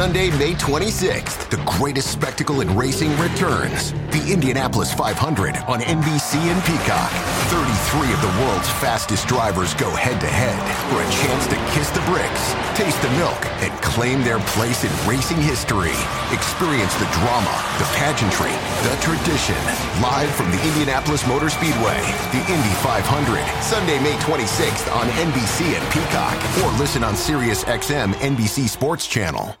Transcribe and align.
Sunday, 0.00 0.30
May 0.38 0.54
26th, 0.54 1.50
the 1.50 1.60
greatest 1.76 2.08
spectacle 2.08 2.62
in 2.62 2.74
racing 2.74 3.12
returns. 3.20 3.92
The 4.08 4.32
Indianapolis 4.32 4.94
500 4.94 5.60
on 5.68 5.84
NBC 5.84 6.40
and 6.40 6.56
Peacock. 6.64 7.12
33 7.52 8.08
of 8.08 8.20
the 8.24 8.32
world's 8.40 8.72
fastest 8.80 9.28
drivers 9.28 9.76
go 9.76 9.92
head 9.92 10.16
to 10.24 10.26
head 10.26 10.56
for 10.88 11.04
a 11.04 11.10
chance 11.20 11.44
to 11.52 11.56
kiss 11.76 11.92
the 11.92 12.00
bricks, 12.08 12.56
taste 12.72 12.96
the 13.04 13.12
milk, 13.20 13.36
and 13.60 13.68
claim 13.84 14.24
their 14.24 14.40
place 14.56 14.88
in 14.88 14.92
racing 15.04 15.36
history. 15.36 15.92
Experience 16.32 16.96
the 16.96 17.10
drama, 17.20 17.52
the 17.76 17.84
pageantry, 18.00 18.56
the 18.88 18.96
tradition. 19.04 19.60
Live 20.00 20.32
from 20.32 20.48
the 20.48 20.64
Indianapolis 20.64 21.28
Motor 21.28 21.52
Speedway, 21.52 22.00
the 22.32 22.40
Indy 22.48 22.74
500, 22.80 23.04
Sunday, 23.60 24.00
May 24.00 24.16
26th 24.24 24.88
on 24.96 25.12
NBC 25.28 25.76
and 25.76 25.84
Peacock, 25.92 26.40
or 26.64 26.72
listen 26.80 27.04
on 27.04 27.12
Sirius 27.12 27.68
XM 27.68 28.16
NBC 28.24 28.64
Sports 28.64 29.04
Channel. 29.06 29.60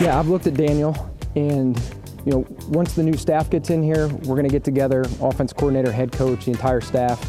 Yeah, 0.00 0.18
I've 0.18 0.28
looked 0.28 0.46
at 0.46 0.54
Daniel, 0.54 1.14
and 1.36 1.78
you 2.24 2.32
know, 2.32 2.46
once 2.68 2.94
the 2.94 3.02
new 3.02 3.18
staff 3.18 3.50
gets 3.50 3.68
in 3.68 3.82
here, 3.82 4.08
we're 4.08 4.34
going 4.34 4.44
to 4.44 4.50
get 4.50 4.64
together, 4.64 5.02
offense 5.20 5.52
coordinator, 5.52 5.92
head 5.92 6.10
coach, 6.10 6.46
the 6.46 6.52
entire 6.52 6.80
staff, 6.80 7.20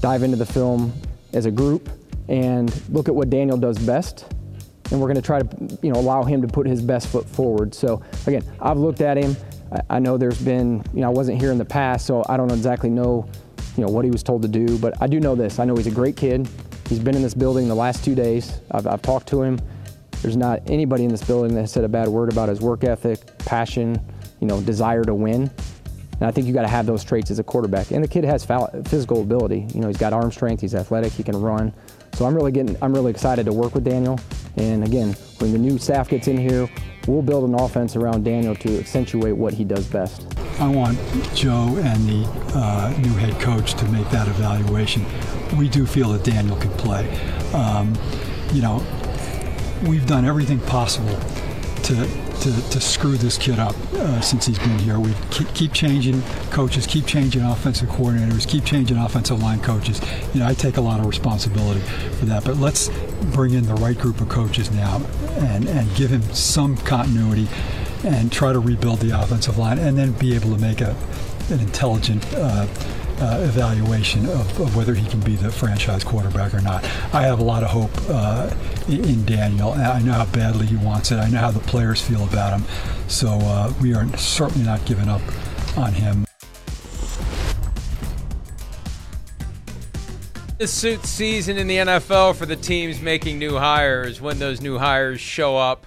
dive 0.00 0.24
into 0.24 0.36
the 0.36 0.44
film 0.44 0.92
as 1.32 1.46
a 1.46 1.50
group, 1.52 1.88
and 2.28 2.74
look 2.88 3.06
at 3.08 3.14
what 3.14 3.30
Daniel 3.30 3.56
does 3.56 3.78
best. 3.78 4.26
And 4.90 5.00
we're 5.00 5.06
going 5.06 5.14
to 5.14 5.22
try 5.22 5.42
to, 5.42 5.78
you 5.80 5.92
know, 5.92 6.00
allow 6.00 6.24
him 6.24 6.42
to 6.42 6.48
put 6.48 6.66
his 6.66 6.82
best 6.82 7.06
foot 7.06 7.24
forward. 7.28 7.72
So 7.72 8.02
again, 8.26 8.42
I've 8.60 8.78
looked 8.78 9.00
at 9.00 9.16
him. 9.16 9.36
I, 9.88 10.00
know 10.00 10.16
there's 10.16 10.40
been, 10.40 10.82
you 10.94 11.02
know, 11.02 11.08
I 11.08 11.12
wasn't 11.12 11.40
here 11.40 11.52
in 11.52 11.58
the 11.58 11.64
past, 11.64 12.04
so 12.04 12.24
I 12.28 12.36
don't 12.36 12.50
exactly 12.50 12.90
know, 12.90 13.28
you 13.76 13.84
know, 13.84 13.90
what 13.90 14.04
he 14.04 14.10
was 14.10 14.24
told 14.24 14.42
to 14.42 14.48
do. 14.48 14.76
But 14.78 15.00
I 15.00 15.06
do 15.06 15.20
know 15.20 15.36
this. 15.36 15.60
I 15.60 15.66
know 15.66 15.76
he's 15.76 15.86
a 15.86 15.92
great 15.92 16.16
kid. 16.16 16.48
He's 16.88 16.98
been 16.98 17.14
in 17.14 17.22
this 17.22 17.34
building 17.34 17.68
the 17.68 17.76
last 17.76 18.02
two 18.02 18.16
days. 18.16 18.60
I've, 18.72 18.88
I've 18.88 19.02
talked 19.02 19.28
to 19.28 19.42
him. 19.42 19.60
There's 20.22 20.36
not 20.36 20.62
anybody 20.66 21.04
in 21.04 21.10
this 21.10 21.22
building 21.22 21.54
that 21.54 21.68
said 21.68 21.84
a 21.84 21.88
bad 21.88 22.08
word 22.08 22.32
about 22.32 22.48
his 22.48 22.60
work 22.60 22.84
ethic, 22.84 23.38
passion, 23.38 24.00
you 24.40 24.46
know, 24.46 24.60
desire 24.60 25.04
to 25.04 25.14
win. 25.14 25.50
And 26.20 26.26
I 26.26 26.32
think 26.32 26.46
you 26.46 26.52
got 26.52 26.62
to 26.62 26.68
have 26.68 26.86
those 26.86 27.04
traits 27.04 27.30
as 27.30 27.38
a 27.38 27.44
quarterback. 27.44 27.92
And 27.92 28.02
the 28.02 28.08
kid 28.08 28.24
has 28.24 28.44
physical 28.84 29.22
ability. 29.22 29.68
You 29.72 29.80
know, 29.80 29.86
he's 29.86 29.96
got 29.96 30.12
arm 30.12 30.32
strength. 30.32 30.60
He's 30.60 30.74
athletic. 30.74 31.12
He 31.12 31.22
can 31.22 31.40
run. 31.40 31.72
So 32.14 32.26
I'm 32.26 32.34
really 32.34 32.50
getting, 32.50 32.76
I'm 32.82 32.92
really 32.92 33.10
excited 33.10 33.46
to 33.46 33.52
work 33.52 33.74
with 33.74 33.84
Daniel. 33.84 34.18
And 34.56 34.82
again, 34.82 35.12
when 35.38 35.52
the 35.52 35.58
new 35.58 35.78
staff 35.78 36.08
gets 36.08 36.26
in 36.26 36.36
here, 36.36 36.68
we'll 37.06 37.22
build 37.22 37.48
an 37.48 37.54
offense 37.54 37.94
around 37.94 38.24
Daniel 38.24 38.56
to 38.56 38.80
accentuate 38.80 39.36
what 39.36 39.54
he 39.54 39.62
does 39.62 39.86
best. 39.86 40.26
I 40.58 40.66
want 40.66 40.98
Joe 41.36 41.76
and 41.80 42.08
the 42.08 42.28
uh, 42.56 42.92
new 42.98 43.14
head 43.14 43.40
coach 43.40 43.74
to 43.74 43.84
make 43.90 44.10
that 44.10 44.26
evaluation. 44.26 45.04
We 45.56 45.68
do 45.68 45.86
feel 45.86 46.10
that 46.14 46.24
Daniel 46.24 46.56
can 46.56 46.70
play. 46.72 47.08
Um, 47.52 47.94
you 48.52 48.60
know, 48.60 48.84
we've 49.82 50.06
done 50.06 50.24
everything 50.24 50.58
possible 50.60 51.18
to, 51.84 51.94
to, 52.40 52.70
to 52.70 52.80
screw 52.80 53.16
this 53.16 53.38
kid 53.38 53.58
up 53.58 53.74
uh, 53.94 54.20
since 54.20 54.46
he's 54.46 54.58
been 54.58 54.78
here. 54.78 54.98
We 54.98 55.14
keep, 55.30 55.54
keep, 55.54 55.72
changing 55.72 56.22
coaches, 56.50 56.86
keep 56.86 57.06
changing 57.06 57.42
offensive 57.42 57.88
coordinators, 57.88 58.46
keep 58.46 58.64
changing 58.64 58.96
offensive 58.96 59.42
line 59.42 59.60
coaches. 59.60 60.00
You 60.34 60.40
know, 60.40 60.46
I 60.46 60.54
take 60.54 60.76
a 60.76 60.80
lot 60.80 61.00
of 61.00 61.06
responsibility 61.06 61.80
for 61.80 62.26
that. 62.26 62.44
But 62.44 62.56
let's 62.56 62.90
bring 63.32 63.54
in 63.54 63.64
the 63.64 63.74
right 63.74 63.96
group 63.96 64.20
of 64.20 64.28
coaches 64.28 64.70
now 64.70 65.02
and, 65.38 65.68
and 65.68 65.94
give 65.94 66.10
him 66.10 66.22
some 66.34 66.76
continuity 66.78 67.48
and 68.04 68.30
try 68.30 68.52
to 68.52 68.60
rebuild 68.60 69.00
the 69.00 69.18
offensive 69.18 69.58
line 69.58 69.78
and 69.78 69.96
then 69.96 70.12
be 70.12 70.34
able 70.34 70.54
to 70.54 70.60
make 70.60 70.80
a, 70.80 70.96
an 71.50 71.60
intelligent 71.60 72.24
uh, 72.34 72.66
uh, 73.20 73.40
evaluation 73.42 74.26
of, 74.26 74.60
of, 74.60 74.76
whether 74.76 74.94
he 74.94 75.08
can 75.08 75.20
be 75.20 75.34
the 75.36 75.50
franchise 75.50 76.04
quarterback 76.04 76.54
or 76.54 76.60
not. 76.60 76.84
I 77.12 77.22
have 77.22 77.40
a 77.40 77.44
lot 77.44 77.62
of 77.62 77.70
hope 77.70 77.90
uh, 78.08 78.50
in 78.88 79.24
Daniel. 79.24 79.72
I 79.72 80.00
know 80.00 80.12
how 80.12 80.26
badly 80.26 80.66
he 80.66 80.76
wants 80.76 81.10
it. 81.10 81.16
I 81.16 81.28
know 81.28 81.38
how 81.38 81.50
the 81.50 81.60
players 81.60 82.00
feel 82.00 82.24
about 82.24 82.58
him. 82.58 82.66
So 83.08 83.28
uh, 83.28 83.72
we 83.80 83.94
are 83.94 84.06
certainly 84.16 84.64
not 84.64 84.84
giving 84.84 85.08
up 85.08 85.22
on 85.76 85.92
him. 85.92 86.24
The 90.58 90.66
suit 90.66 91.04
season 91.04 91.56
in 91.56 91.68
the 91.68 91.76
NFL 91.76 92.34
for 92.34 92.44
the 92.44 92.56
teams 92.56 93.00
making 93.00 93.38
new 93.38 93.58
hires 93.58 94.20
when 94.20 94.40
those 94.40 94.60
new 94.60 94.78
hires 94.78 95.20
show 95.20 95.56
up 95.56 95.86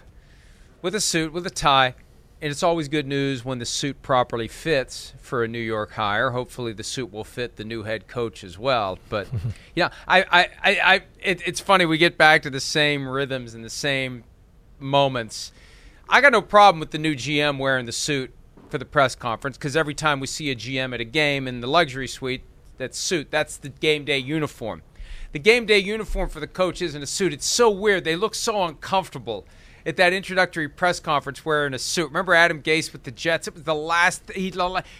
with 0.81 0.95
a 0.95 1.01
suit, 1.01 1.33
with 1.33 1.45
a 1.45 1.49
tie, 1.49 1.93
and 2.41 2.49
it's 2.49 2.63
always 2.63 2.87
good 2.87 3.05
news 3.05 3.45
when 3.45 3.59
the 3.59 3.65
suit 3.65 4.01
properly 4.01 4.47
fits 4.47 5.13
for 5.19 5.43
a 5.43 5.47
New 5.47 5.59
York 5.59 5.91
hire. 5.91 6.31
Hopefully, 6.31 6.73
the 6.73 6.83
suit 6.83 7.13
will 7.13 7.23
fit 7.23 7.55
the 7.55 7.63
new 7.63 7.83
head 7.83 8.07
coach 8.07 8.43
as 8.43 8.57
well. 8.57 8.97
But 9.09 9.27
yeah, 9.75 9.89
I, 10.07 10.23
I, 10.23 10.49
I, 10.63 10.79
I 10.83 11.01
it, 11.21 11.41
it's 11.45 11.59
funny 11.59 11.85
we 11.85 11.99
get 11.99 12.17
back 12.17 12.41
to 12.41 12.49
the 12.49 12.59
same 12.59 13.07
rhythms 13.07 13.53
and 13.53 13.63
the 13.63 13.69
same 13.69 14.23
moments. 14.79 15.51
I 16.09 16.19
got 16.19 16.31
no 16.31 16.41
problem 16.41 16.79
with 16.79 16.91
the 16.91 16.97
new 16.97 17.15
GM 17.15 17.59
wearing 17.59 17.85
the 17.85 17.91
suit 17.91 18.33
for 18.69 18.79
the 18.79 18.85
press 18.85 19.13
conference 19.13 19.57
because 19.57 19.77
every 19.77 19.93
time 19.93 20.19
we 20.19 20.25
see 20.27 20.49
a 20.49 20.55
GM 20.55 20.93
at 20.95 20.99
a 20.99 21.05
game 21.05 21.47
in 21.47 21.61
the 21.61 21.67
luxury 21.67 22.07
suite, 22.07 22.41
that 22.77 22.95
suit, 22.95 23.29
that's 23.29 23.55
the 23.55 23.69
game 23.69 24.03
day 24.03 24.17
uniform. 24.17 24.81
The 25.31 25.39
game 25.39 25.67
day 25.67 25.77
uniform 25.77 26.27
for 26.27 26.39
the 26.39 26.47
coach 26.47 26.81
isn't 26.81 27.01
a 27.01 27.07
suit. 27.07 27.33
It's 27.33 27.45
so 27.45 27.69
weird. 27.69 28.03
They 28.03 28.15
look 28.15 28.33
so 28.33 28.63
uncomfortable 28.63 29.45
at 29.85 29.97
that 29.97 30.13
introductory 30.13 30.67
press 30.67 30.99
conference 30.99 31.45
wearing 31.45 31.73
a 31.73 31.79
suit. 31.79 32.07
Remember 32.07 32.33
Adam 32.33 32.61
Gase 32.61 32.91
with 32.91 33.03
the 33.03 33.11
Jets? 33.11 33.47
It 33.47 33.53
was 33.53 33.63
the 33.63 33.75
last 33.75 34.31
he 34.33 34.53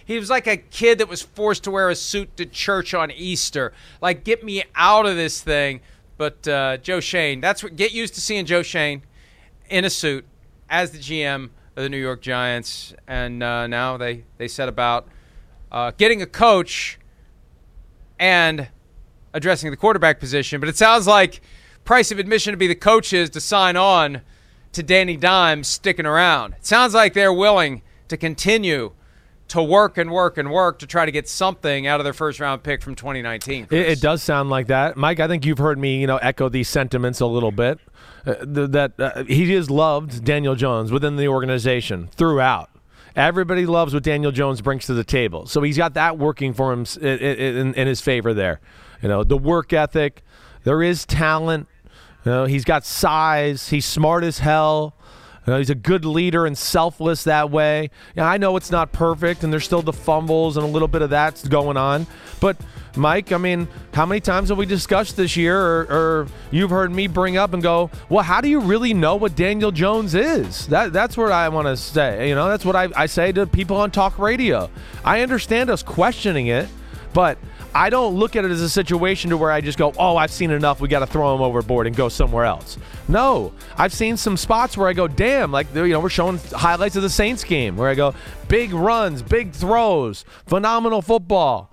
he 0.04 0.18
was 0.18 0.30
like 0.30 0.46
a 0.46 0.56
kid 0.56 0.98
that 0.98 1.08
was 1.08 1.22
forced 1.22 1.64
to 1.64 1.70
wear 1.70 1.88
a 1.88 1.94
suit 1.94 2.36
to 2.36 2.46
church 2.46 2.94
on 2.94 3.10
Easter. 3.10 3.72
Like 4.00 4.24
get 4.24 4.44
me 4.44 4.64
out 4.74 5.06
of 5.06 5.16
this 5.16 5.40
thing. 5.40 5.80
But 6.18 6.46
uh, 6.46 6.76
Joe 6.76 7.00
Schoen, 7.00 7.40
that's 7.40 7.62
what 7.62 7.76
get 7.76 7.92
used 7.92 8.14
to 8.14 8.20
seeing 8.20 8.46
Joe 8.46 8.62
Schoen 8.62 9.02
in 9.68 9.84
a 9.84 9.90
suit 9.90 10.24
as 10.68 10.90
the 10.90 10.98
GM 10.98 11.50
of 11.76 11.82
the 11.82 11.88
New 11.88 11.98
York 11.98 12.20
Giants, 12.20 12.94
and 13.06 13.42
uh, 13.42 13.66
now 13.66 13.96
they 13.96 14.24
they 14.38 14.48
set 14.48 14.68
about 14.68 15.08
uh, 15.70 15.92
getting 15.96 16.22
a 16.22 16.26
coach 16.26 16.98
and 18.18 18.68
addressing 19.34 19.70
the 19.70 19.76
quarterback 19.76 20.20
position. 20.20 20.60
But 20.60 20.68
it 20.68 20.76
sounds 20.76 21.06
like 21.06 21.40
price 21.84 22.12
of 22.12 22.18
admission 22.18 22.52
to 22.52 22.56
be 22.56 22.66
the 22.66 22.74
coach 22.74 23.12
is 23.12 23.30
to 23.30 23.40
sign 23.40 23.76
on 23.76 24.20
to 24.72 24.82
Danny 24.82 25.16
Dimes 25.16 25.68
sticking 25.68 26.06
around. 26.06 26.54
It 26.54 26.66
sounds 26.66 26.94
like 26.94 27.14
they're 27.14 27.32
willing 27.32 27.82
to 28.08 28.16
continue 28.16 28.92
to 29.48 29.62
work 29.62 29.98
and 29.98 30.10
work 30.10 30.38
and 30.38 30.50
work 30.50 30.78
to 30.78 30.86
try 30.86 31.04
to 31.04 31.12
get 31.12 31.28
something 31.28 31.86
out 31.86 32.00
of 32.00 32.04
their 32.04 32.14
first 32.14 32.40
round 32.40 32.62
pick 32.62 32.82
from 32.82 32.94
2019. 32.94 33.68
It, 33.70 33.78
it, 33.78 34.00
does 34.00 34.22
sound 34.22 34.48
like 34.48 34.68
that, 34.68 34.96
Mike. 34.96 35.20
I 35.20 35.28
think 35.28 35.44
you've 35.44 35.58
heard 35.58 35.78
me, 35.78 36.00
you 36.00 36.06
know, 36.06 36.16
echo 36.16 36.48
these 36.48 36.68
sentiments 36.68 37.20
a 37.20 37.26
little 37.26 37.52
bit. 37.52 37.78
Uh, 38.24 38.36
that 38.40 38.92
uh, 38.98 39.24
he 39.24 39.52
is 39.52 39.68
loved, 39.68 40.24
Daniel 40.24 40.54
Jones, 40.54 40.90
within 40.90 41.16
the 41.16 41.28
organization 41.28 42.08
throughout. 42.12 42.70
Everybody 43.14 43.66
loves 43.66 43.92
what 43.92 44.04
Daniel 44.04 44.32
Jones 44.32 44.62
brings 44.62 44.86
to 44.86 44.94
the 44.94 45.04
table, 45.04 45.46
so 45.46 45.60
he's 45.60 45.76
got 45.76 45.94
that 45.94 46.18
working 46.18 46.54
for 46.54 46.72
him 46.72 46.86
in, 47.00 47.18
in, 47.18 47.74
in 47.74 47.86
his 47.86 48.00
favor. 48.00 48.32
There, 48.32 48.60
you 49.02 49.08
know, 49.08 49.22
the 49.22 49.36
work 49.36 49.72
ethic. 49.72 50.22
There 50.64 50.82
is 50.82 51.04
talent. 51.04 51.68
You 52.24 52.32
know, 52.32 52.44
he's 52.44 52.64
got 52.64 52.84
size. 52.84 53.68
He's 53.68 53.84
smart 53.84 54.24
as 54.24 54.38
hell. 54.38 54.94
You 55.46 55.52
know, 55.52 55.58
he's 55.58 55.70
a 55.70 55.74
good 55.74 56.04
leader 56.04 56.46
and 56.46 56.56
selfless 56.56 57.24
that 57.24 57.50
way. 57.50 57.90
Yeah, 58.14 58.28
I 58.28 58.36
know 58.38 58.56
it's 58.56 58.70
not 58.70 58.92
perfect, 58.92 59.42
and 59.42 59.52
there's 59.52 59.64
still 59.64 59.82
the 59.82 59.92
fumbles 59.92 60.56
and 60.56 60.64
a 60.64 60.68
little 60.68 60.86
bit 60.86 61.02
of 61.02 61.10
that's 61.10 61.48
going 61.48 61.76
on. 61.76 62.06
But 62.38 62.56
Mike, 62.94 63.32
I 63.32 63.38
mean, 63.38 63.66
how 63.92 64.06
many 64.06 64.20
times 64.20 64.50
have 64.50 64.58
we 64.58 64.66
discussed 64.66 65.16
this 65.16 65.36
year, 65.36 65.58
or, 65.58 65.80
or, 65.90 66.26
you've 66.52 66.70
heard 66.70 66.92
me 66.92 67.08
bring 67.08 67.36
up 67.38 67.54
and 67.54 67.62
go, 67.62 67.90
well, 68.08 68.22
how 68.22 68.40
do 68.40 68.48
you 68.48 68.60
really 68.60 68.94
know 68.94 69.16
what 69.16 69.34
Daniel 69.34 69.72
Jones 69.72 70.14
is? 70.14 70.68
That 70.68 70.92
that's 70.92 71.16
what 71.16 71.32
I 71.32 71.48
want 71.48 71.66
to 71.66 71.76
say. 71.76 72.28
You 72.28 72.36
know, 72.36 72.48
that's 72.48 72.64
what 72.64 72.76
I, 72.76 72.88
I 72.94 73.06
say 73.06 73.32
to 73.32 73.44
people 73.46 73.76
on 73.78 73.90
talk 73.90 74.20
radio. 74.20 74.70
I 75.04 75.22
understand 75.22 75.70
us 75.70 75.82
questioning 75.82 76.48
it, 76.48 76.68
but 77.14 77.36
I 77.74 77.90
don't 77.90 78.14
look 78.16 78.36
at 78.36 78.44
it 78.44 78.50
as 78.50 78.60
a 78.60 78.68
situation 78.68 79.30
to 79.30 79.36
where 79.36 79.50
I 79.50 79.60
just 79.60 79.78
go, 79.78 79.92
oh, 79.98 80.16
I've 80.16 80.30
seen 80.30 80.50
enough. 80.50 80.80
We 80.80 80.88
got 80.88 81.00
to 81.00 81.06
throw 81.06 81.34
him 81.34 81.40
overboard 81.40 81.86
and 81.86 81.96
go 81.96 82.08
somewhere 82.08 82.44
else. 82.44 82.76
No, 83.08 83.52
I've 83.76 83.94
seen 83.94 84.16
some 84.16 84.36
spots 84.36 84.76
where 84.76 84.88
I 84.88 84.92
go, 84.92 85.08
damn, 85.08 85.50
like 85.50 85.74
you 85.74 85.88
know, 85.88 86.00
we're 86.00 86.10
showing 86.10 86.38
highlights 86.52 86.96
of 86.96 87.02
the 87.02 87.10
Saints 87.10 87.44
game 87.44 87.76
where 87.76 87.88
I 87.88 87.94
go, 87.94 88.14
big 88.48 88.72
runs, 88.72 89.22
big 89.22 89.52
throws, 89.52 90.24
phenomenal 90.46 91.00
football. 91.02 91.71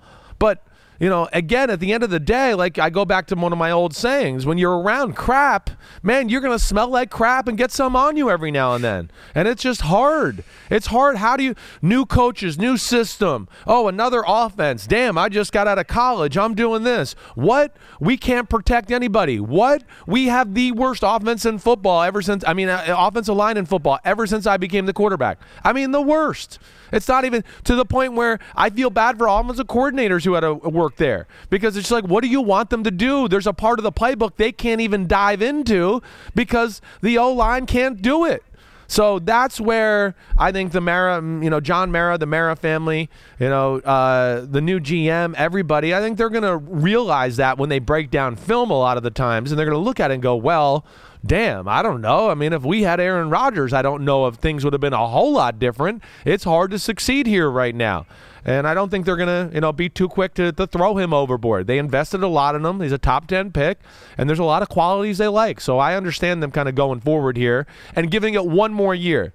You 1.00 1.08
know, 1.08 1.30
again, 1.32 1.70
at 1.70 1.80
the 1.80 1.94
end 1.94 2.04
of 2.04 2.10
the 2.10 2.20
day, 2.20 2.52
like 2.52 2.78
I 2.78 2.90
go 2.90 3.06
back 3.06 3.26
to 3.28 3.34
one 3.34 3.52
of 3.52 3.58
my 3.58 3.70
old 3.70 3.96
sayings 3.96 4.44
when 4.44 4.58
you're 4.58 4.78
around 4.78 5.16
crap, 5.16 5.70
man, 6.02 6.28
you're 6.28 6.42
going 6.42 6.56
to 6.56 6.62
smell 6.62 6.88
like 6.88 7.10
crap 7.10 7.48
and 7.48 7.56
get 7.56 7.72
some 7.72 7.96
on 7.96 8.18
you 8.18 8.28
every 8.28 8.50
now 8.50 8.74
and 8.74 8.84
then. 8.84 9.10
And 9.34 9.48
it's 9.48 9.62
just 9.62 9.80
hard. 9.80 10.44
It's 10.68 10.88
hard. 10.88 11.16
How 11.16 11.38
do 11.38 11.42
you, 11.42 11.54
new 11.80 12.04
coaches, 12.04 12.58
new 12.58 12.76
system. 12.76 13.48
Oh, 13.66 13.88
another 13.88 14.22
offense. 14.26 14.86
Damn, 14.86 15.16
I 15.16 15.30
just 15.30 15.52
got 15.52 15.66
out 15.66 15.78
of 15.78 15.86
college. 15.86 16.36
I'm 16.36 16.54
doing 16.54 16.82
this. 16.82 17.14
What? 17.34 17.74
We 17.98 18.18
can't 18.18 18.50
protect 18.50 18.92
anybody. 18.92 19.40
What? 19.40 19.84
We 20.06 20.26
have 20.26 20.52
the 20.52 20.72
worst 20.72 21.02
offense 21.02 21.46
in 21.46 21.60
football 21.60 22.02
ever 22.02 22.20
since, 22.20 22.44
I 22.46 22.52
mean, 22.52 22.68
uh, 22.68 22.84
offensive 22.88 23.36
line 23.36 23.56
in 23.56 23.64
football 23.64 23.98
ever 24.04 24.26
since 24.26 24.46
I 24.46 24.58
became 24.58 24.84
the 24.84 24.92
quarterback. 24.92 25.38
I 25.64 25.72
mean, 25.72 25.92
the 25.92 26.02
worst. 26.02 26.58
It's 26.92 27.08
not 27.08 27.24
even 27.24 27.44
to 27.64 27.74
the 27.74 27.84
point 27.84 28.14
where 28.14 28.38
I 28.54 28.70
feel 28.70 28.90
bad 28.90 29.18
for 29.18 29.26
offensive 29.26 29.66
coordinators 29.66 30.24
who 30.24 30.34
had 30.34 30.40
to 30.40 30.54
work 30.54 30.96
there 30.96 31.26
because 31.48 31.76
it's 31.76 31.90
like, 31.90 32.04
what 32.04 32.22
do 32.22 32.28
you 32.28 32.40
want 32.40 32.70
them 32.70 32.84
to 32.84 32.90
do? 32.90 33.28
There's 33.28 33.46
a 33.46 33.52
part 33.52 33.78
of 33.78 33.82
the 33.82 33.92
playbook 33.92 34.36
they 34.36 34.52
can't 34.52 34.80
even 34.80 35.06
dive 35.06 35.42
into 35.42 36.02
because 36.34 36.80
the 37.02 37.18
O 37.18 37.32
line 37.32 37.66
can't 37.66 38.00
do 38.00 38.24
it. 38.24 38.42
So 38.90 39.20
that's 39.20 39.60
where 39.60 40.16
I 40.36 40.50
think 40.50 40.72
the 40.72 40.80
Mara, 40.80 41.22
you 41.22 41.48
know, 41.48 41.60
John 41.60 41.92
Mara, 41.92 42.18
the 42.18 42.26
Mara 42.26 42.56
family, 42.56 43.08
you 43.38 43.48
know, 43.48 43.78
uh, 43.78 44.44
the 44.44 44.60
new 44.60 44.80
GM, 44.80 45.32
everybody, 45.36 45.94
I 45.94 46.00
think 46.00 46.18
they're 46.18 46.28
going 46.28 46.42
to 46.42 46.56
realize 46.56 47.36
that 47.36 47.56
when 47.56 47.68
they 47.68 47.78
break 47.78 48.10
down 48.10 48.34
film 48.34 48.68
a 48.68 48.76
lot 48.76 48.96
of 48.96 49.04
the 49.04 49.12
times 49.12 49.52
and 49.52 49.58
they're 49.60 49.66
going 49.66 49.78
to 49.78 49.84
look 49.84 50.00
at 50.00 50.10
it 50.10 50.14
and 50.14 50.22
go, 50.24 50.34
well, 50.34 50.84
damn, 51.24 51.68
I 51.68 51.82
don't 51.82 52.00
know. 52.00 52.30
I 52.30 52.34
mean, 52.34 52.52
if 52.52 52.62
we 52.62 52.82
had 52.82 53.00
Aaron 53.00 53.30
Rodgers, 53.30 53.72
I 53.72 53.82
don't 53.82 54.04
know 54.04 54.26
if 54.26 54.36
things 54.36 54.64
would 54.64 54.72
have 54.72 54.80
been 54.80 54.92
a 54.92 55.06
whole 55.06 55.32
lot 55.32 55.58
different. 55.58 56.02
It's 56.24 56.44
hard 56.44 56.70
to 56.72 56.78
succeed 56.78 57.26
here 57.26 57.50
right 57.50 57.74
now. 57.74 58.06
And 58.44 58.66
I 58.66 58.74
don't 58.74 58.90
think 58.90 59.04
they're 59.04 59.16
going 59.16 59.48
to, 59.50 59.54
you 59.54 59.60
know, 59.60 59.72
be 59.72 59.88
too 59.88 60.08
quick 60.08 60.34
to, 60.34 60.50
to 60.52 60.66
throw 60.66 60.96
him 60.96 61.12
overboard. 61.12 61.66
They 61.66 61.78
invested 61.78 62.22
a 62.22 62.28
lot 62.28 62.54
in 62.54 62.64
him. 62.64 62.80
He's 62.80 62.92
a 62.92 62.98
top 62.98 63.26
10 63.26 63.52
pick, 63.52 63.78
and 64.16 64.28
there's 64.28 64.38
a 64.38 64.44
lot 64.44 64.62
of 64.62 64.68
qualities 64.68 65.18
they 65.18 65.28
like. 65.28 65.60
So 65.60 65.78
I 65.78 65.94
understand 65.94 66.42
them 66.42 66.50
kind 66.50 66.68
of 66.68 66.74
going 66.74 67.00
forward 67.00 67.36
here 67.36 67.66
and 67.94 68.10
giving 68.10 68.34
it 68.34 68.46
one 68.46 68.72
more 68.72 68.94
year. 68.94 69.32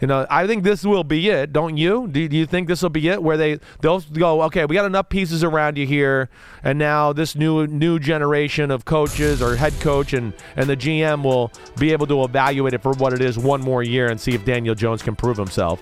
You 0.00 0.06
know, 0.06 0.26
I 0.30 0.46
think 0.46 0.62
this 0.62 0.84
will 0.84 1.02
be 1.02 1.28
it, 1.28 1.52
don't 1.52 1.76
you? 1.76 2.06
Do, 2.06 2.28
do 2.28 2.36
you 2.36 2.46
think 2.46 2.68
this 2.68 2.82
will 2.82 2.90
be 2.90 3.08
it, 3.08 3.22
where 3.22 3.36
they 3.36 3.58
they'll 3.80 4.00
go, 4.00 4.42
okay, 4.42 4.64
we 4.64 4.74
got 4.74 4.84
enough 4.84 5.08
pieces 5.08 5.42
around 5.42 5.76
you 5.76 5.86
here, 5.86 6.28
and 6.62 6.78
now 6.78 7.12
this 7.12 7.34
new 7.34 7.66
new 7.66 7.98
generation 7.98 8.70
of 8.70 8.84
coaches 8.84 9.42
or 9.42 9.56
head 9.56 9.74
coach 9.80 10.12
and 10.12 10.32
and 10.56 10.68
the 10.68 10.76
GM 10.76 11.24
will 11.24 11.52
be 11.78 11.92
able 11.92 12.06
to 12.06 12.22
evaluate 12.22 12.74
it 12.74 12.82
for 12.82 12.92
what 12.92 13.12
it 13.12 13.20
is 13.20 13.38
one 13.38 13.60
more 13.60 13.82
year 13.82 14.08
and 14.08 14.20
see 14.20 14.34
if 14.34 14.44
Daniel 14.44 14.74
Jones 14.74 15.02
can 15.02 15.16
prove 15.16 15.36
himself. 15.36 15.80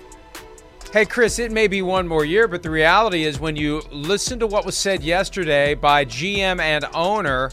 Hey, 0.93 1.05
Chris, 1.05 1.37
it 1.37 1.51
may 1.51 1.67
be 1.67 1.81
one 1.81 2.07
more 2.07 2.23
year, 2.23 2.47
but 2.47 2.63
the 2.63 2.69
reality 2.69 3.25
is 3.25 3.39
when 3.39 3.55
you 3.55 3.81
listen 3.91 4.39
to 4.39 4.47
what 4.47 4.65
was 4.65 4.75
said 4.75 5.03
yesterday 5.03 5.75
by 5.75 6.05
GM 6.05 6.61
and 6.61 6.85
owner, 6.93 7.51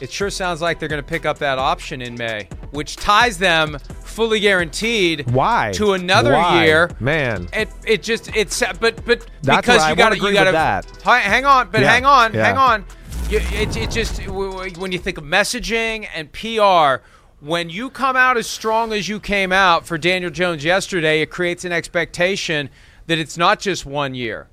it 0.00 0.10
sure 0.10 0.28
sounds 0.28 0.60
like 0.60 0.80
they're 0.80 0.88
going 0.88 1.00
to 1.00 1.08
pick 1.08 1.24
up 1.24 1.38
that 1.38 1.58
option 1.58 2.02
in 2.02 2.16
May, 2.16 2.48
which 2.72 2.96
ties 2.96 3.38
them 3.38 3.78
fully 4.12 4.40
guaranteed. 4.40 5.30
Why 5.30 5.72
to 5.74 5.94
another 5.94 6.32
Why? 6.34 6.64
year? 6.64 6.90
Man, 7.00 7.48
it 7.52 7.68
it 7.86 8.02
just 8.02 8.34
it's 8.36 8.62
but 8.78 9.04
but 9.04 9.26
That's 9.42 9.60
because 9.66 9.88
you 9.88 9.96
got 9.96 10.10
to 10.10 10.16
you 10.16 10.32
got 10.32 10.52
that. 10.52 10.86
to 10.86 11.10
hang 11.10 11.44
on, 11.44 11.70
but 11.70 11.80
Yeah, 11.80 11.92
hang 11.92 12.04
on, 12.06 12.34
yeah. 12.34 12.44
hang 12.46 12.56
on. 12.56 12.84
You, 13.28 13.38
it 13.52 13.76
it 13.76 13.90
just 13.90 14.26
when 14.28 14.92
you 14.92 14.98
think 14.98 15.18
of 15.18 15.24
messaging 15.24 16.06
and 16.14 16.30
PR. 16.32 17.04
When 17.40 17.70
you 17.70 17.90
come 17.90 18.14
out 18.14 18.36
as 18.36 18.46
strong 18.46 18.92
as 18.92 19.08
you 19.08 19.18
came 19.18 19.50
out 19.50 19.84
for 19.84 19.98
Daniel 19.98 20.30
Jones 20.30 20.64
yesterday, 20.64 21.22
it 21.22 21.30
creates 21.30 21.64
an 21.64 21.72
expectation 21.72 22.70
that 23.08 23.18
it's 23.18 23.36
not 23.36 23.58
just 23.58 23.84
one 23.84 24.14
year. 24.14 24.48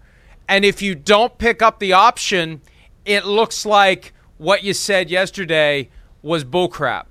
And 0.47 0.65
if 0.65 0.81
you 0.81 0.95
don't 0.95 1.38
pick 1.38 1.61
up 1.61 1.77
the 1.77 1.94
option, 1.94 2.61
it 3.06 3.25
looks 3.25 3.63
like 3.63 4.13
what 4.39 4.63
you 4.63 4.73
said 4.73 5.11
yesterday 5.11 5.89
was 6.23 6.44
bullcrap. 6.44 7.06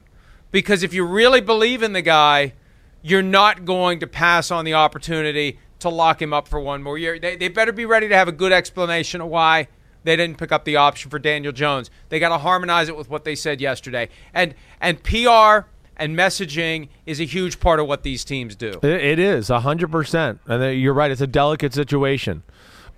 Because 0.50 0.82
if 0.82 0.94
you 0.94 1.04
really 1.04 1.40
believe 1.40 1.82
in 1.82 1.92
the 1.92 2.02
guy, 2.02 2.54
you're 3.02 3.22
not 3.22 3.64
going 3.64 4.00
to 4.00 4.06
pass 4.06 4.50
on 4.50 4.64
the 4.64 4.74
opportunity 4.74 5.58
to 5.80 5.88
lock 5.88 6.20
him 6.20 6.32
up 6.32 6.48
for 6.48 6.58
one 6.58 6.82
more 6.82 6.98
year. 6.98 7.18
They, 7.18 7.36
they 7.36 7.48
better 7.48 7.72
be 7.72 7.84
ready 7.84 8.08
to 8.08 8.16
have 8.16 8.28
a 8.28 8.32
good 8.32 8.52
explanation 8.52 9.20
of 9.20 9.28
why 9.28 9.68
they 10.04 10.16
didn't 10.16 10.38
pick 10.38 10.52
up 10.52 10.64
the 10.64 10.76
option 10.76 11.10
for 11.10 11.18
Daniel 11.18 11.52
Jones. 11.52 11.90
They 12.08 12.18
got 12.18 12.30
to 12.30 12.38
harmonize 12.38 12.88
it 12.88 12.96
with 12.96 13.10
what 13.10 13.24
they 13.24 13.34
said 13.34 13.60
yesterday. 13.60 14.08
And 14.32 14.54
and 14.80 15.02
PR 15.02 15.68
and 15.96 16.16
messaging 16.16 16.88
is 17.06 17.20
a 17.20 17.24
huge 17.24 17.60
part 17.60 17.80
of 17.80 17.86
what 17.86 18.02
these 18.02 18.24
teams 18.24 18.54
do. 18.56 18.78
It, 18.82 19.18
is 19.18 19.48
hundred 19.48 19.90
percent, 19.90 20.40
and 20.46 20.80
you're 20.80 20.94
right. 20.94 21.10
It's 21.10 21.20
a 21.20 21.26
delicate 21.26 21.74
situation, 21.74 22.42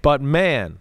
but 0.03 0.21
man, 0.21 0.79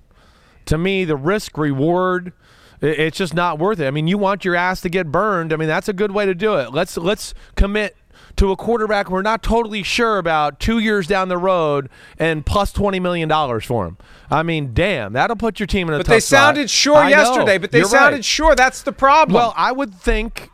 to 0.65 0.77
me, 0.77 1.05
the 1.05 1.15
risk 1.15 1.57
reward, 1.57 2.33
it's 2.81 3.17
just 3.17 3.33
not 3.33 3.59
worth 3.59 3.79
it. 3.79 3.87
I 3.87 3.91
mean, 3.91 4.07
you 4.07 4.17
want 4.17 4.45
your 4.45 4.55
ass 4.55 4.81
to 4.81 4.89
get 4.89 5.11
burned. 5.11 5.51
I 5.53 5.55
mean, 5.57 5.67
that's 5.67 5.89
a 5.89 5.93
good 5.93 6.11
way 6.11 6.25
to 6.25 6.33
do 6.35 6.55
it. 6.55 6.73
Let's 6.73 6.97
let's 6.97 7.33
commit 7.55 7.95
to 8.35 8.51
a 8.51 8.55
quarterback 8.55 9.09
we're 9.09 9.21
not 9.21 9.41
totally 9.43 9.83
sure 9.83 10.17
about 10.17 10.59
two 10.59 10.79
years 10.79 11.07
down 11.07 11.27
the 11.29 11.37
road 11.37 11.89
and 12.17 12.45
plus 12.45 12.71
twenty 12.71 12.99
million 12.99 13.27
dollars 13.27 13.65
for 13.65 13.85
him. 13.85 13.97
I 14.31 14.43
mean, 14.43 14.73
damn, 14.73 15.13
that'll 15.13 15.35
put 15.35 15.59
your 15.59 15.67
team 15.67 15.87
in 15.89 15.95
a 15.95 15.97
But 15.97 16.05
they 16.07 16.19
spot. 16.19 16.37
sounded 16.55 16.69
sure 16.69 16.95
I 16.95 17.09
know. 17.09 17.17
yesterday, 17.17 17.57
but 17.57 17.71
they 17.71 17.79
You're 17.79 17.87
sounded 17.87 18.17
right. 18.17 18.25
sure. 18.25 18.55
That's 18.55 18.83
the 18.83 18.91
problem. 18.93 19.33
Well, 19.35 19.53
I 19.57 19.71
would 19.71 19.93
think 19.93 20.49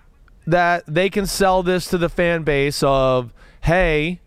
that 0.48 0.84
they 0.88 1.10
can 1.10 1.26
sell 1.26 1.64
this 1.64 1.88
to 1.90 1.98
the 1.98 2.08
fan 2.10 2.44
base 2.44 2.82
of, 2.84 3.34
hey, 3.62 4.22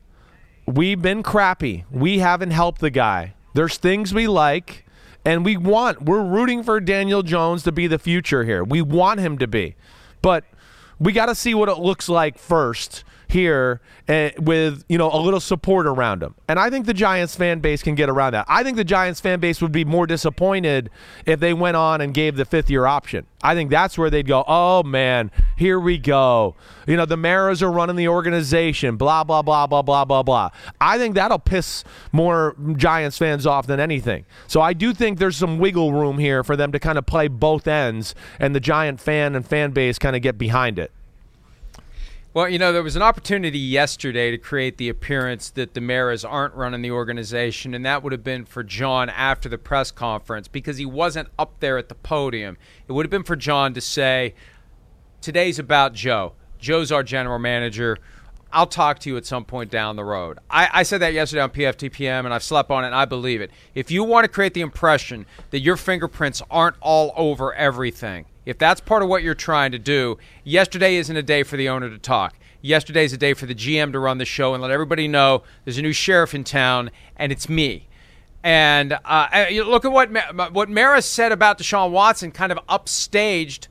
we've 0.67 1.01
been 1.01 1.23
crappy. 1.23 1.85
We 1.91 2.19
haven't 2.19 2.51
helped 2.51 2.81
the 2.81 2.91
guy. 2.91 3.35
There's 3.55 3.77
things 3.77 4.13
we 4.13 4.27
like, 4.29 4.85
and 5.25 5.45
we 5.45 5.57
want, 5.57 6.03
we're 6.03 6.23
rooting 6.23 6.63
for 6.63 6.81
Daniel 6.81 7.23
Jones 7.23 7.63
to 7.65 7.73
be 7.73 7.87
the 7.87 7.99
future 7.99 8.45
here. 8.45 8.65
We 8.65 8.83
want 8.83 9.21
him 9.21 9.39
to 9.39 9.47
be. 9.47 9.77
But 10.23 10.45
we 10.99 11.13
got 11.13 11.27
to 11.27 11.35
see 11.35 11.55
what 11.55 11.69
it 11.69 11.79
looks 11.79 12.09
like 12.09 12.39
first 12.39 13.05
here 13.29 13.81
uh, 14.09 14.31
with 14.39 14.85
you 14.89 14.99
know 14.99 15.11
a 15.13 15.21
little 15.21 15.41
support 15.41 15.87
around 15.87 16.23
him. 16.23 16.35
And 16.49 16.59
i 16.59 16.71
think 16.71 16.87
the 16.87 16.95
giants 16.95 17.37
fan 17.37 17.61
base 17.61 17.83
can 17.83 17.95
get 17.95 18.09
around 18.09 18.33
that. 18.33 18.47
I 18.49 18.63
think 18.63 18.77
the 18.77 18.85
giants 18.85 19.21
fan 19.21 19.41
base 19.41 19.61
would 19.61 19.73
be 19.73 19.85
more 19.85 20.07
disappointed 20.07 20.91
if 21.27 21.41
they 21.41 21.53
went 21.53 21.77
on 21.77 22.01
and 22.01 22.15
gave 22.15 22.37
the 22.37 22.45
fifth 22.45 22.71
year 22.71 22.87
option. 22.87 23.27
I 23.43 23.55
think 23.55 23.71
that's 23.71 23.97
where 23.97 24.11
they'd 24.11 24.27
go 24.27 24.45
oh 24.47 24.83
man 24.83 25.31
here 25.57 25.79
we 25.79 25.99
go. 25.99 26.57
You 26.87 26.97
know 26.97 27.05
the 27.05 27.17
maras 27.17 27.63
are 27.63 27.71
running 27.71 27.97
the 27.97 28.09
organization 28.09 28.97
blah 28.97 29.25
blah 29.25 29.43
blah 29.43 29.67
blah 29.67 29.83
blah 29.83 30.05
blah 30.05 30.23
blah. 30.23 30.51
I 30.81 30.99
think 30.99 31.15
that'll 31.15 31.39
piss 31.39 31.85
more 32.13 32.57
giants 32.77 33.19
fans 33.19 33.47
off 33.47 33.67
than 33.67 33.81
anything. 33.81 34.25
So 34.47 34.61
i 34.61 34.73
do 34.73 34.95
think 34.95 35.19
there's 35.19 35.37
some 35.37 35.59
wiggle 35.59 35.93
room 35.93 36.19
here 36.19 36.43
for 36.43 36.57
them 36.57 36.73
to 36.73 36.79
kind 36.79 36.99
of 36.99 37.07
play 37.07 37.29
both 37.29 37.67
ends 37.67 38.15
and 38.39 38.55
the 38.55 38.61
giant 38.61 39.01
fan 39.01 39.35
and 39.35 39.47
fan 39.47 39.73
base 39.73 39.99
kind 39.99 40.17
of 40.17 40.23
get 40.23 40.39
behind 40.39 40.79
it 40.79 40.93
Well, 42.39 42.49
you 42.49 42.61
know, 42.61 42.73
there 42.73 42.85
was 42.85 42.95
an 42.95 43.03
opportunity 43.03 43.59
yesterday 43.59 44.31
to 44.31 44.39
create 44.39 44.77
the 44.77 44.89
appearance 44.89 45.51
that 45.51 45.75
the 45.75 45.81
Maras 45.81 46.25
aren't 46.25 46.55
running 46.55 46.83
the 46.83 46.93
organization, 46.93 47.75
and 47.75 47.85
that 47.85 48.05
would 48.05 48.13
have 48.13 48.23
been 48.23 48.45
for 48.45 48.63
John 48.63 49.09
after 49.09 49.49
the 49.49 49.59
press 49.59 49.91
conference 49.91 50.47
because 50.47 50.77
he 50.77 50.87
wasn't 50.87 51.31
up 51.37 51.59
there 51.59 51.79
at 51.79 51.89
the 51.89 51.97
podium. 51.97 52.57
It 52.87 52.93
would 52.93 53.05
have 53.05 53.11
been 53.11 53.25
for 53.25 53.35
John 53.35 53.75
to 53.75 53.81
say, 53.81 54.37
Today's 55.21 55.59
about 55.59 55.95
Joe. 55.95 56.35
Joe's 56.61 56.93
our 56.93 57.03
general 57.03 57.41
manager. 57.41 57.99
I'll 58.53 58.69
talk 58.69 59.01
to 59.01 59.11
you 59.11 59.17
at 59.17 59.27
some 59.27 59.45
point 59.45 59.73
down 59.73 59.97
the 59.97 60.05
road. 60.05 60.39
I, 60.49 60.69
I 60.73 60.83
said 60.85 60.99
that 60.99 61.15
yesterday 61.15 61.43
on 61.43 61.51
PFTPM, 61.51 62.25
and 62.25 62.33
I've 62.33 62.45
slept 62.45 62.71
on 62.71 62.85
it, 62.85 62.87
and 62.87 62.95
I 62.95 63.05
believe 63.05 63.41
it. 63.41 63.51
If 63.75 63.91
you 63.91 64.05
want 64.05 64.23
to 64.23 64.29
create 64.29 64.55
the 64.55 64.61
impression 64.61 65.27
that 65.51 65.59
your 65.59 65.77
fingerprints 65.77 66.41
aren't 66.53 66.77
all 66.81 67.13
over 67.17 67.53
everything, 67.53 68.27
if 68.49 68.57
that's 68.57 68.81
part 68.81 69.03
of 69.03 69.11
what 69.11 69.23
you're 69.23 69.35
trying 69.35 69.73
to 69.73 69.79
do, 69.79 70.17
yesterday 70.43 70.97
isn't 70.97 71.15
a 71.15 71.23
day 71.23 71.43
for 71.43 71.59
the 71.59 71.69
owner 71.69 71.91
to 71.91 71.99
talk. 71.99 72.39
Yesterday's 72.63 73.13
a 73.13 73.19
day 73.19 73.35
for 73.35 73.45
the 73.45 73.55
GM 73.55 73.93
to 73.93 73.99
run 73.99 74.17
the 74.17 74.25
show 74.25 74.55
and 74.55 74.63
let 74.63 74.71
everybody 74.71 75.07
know 75.07 75.43
there's 75.67 75.77
a 75.77 75.83
new 75.83 75.93
sheriff 75.93 76.35
in 76.35 76.45
town, 76.45 76.91
and 77.17 77.31
it's 77.31 77.47
me. 77.47 77.89
And 78.43 78.95
uh, 78.95 78.99
uh, 79.05 79.47
look 79.67 79.85
at 79.85 79.93
what 79.93 80.11
what 80.55 80.71
Maris 80.71 81.05
said 81.05 81.31
about 81.31 81.59
Deshaun 81.59 81.91
Watson, 81.91 82.31
kind 82.33 82.51
of 82.51 82.59
upstaged 82.69 83.69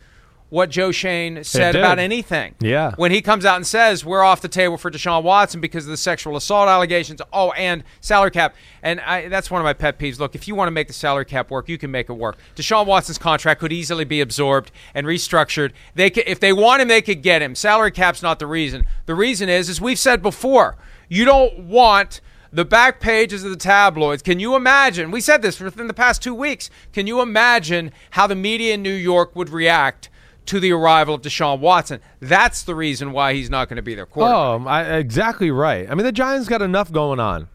what 0.50 0.70
Joe 0.70 0.92
Schoen 0.92 1.44
said 1.44 1.76
about 1.76 2.00
anything. 2.00 2.56
Yeah. 2.60 2.94
When 2.96 3.12
he 3.12 3.22
comes 3.22 3.46
out 3.46 3.58
and 3.58 3.68
says 3.68 4.06
we're 4.06 4.24
off 4.24 4.42
the 4.42 4.48
table 4.48 4.78
for 4.78 4.90
Deshaun 4.90 5.24
Watson 5.24 5.60
because 5.60 5.86
of 5.86 5.92
the 5.92 5.98
sexual 5.98 6.38
assault 6.38 6.70
allegations, 6.70 7.22
oh, 7.34 7.52
and 7.52 7.84
salary 8.00 8.32
cap. 8.32 8.56
And 8.82 9.02
I, 9.02 9.28
that's 9.28 9.52
one 9.52 9.60
of 9.60 9.66
my 9.66 9.74
pet 9.74 10.00
peeves. 10.00 10.20
Look, 10.20 10.36
if 10.36 10.48
you 10.48 10.56
want 10.56 10.68
to 10.68 10.72
make 10.72 10.88
the 10.88 10.94
salary 10.94 11.26
cap 11.26 11.52
work, 11.52 11.68
you 11.68 11.78
can 11.78 11.92
make 11.92 12.10
it 12.10 12.14
work. 12.14 12.38
Deshaun 12.56 12.86
Watson's 12.86 13.18
contract 13.18 13.60
could 13.60 13.74
easily 13.74 14.06
be 14.06 14.22
absorbed 14.22 14.72
and 14.94 15.06
restructured. 15.06 15.74
They 15.96 16.10
could, 16.10 16.24
if 16.28 16.40
they 16.40 16.54
want 16.54 16.82
him, 16.82 16.88
they 16.88 17.02
could 17.02 17.22
get 17.22 17.42
him. 17.42 17.54
Salary 17.54 17.92
cap's 17.92 18.22
not 18.22 18.40
the 18.40 18.48
reason. 18.48 18.86
The 19.06 19.16
reason 19.16 19.50
is, 19.50 19.70
as 19.70 19.82
we've 19.82 20.00
said 20.00 20.22
before, 20.22 20.78
you 21.10 21.26
don't 21.26 21.60
want 21.60 22.22
the 22.52 22.64
back 22.64 23.02
pages 23.02 23.44
of 23.44 23.50
the 23.50 23.58
tabloids. 23.58 24.22
Can 24.22 24.40
you 24.40 24.56
imagine? 24.56 25.12
We 25.12 25.20
said 25.20 25.42
this 25.42 25.60
within 25.60 25.88
the 25.88 25.94
past 25.94 26.24
two 26.24 26.34
weeks. 26.34 26.70
Can 26.94 27.06
you 27.06 27.22
imagine 27.22 27.92
how 28.12 28.28
the 28.28 28.36
media 28.36 28.76
in 28.76 28.82
New 28.82 28.94
York 28.94 29.36
would 29.36 29.50
react 29.50 30.10
to 30.48 30.60
the 30.60 30.72
arrival 30.72 31.16
of 31.16 31.22
Deshaun 31.22 31.60
Watson? 31.60 32.00
That's 32.20 32.64
the 32.64 32.76
reason 32.76 33.12
why 33.12 33.34
he's 33.34 33.50
not 33.50 33.70
going 33.70 33.78
to 33.78 33.82
be 33.82 33.96
their 33.96 34.06
quarterback. 34.06 34.68
Oh, 34.68 34.70
I, 34.70 34.98
exactly 34.98 35.52
right. 35.52 35.90
I 35.90 35.96
mean, 35.96 36.06
the 36.06 36.12
Giants 36.12 36.48
got 36.48 36.62
enough 36.62 36.92
going 36.92 37.20
on. 37.20 37.48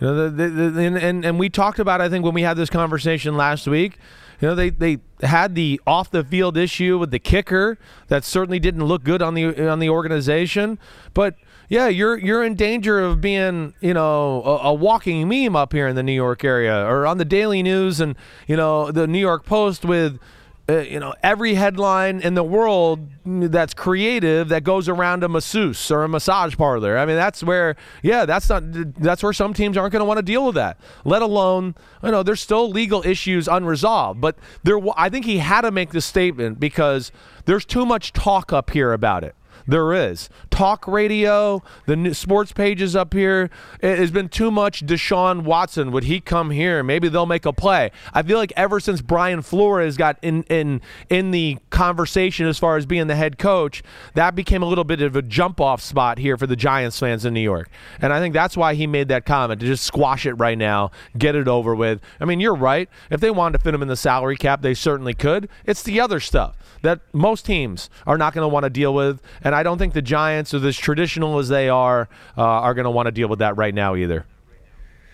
You 0.00 0.06
know, 0.06 0.28
the, 0.28 0.48
the, 0.48 0.70
the, 0.70 0.82
and, 0.82 0.96
and 0.96 1.24
and 1.24 1.38
we 1.38 1.48
talked 1.48 1.78
about 1.78 2.00
I 2.00 2.08
think 2.08 2.24
when 2.24 2.34
we 2.34 2.42
had 2.42 2.56
this 2.56 2.70
conversation 2.70 3.36
last 3.36 3.66
week. 3.66 3.98
You 4.40 4.48
know, 4.48 4.54
they, 4.54 4.68
they 4.68 4.98
had 5.22 5.54
the 5.54 5.80
off 5.86 6.10
the 6.10 6.22
field 6.22 6.58
issue 6.58 6.98
with 6.98 7.10
the 7.10 7.18
kicker 7.18 7.78
that 8.08 8.22
certainly 8.22 8.58
didn't 8.58 8.84
look 8.84 9.02
good 9.02 9.22
on 9.22 9.32
the 9.32 9.66
on 9.66 9.78
the 9.78 9.88
organization. 9.88 10.78
But 11.14 11.36
yeah, 11.68 11.88
you're 11.88 12.18
you're 12.18 12.44
in 12.44 12.54
danger 12.54 13.00
of 13.00 13.20
being 13.20 13.72
you 13.80 13.94
know 13.94 14.42
a, 14.44 14.68
a 14.68 14.74
walking 14.74 15.26
meme 15.28 15.56
up 15.56 15.72
here 15.72 15.88
in 15.88 15.96
the 15.96 16.02
New 16.02 16.12
York 16.12 16.44
area 16.44 16.84
or 16.86 17.06
on 17.06 17.18
the 17.18 17.24
Daily 17.24 17.62
News 17.62 17.98
and 17.98 18.14
you 18.46 18.56
know 18.56 18.90
the 18.92 19.06
New 19.06 19.18
York 19.18 19.46
Post 19.46 19.84
with 19.84 20.18
uh, 20.68 20.78
you 20.78 20.98
know 20.98 21.14
every 21.22 21.54
headline 21.54 22.20
in 22.20 22.34
the 22.34 22.42
world 22.42 23.08
that's 23.24 23.74
creative 23.74 24.48
that 24.48 24.64
goes 24.64 24.88
around 24.88 25.22
a 25.22 25.28
masseuse 25.28 25.90
or 25.90 26.04
a 26.04 26.08
massage 26.08 26.56
parlor. 26.56 26.98
I 26.98 27.06
mean, 27.06 27.16
that's 27.16 27.42
where 27.42 27.76
yeah, 28.02 28.24
that's 28.24 28.48
not 28.48 28.62
that's 29.00 29.22
where 29.22 29.32
some 29.32 29.54
teams 29.54 29.76
aren't 29.76 29.92
going 29.92 30.00
to 30.00 30.06
want 30.06 30.18
to 30.18 30.22
deal 30.22 30.46
with 30.46 30.56
that. 30.56 30.78
Let 31.04 31.22
alone 31.22 31.74
you 32.02 32.10
know 32.10 32.22
there's 32.22 32.40
still 32.40 32.68
legal 32.68 33.06
issues 33.06 33.48
unresolved. 33.48 34.20
But 34.20 34.38
there, 34.64 34.78
I 34.96 35.08
think 35.08 35.24
he 35.24 35.38
had 35.38 35.62
to 35.62 35.70
make 35.70 35.90
this 35.90 36.04
statement 36.04 36.58
because 36.58 37.12
there's 37.44 37.64
too 37.64 37.86
much 37.86 38.12
talk 38.12 38.52
up 38.52 38.70
here 38.70 38.92
about 38.92 39.22
it. 39.24 39.34
There 39.66 39.92
is 39.92 40.28
talk 40.50 40.86
radio, 40.86 41.62
the 41.86 42.14
sports 42.14 42.52
pages 42.52 42.94
up 42.94 43.12
here. 43.12 43.50
It 43.80 43.98
has 43.98 44.10
been 44.10 44.28
too 44.28 44.50
much. 44.50 44.86
Deshaun 44.86 45.42
Watson 45.42 45.92
would 45.92 46.04
he 46.04 46.20
come 46.20 46.50
here? 46.50 46.82
Maybe 46.82 47.08
they'll 47.08 47.26
make 47.26 47.44
a 47.44 47.52
play. 47.52 47.90
I 48.14 48.22
feel 48.22 48.38
like 48.38 48.52
ever 48.56 48.80
since 48.80 49.02
Brian 49.02 49.42
Flores 49.42 49.96
got 49.96 50.18
in 50.22 50.44
in 50.44 50.80
in 51.10 51.30
the 51.30 51.58
conversation 51.70 52.46
as 52.46 52.58
far 52.58 52.76
as 52.76 52.86
being 52.86 53.06
the 53.08 53.16
head 53.16 53.38
coach, 53.38 53.82
that 54.14 54.34
became 54.34 54.62
a 54.62 54.66
little 54.66 54.84
bit 54.84 55.02
of 55.02 55.16
a 55.16 55.22
jump 55.22 55.60
off 55.60 55.82
spot 55.82 56.18
here 56.18 56.36
for 56.36 56.46
the 56.46 56.56
Giants 56.56 56.98
fans 56.98 57.24
in 57.24 57.34
New 57.34 57.40
York. 57.40 57.68
And 58.00 58.12
I 58.12 58.20
think 58.20 58.34
that's 58.34 58.56
why 58.56 58.74
he 58.74 58.86
made 58.86 59.08
that 59.08 59.26
comment 59.26 59.60
to 59.60 59.66
just 59.66 59.84
squash 59.84 60.26
it 60.26 60.34
right 60.34 60.56
now, 60.56 60.90
get 61.18 61.34
it 61.34 61.48
over 61.48 61.74
with. 61.74 62.00
I 62.20 62.24
mean, 62.24 62.40
you're 62.40 62.54
right. 62.54 62.88
If 63.10 63.20
they 63.20 63.30
wanted 63.30 63.58
to 63.58 63.64
fit 63.64 63.74
him 63.74 63.82
in 63.82 63.88
the 63.88 63.96
salary 63.96 64.36
cap, 64.36 64.62
they 64.62 64.74
certainly 64.74 65.14
could. 65.14 65.48
It's 65.64 65.82
the 65.82 66.00
other 66.00 66.20
stuff 66.20 66.56
that 66.82 67.00
most 67.12 67.44
teams 67.44 67.90
are 68.06 68.16
not 68.16 68.32
going 68.32 68.44
to 68.44 68.48
want 68.48 68.64
to 68.64 68.70
deal 68.70 68.94
with, 68.94 69.20
and 69.42 69.55
I 69.56 69.62
don't 69.62 69.78
think 69.78 69.94
the 69.94 70.02
Giants, 70.02 70.52
are 70.52 70.64
as 70.66 70.76
traditional 70.76 71.38
as 71.38 71.48
they 71.48 71.68
are, 71.70 72.08
uh, 72.36 72.42
are 72.42 72.74
going 72.74 72.84
to 72.84 72.90
want 72.90 73.06
to 73.06 73.10
deal 73.12 73.28
with 73.28 73.38
that 73.38 73.56
right 73.56 73.74
now 73.74 73.96
either. 73.96 74.26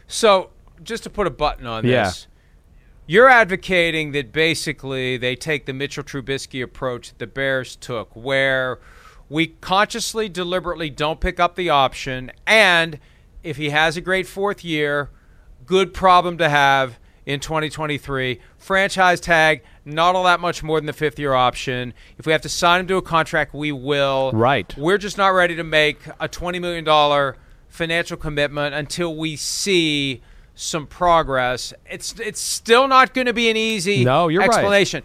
So, 0.09 0.51
just 0.83 1.05
to 1.05 1.11
put 1.11 1.29
a 1.29 1.31
button 1.31 1.65
on 1.67 1.87
Yeah. 1.87 2.05
this, 2.05 2.27
you're 3.07 3.29
advocating 3.29 4.11
that 4.13 4.33
basically 4.33 5.17
they 5.17 5.37
take 5.37 5.67
the 5.67 5.73
Mitchell 5.73 6.03
Trubisky 6.03 6.63
approach 6.63 7.11
that 7.11 7.19
the 7.21 7.27
Bears 7.29 7.77
took, 7.77 8.11
where 8.15 8.81
we 9.29 9.47
consciously, 9.61 10.29
deliberately 10.29 10.91
don't 10.91 11.21
pick 11.21 11.39
up 11.39 11.55
the 11.55 11.71
option, 11.71 12.33
and 12.47 12.99
if 13.45 13.57
he 13.57 13.71
has 13.71 13.97
a 13.97 14.01
great 14.01 14.27
fourth 14.27 14.65
year, 14.65 15.09
good 15.67 15.95
problem 15.95 16.37
to 16.39 16.49
have 16.49 16.99
in 17.25 17.39
2023. 17.39 18.41
Franchise 18.59 19.21
tag, 19.21 19.63
not 19.85 20.15
all 20.15 20.25
that 20.25 20.41
much 20.41 20.63
more 20.63 20.79
than 20.79 20.87
the 20.87 20.93
fifth 20.93 21.19
year 21.19 21.35
option. 21.35 21.93
If 22.19 22.27
we 22.27 22.33
have 22.33 22.43
to 22.43 22.49
sign 22.49 22.81
him 22.81 22.87
to 22.89 22.97
a 22.97 23.03
contract, 23.03 23.55
we 23.55 23.73
will. 23.73 24.31
Right. 24.33 24.73
We're 24.77 24.99
just 24.99 25.19
not 25.19 25.29
ready 25.29 25.57
to 25.57 25.65
make 25.65 26.07
a 26.21 26.29
$20 26.29 26.61
million 26.61 27.35
financial 27.69 28.17
commitment 28.17 28.75
until 28.75 29.17
we 29.17 29.37
see 29.37 30.23
some 30.55 30.87
progress. 30.87 31.73
It's 31.91 32.19
it's 32.21 32.41
still 32.41 32.87
not 32.87 33.15
going 33.15 33.27
to 33.27 33.33
be 33.33 33.49
an 33.49 33.57
easy 33.57 34.05
No, 34.05 34.29
you're 34.29 34.41
right. 34.41 34.51
explanation. 34.51 35.03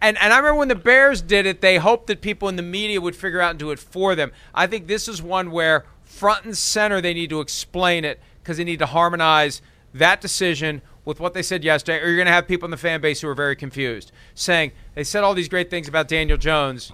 And 0.00 0.18
and 0.18 0.32
I 0.32 0.38
remember 0.38 0.58
when 0.58 0.68
the 0.68 0.74
Bears 0.74 1.22
did 1.22 1.46
it, 1.46 1.60
they 1.60 1.76
hoped 1.78 2.08
that 2.08 2.20
people 2.20 2.48
in 2.48 2.56
the 2.56 2.62
media 2.62 3.00
would 3.00 3.16
figure 3.16 3.40
out 3.40 3.50
and 3.50 3.58
do 3.58 3.70
it 3.70 3.78
for 3.78 4.14
them. 4.14 4.32
I 4.54 4.66
think 4.66 4.86
this 4.88 5.08
is 5.08 5.22
one 5.22 5.50
where 5.50 5.86
front 6.02 6.44
and 6.44 6.56
center 6.56 7.00
they 7.00 7.14
need 7.14 7.30
to 7.30 7.40
explain 7.40 8.04
it 8.04 8.20
because 8.42 8.56
they 8.56 8.64
need 8.64 8.80
to 8.80 8.86
harmonize 8.86 9.62
that 9.94 10.20
decision 10.20 10.82
with 11.08 11.20
what 11.20 11.32
they 11.32 11.40
said 11.40 11.64
yesterday, 11.64 12.04
or 12.04 12.08
you're 12.08 12.16
going 12.16 12.26
to 12.26 12.32
have 12.32 12.46
people 12.46 12.66
in 12.66 12.70
the 12.70 12.76
fan 12.76 13.00
base 13.00 13.22
who 13.22 13.28
are 13.28 13.34
very 13.34 13.56
confused, 13.56 14.12
saying 14.34 14.72
they 14.94 15.02
said 15.02 15.24
all 15.24 15.32
these 15.32 15.48
great 15.48 15.70
things 15.70 15.88
about 15.88 16.06
Daniel 16.06 16.36
Jones, 16.36 16.92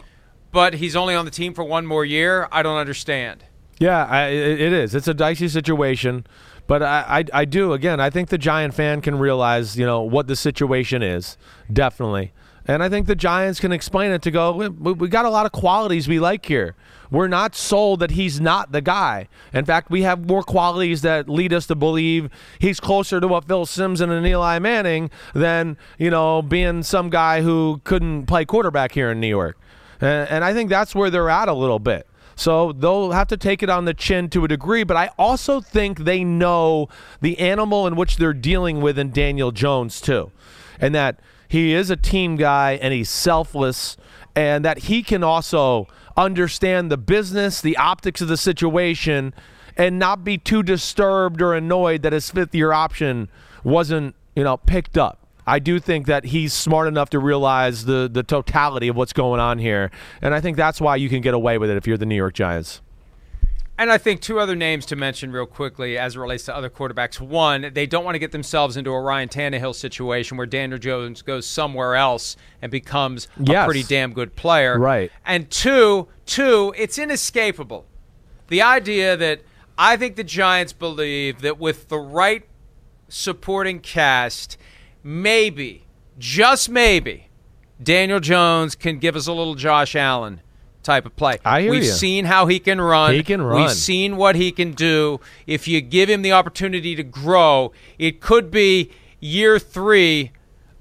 but 0.52 0.74
he's 0.74 0.94
only 0.94 1.16
on 1.16 1.24
the 1.24 1.32
team 1.32 1.52
for 1.52 1.64
one 1.64 1.84
more 1.84 2.04
year. 2.04 2.46
I 2.52 2.62
don't 2.62 2.76
understand. 2.76 3.44
Yeah, 3.80 4.06
I, 4.06 4.28
it 4.28 4.72
is. 4.72 4.94
It's 4.94 5.08
a 5.08 5.14
dicey 5.14 5.48
situation, 5.48 6.28
but 6.68 6.80
I, 6.80 7.04
I, 7.08 7.40
I 7.40 7.44
do 7.44 7.72
again. 7.72 7.98
I 7.98 8.08
think 8.08 8.28
the 8.28 8.38
Giant 8.38 8.72
fan 8.72 9.00
can 9.00 9.18
realize, 9.18 9.76
you 9.76 9.84
know, 9.84 10.02
what 10.02 10.28
the 10.28 10.36
situation 10.36 11.02
is, 11.02 11.36
definitely, 11.72 12.32
and 12.66 12.84
I 12.84 12.88
think 12.88 13.08
the 13.08 13.16
Giants 13.16 13.58
can 13.58 13.72
explain 13.72 14.12
it 14.12 14.22
to 14.22 14.30
go. 14.30 14.52
We 14.52 14.68
we 14.92 15.08
got 15.08 15.24
a 15.24 15.30
lot 15.30 15.44
of 15.44 15.50
qualities 15.50 16.06
we 16.06 16.20
like 16.20 16.46
here. 16.46 16.76
We're 17.10 17.28
not 17.28 17.54
sold 17.54 18.00
that 18.00 18.12
he's 18.12 18.40
not 18.40 18.72
the 18.72 18.80
guy. 18.80 19.28
In 19.52 19.64
fact, 19.64 19.90
we 19.90 20.02
have 20.02 20.26
more 20.26 20.42
qualities 20.42 21.02
that 21.02 21.28
lead 21.28 21.52
us 21.52 21.66
to 21.66 21.74
believe 21.74 22.30
he's 22.58 22.80
closer 22.80 23.20
to 23.20 23.28
what 23.28 23.46
Phil 23.46 23.66
Simpson 23.66 24.10
and 24.10 24.26
Eli 24.26 24.58
Manning 24.58 25.10
than 25.34 25.76
you 25.98 26.10
know 26.10 26.42
being 26.42 26.82
some 26.82 27.10
guy 27.10 27.42
who 27.42 27.80
couldn't 27.84 28.26
play 28.26 28.44
quarterback 28.44 28.92
here 28.92 29.10
in 29.10 29.20
New 29.20 29.28
York. 29.28 29.58
And, 30.00 30.28
and 30.28 30.44
I 30.44 30.52
think 30.52 30.70
that's 30.70 30.94
where 30.94 31.10
they're 31.10 31.30
at 31.30 31.48
a 31.48 31.54
little 31.54 31.78
bit. 31.78 32.06
So 32.36 32.72
they'll 32.72 33.12
have 33.12 33.28
to 33.28 33.36
take 33.36 33.62
it 33.62 33.70
on 33.70 33.84
the 33.84 33.94
chin 33.94 34.28
to 34.30 34.44
a 34.44 34.48
degree, 34.48 34.84
but 34.84 34.96
I 34.96 35.10
also 35.18 35.60
think 35.60 36.00
they 36.00 36.24
know 36.24 36.88
the 37.20 37.38
animal 37.38 37.86
in 37.86 37.96
which 37.96 38.16
they're 38.16 38.32
dealing 38.32 38.80
with 38.80 38.98
in 38.98 39.10
Daniel 39.10 39.52
Jones, 39.52 40.00
too. 40.00 40.32
And 40.80 40.94
that 40.94 41.20
he 41.48 41.72
is 41.72 41.90
a 41.90 41.96
team 41.96 42.36
guy 42.36 42.72
and 42.72 42.92
he's 42.92 43.10
selfless, 43.10 43.96
and 44.34 44.64
that 44.64 44.78
he 44.78 45.02
can 45.02 45.22
also 45.22 45.86
understand 46.16 46.90
the 46.90 46.96
business, 46.96 47.60
the 47.60 47.76
optics 47.76 48.20
of 48.20 48.28
the 48.28 48.36
situation, 48.36 49.34
and 49.76 49.98
not 49.98 50.24
be 50.24 50.38
too 50.38 50.62
disturbed 50.62 51.42
or 51.42 51.54
annoyed 51.54 52.02
that 52.02 52.12
his 52.12 52.30
fifth 52.30 52.54
year 52.54 52.72
option 52.72 53.28
wasn't, 53.62 54.14
you 54.36 54.44
know, 54.44 54.56
picked 54.56 54.96
up. 54.96 55.18
I 55.46 55.58
do 55.58 55.78
think 55.78 56.06
that 56.06 56.26
he's 56.26 56.52
smart 56.52 56.88
enough 56.88 57.10
to 57.10 57.18
realize 57.18 57.84
the 57.84 58.08
the 58.10 58.22
totality 58.22 58.88
of 58.88 58.96
what's 58.96 59.12
going 59.12 59.40
on 59.40 59.58
here, 59.58 59.90
and 60.22 60.34
I 60.34 60.40
think 60.40 60.56
that's 60.56 60.80
why 60.80 60.96
you 60.96 61.08
can 61.08 61.20
get 61.20 61.34
away 61.34 61.58
with 61.58 61.70
it 61.70 61.76
if 61.76 61.86
you're 61.86 61.98
the 61.98 62.06
New 62.06 62.16
York 62.16 62.34
Giants. 62.34 62.80
And 63.76 63.90
I 63.90 63.98
think 63.98 64.20
two 64.20 64.38
other 64.38 64.54
names 64.54 64.86
to 64.86 64.96
mention 64.96 65.32
real 65.32 65.46
quickly 65.46 65.98
as 65.98 66.14
it 66.14 66.20
relates 66.20 66.44
to 66.44 66.54
other 66.54 66.70
quarterbacks. 66.70 67.20
One, 67.20 67.72
they 67.74 67.86
don't 67.86 68.04
want 68.04 68.14
to 68.14 68.20
get 68.20 68.30
themselves 68.30 68.76
into 68.76 68.92
a 68.92 69.00
Ryan 69.00 69.28
Tannehill 69.28 69.74
situation 69.74 70.36
where 70.36 70.46
Daniel 70.46 70.78
Jones 70.78 71.22
goes 71.22 71.44
somewhere 71.44 71.96
else 71.96 72.36
and 72.62 72.70
becomes 72.70 73.26
a 73.36 73.64
pretty 73.64 73.82
damn 73.82 74.12
good 74.12 74.36
player. 74.36 74.78
Right. 74.78 75.10
And 75.26 75.50
two, 75.50 76.06
two, 76.24 76.72
it's 76.76 76.98
inescapable. 76.98 77.84
The 78.46 78.62
idea 78.62 79.16
that 79.16 79.42
I 79.76 79.96
think 79.96 80.14
the 80.14 80.24
Giants 80.24 80.72
believe 80.72 81.40
that 81.40 81.58
with 81.58 81.88
the 81.88 81.98
right 81.98 82.46
supporting 83.08 83.80
cast, 83.80 84.56
maybe, 85.02 85.84
just 86.16 86.68
maybe, 86.70 87.28
Daniel 87.82 88.20
Jones 88.20 88.76
can 88.76 89.00
give 89.00 89.16
us 89.16 89.26
a 89.26 89.32
little 89.32 89.56
Josh 89.56 89.96
Allen 89.96 90.42
type 90.84 91.06
of 91.06 91.16
play. 91.16 91.38
I 91.44 91.62
hear 91.62 91.70
We've 91.70 91.84
you. 91.84 91.90
seen 91.90 92.24
how 92.26 92.46
he 92.46 92.58
can 92.58 92.80
run. 92.80 93.14
He 93.14 93.22
can 93.22 93.42
run. 93.42 93.62
We've 93.62 93.72
seen 93.72 94.16
what 94.16 94.36
he 94.36 94.52
can 94.52 94.72
do. 94.72 95.20
If 95.46 95.66
you 95.66 95.80
give 95.80 96.08
him 96.08 96.22
the 96.22 96.32
opportunity 96.32 96.94
to 96.94 97.02
grow, 97.02 97.72
it 97.98 98.20
could 98.20 98.50
be 98.50 98.90
year 99.20 99.58
three 99.58 100.32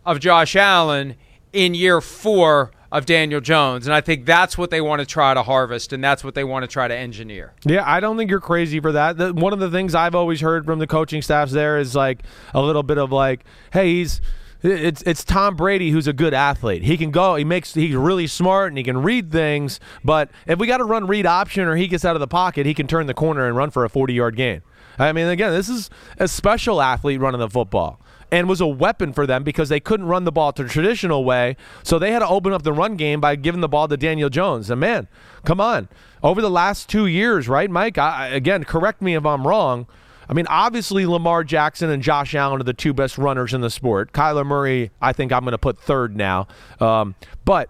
of 0.05 0.19
Josh 0.19 0.55
Allen 0.55 1.15
in 1.51 1.73
year 1.73 2.01
four 2.01 2.71
of 2.91 3.07
Daniel 3.07 3.41
Jones. 3.41 3.87
And 3.87 3.93
I 3.93 4.01
think 4.01 4.25
that's 4.25 4.55
what 4.55 4.69
they 4.69 4.79
want 4.79 4.99
to 4.99 5.05
try 5.05 5.33
to 5.33 5.41
harvest, 5.41 5.93
and 5.93 6.03
that's 6.03 6.23
what 6.23 6.35
they 6.35 6.43
want 6.43 6.63
to 6.63 6.67
try 6.67 6.87
to 6.87 6.95
engineer. 6.95 7.53
Yeah, 7.65 7.83
I 7.85 7.99
don't 7.99 8.17
think 8.17 8.29
you're 8.29 8.39
crazy 8.39 8.79
for 8.79 8.91
that. 8.91 9.17
The, 9.17 9.33
one 9.33 9.51
of 9.51 9.59
the 9.59 9.71
things 9.71 9.95
I've 9.95 10.13
always 10.13 10.41
heard 10.41 10.65
from 10.65 10.77
the 10.77 10.85
coaching 10.85 11.23
staffs 11.23 11.51
there 11.51 11.79
is 11.79 11.95
like 11.95 12.21
a 12.53 12.61
little 12.61 12.83
bit 12.83 12.99
of 12.99 13.11
like, 13.11 13.45
hey, 13.71 13.93
he's 13.95 14.21
it's 14.63 15.01
it's 15.03 15.23
Tom 15.23 15.55
Brady 15.55 15.91
who's 15.91 16.07
a 16.07 16.13
good 16.13 16.33
athlete. 16.33 16.83
He 16.83 16.97
can 16.97 17.11
go, 17.11 17.35
he 17.35 17.43
makes 17.43 17.73
he's 17.73 17.95
really 17.95 18.27
smart 18.27 18.69
and 18.69 18.77
he 18.77 18.83
can 18.83 19.03
read 19.03 19.31
things, 19.31 19.79
but 20.03 20.31
if 20.47 20.57
we 20.57 20.67
got 20.67 20.77
to 20.77 20.85
run 20.85 21.05
read 21.07 21.25
option 21.25 21.67
or 21.67 21.75
he 21.75 21.87
gets 21.87 22.05
out 22.05 22.15
of 22.15 22.19
the 22.19 22.27
pocket, 22.27 22.65
he 22.65 22.73
can 22.73 22.87
turn 22.87 23.07
the 23.07 23.13
corner 23.13 23.45
and 23.45 23.55
run 23.55 23.69
for 23.69 23.83
a 23.85 23.89
40-yard 23.89 24.35
gain. 24.35 24.61
I 24.97 25.11
mean, 25.11 25.27
again, 25.27 25.51
this 25.51 25.69
is 25.69 25.89
a 26.17 26.27
special 26.27 26.81
athlete 26.81 27.19
running 27.19 27.39
the 27.39 27.49
football. 27.49 27.99
and 28.33 28.49
was 28.49 28.61
a 28.61 28.67
weapon 28.67 29.13
for 29.13 29.27
them 29.27 29.43
because 29.43 29.69
they 29.69 29.79
couldn't 29.79 30.07
run 30.07 30.23
the 30.23 30.31
ball 30.31 30.51
the 30.51 30.67
traditional 30.67 31.23
way. 31.23 31.55
So 31.83 31.99
they 31.99 32.11
had 32.11 32.19
to 32.19 32.27
open 32.27 32.51
up 32.51 32.63
the 32.63 32.73
run 32.73 32.95
game 32.95 33.21
by 33.21 33.35
giving 33.35 33.61
the 33.61 33.67
ball 33.67 33.87
to 33.87 33.95
Daniel 33.95 34.29
Jones. 34.29 34.71
And 34.71 34.81
man, 34.81 35.07
come 35.45 35.61
on. 35.61 35.87
Over 36.23 36.41
the 36.41 36.49
last 36.49 36.89
two 36.89 37.05
years, 37.05 37.47
right, 37.47 37.69
Mike? 37.69 37.99
I, 37.99 38.29
again, 38.29 38.63
correct 38.63 39.03
me 39.03 39.13
if 39.13 39.23
I'm 39.25 39.45
wrong. 39.45 39.85
I 40.29 40.33
mean, 40.33 40.47
obviously, 40.47 41.05
Lamar 41.05 41.43
Jackson 41.43 41.89
and 41.89 42.01
Josh 42.01 42.33
Allen 42.35 42.61
are 42.61 42.63
the 42.63 42.73
two 42.73 42.93
best 42.93 43.17
runners 43.17 43.53
in 43.53 43.61
the 43.61 43.69
sport. 43.69 44.13
Kyler 44.13 44.45
Murray, 44.45 44.91
I 45.01 45.13
think 45.13 45.31
I'm 45.31 45.41
going 45.41 45.51
to 45.51 45.57
put 45.57 45.77
third 45.79 46.15
now. 46.15 46.47
Um, 46.79 47.15
but 47.45 47.69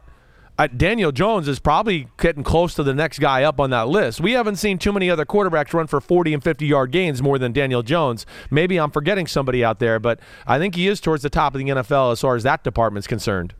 uh, 0.57 0.67
Daniel 0.67 1.11
Jones 1.11 1.47
is 1.47 1.57
probably 1.59 2.07
getting 2.19 2.43
close 2.43 2.75
to 2.75 2.83
the 2.83 2.93
next 2.93 3.19
guy 3.19 3.43
up 3.43 3.59
on 3.59 3.71
that 3.71 3.87
list. 3.87 4.21
We 4.21 4.33
haven't 4.33 4.57
seen 4.57 4.77
too 4.77 4.93
many 4.93 5.09
other 5.09 5.25
quarterbacks 5.25 5.73
run 5.73 5.87
for 5.87 5.99
40 5.99 6.35
and 6.35 6.43
50 6.43 6.65
yard 6.65 6.91
gains 6.91 7.21
more 7.23 7.39
than 7.39 7.53
Daniel 7.53 7.81
Jones. 7.81 8.25
Maybe 8.51 8.77
I'm 8.77 8.91
forgetting 8.91 9.25
somebody 9.25 9.63
out 9.63 9.79
there, 9.79 9.99
but 9.99 10.19
I 10.45 10.59
think 10.59 10.75
he 10.75 10.87
is 10.87 11.01
towards 11.01 11.23
the 11.23 11.29
top 11.29 11.55
of 11.55 11.59
the 11.59 11.65
NFL 11.65 12.11
as 12.11 12.21
far 12.21 12.35
as 12.35 12.43
that 12.43 12.63
department's 12.63 13.07
concerned. 13.07 13.55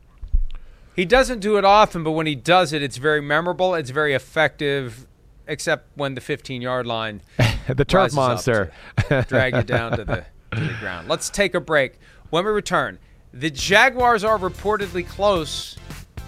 He 0.94 1.04
doesn't 1.04 1.40
do 1.40 1.58
it 1.58 1.64
often, 1.64 2.04
but 2.04 2.12
when 2.12 2.26
he 2.26 2.36
does 2.36 2.72
it, 2.72 2.80
it's 2.80 2.98
very 2.98 3.20
memorable. 3.20 3.74
It's 3.74 3.90
very 3.90 4.14
effective, 4.14 5.08
except 5.46 5.88
when 5.96 6.14
the 6.14 6.20
15 6.20 6.62
yard 6.62 6.86
line. 6.86 7.22
the 7.68 7.84
turf 7.84 8.12
monster. 8.14 8.72
drag 9.28 9.54
you 9.54 9.62
down 9.62 9.96
to 9.96 10.04
the, 10.04 10.24
to 10.52 10.60
the 10.60 10.76
ground. 10.80 11.08
Let's 11.08 11.30
take 11.30 11.54
a 11.54 11.60
break. 11.60 11.98
When 12.30 12.44
we 12.44 12.50
return, 12.50 12.98
the 13.32 13.50
Jaguars 13.50 14.24
are 14.24 14.38
reportedly 14.38 15.06
close 15.06 15.76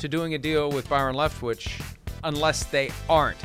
to 0.01 0.09
doing 0.09 0.35
a 0.35 0.39
deal 0.39 0.71
with 0.71 0.89
Byron 0.89 1.17
Leftwich 1.17 1.83
unless 2.25 2.65
they 2.65 2.91
aren't. 3.09 3.39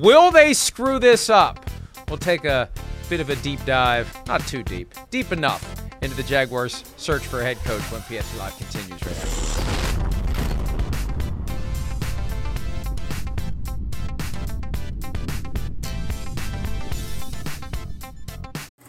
Will 0.00 0.30
they 0.30 0.54
screw 0.54 0.98
this 0.98 1.28
up? 1.28 1.70
We'll 2.08 2.18
take 2.18 2.44
a 2.44 2.68
bit 3.08 3.20
of 3.20 3.30
a 3.30 3.36
deep 3.36 3.64
dive, 3.64 4.14
not 4.26 4.46
too 4.46 4.62
deep, 4.62 4.94
deep 5.10 5.32
enough 5.32 5.82
into 6.02 6.16
the 6.16 6.22
Jaguars' 6.22 6.84
search 6.96 7.22
for 7.22 7.40
a 7.40 7.44
head 7.44 7.58
coach 7.58 7.82
when 7.92 8.00
PFT 8.02 8.38
Live 8.38 8.56
continues 8.56 9.02
right 9.02 9.16
after 9.16 9.81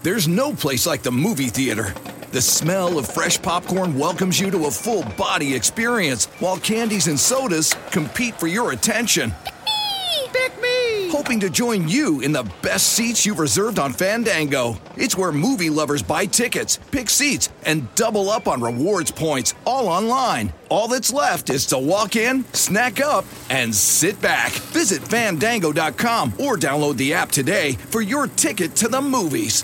There's 0.03 0.27
no 0.27 0.51
place 0.51 0.85
like 0.85 1.01
the 1.01 1.13
movie 1.13 1.47
theater. 1.47 1.93
The 2.33 2.41
smell 2.41 2.99
of 2.99 3.07
fresh 3.07 3.41
popcorn 3.41 3.97
welcomes 3.97 4.37
you 4.37 4.51
to 4.51 4.65
a 4.65 4.71
full 4.71 5.03
body 5.15 5.55
experience, 5.55 6.25
while 6.39 6.57
candies 6.57 7.07
and 7.07 7.17
sodas 7.17 7.73
compete 7.89 8.37
for 8.37 8.47
your 8.47 8.73
attention. 8.73 9.33
Pick 9.45 9.53
me! 9.65 10.27
Pick 10.33 10.61
me! 10.61 11.09
Hoping 11.09 11.39
to 11.39 11.49
join 11.49 11.87
you 11.87 12.19
in 12.19 12.33
the 12.33 12.43
best 12.61 12.87
seats 12.87 13.25
you've 13.25 13.39
reserved 13.39 13.79
on 13.79 13.93
Fandango. 13.93 14.77
It's 14.97 15.17
where 15.17 15.31
movie 15.31 15.69
lovers 15.69 16.03
buy 16.03 16.25
tickets, 16.25 16.79
pick 16.91 17.09
seats, 17.09 17.47
and 17.65 17.87
double 17.95 18.29
up 18.29 18.49
on 18.49 18.59
rewards 18.59 19.09
points, 19.09 19.53
all 19.63 19.87
online. 19.87 20.51
All 20.67 20.89
that's 20.89 21.13
left 21.13 21.49
is 21.49 21.65
to 21.67 21.79
walk 21.79 22.17
in, 22.17 22.43
snack 22.51 22.99
up, 22.99 23.23
and 23.49 23.73
sit 23.73 24.19
back. 24.19 24.51
Visit 24.51 25.01
fandango.com 25.01 26.33
or 26.39 26.57
download 26.57 26.97
the 26.97 27.13
app 27.13 27.31
today 27.31 27.73
for 27.73 28.01
your 28.01 28.27
ticket 28.27 28.75
to 28.77 28.89
the 28.89 29.01
movies. 29.01 29.63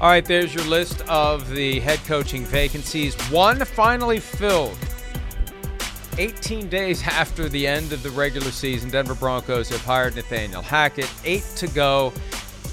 All 0.00 0.10
right, 0.10 0.24
there's 0.24 0.52
your 0.52 0.64
list 0.64 1.02
of 1.08 1.48
the 1.50 1.78
head 1.80 2.00
coaching 2.04 2.44
vacancies. 2.44 3.14
One 3.30 3.64
finally 3.64 4.18
filled. 4.18 4.76
18 6.18 6.68
days 6.68 7.02
after 7.06 7.48
the 7.48 7.66
end 7.66 7.92
of 7.92 8.02
the 8.02 8.10
regular 8.10 8.50
season, 8.50 8.90
Denver 8.90 9.14
Broncos 9.14 9.68
have 9.68 9.84
hired 9.84 10.16
Nathaniel 10.16 10.62
Hackett. 10.62 11.10
Eight 11.24 11.44
to 11.56 11.68
go. 11.68 12.12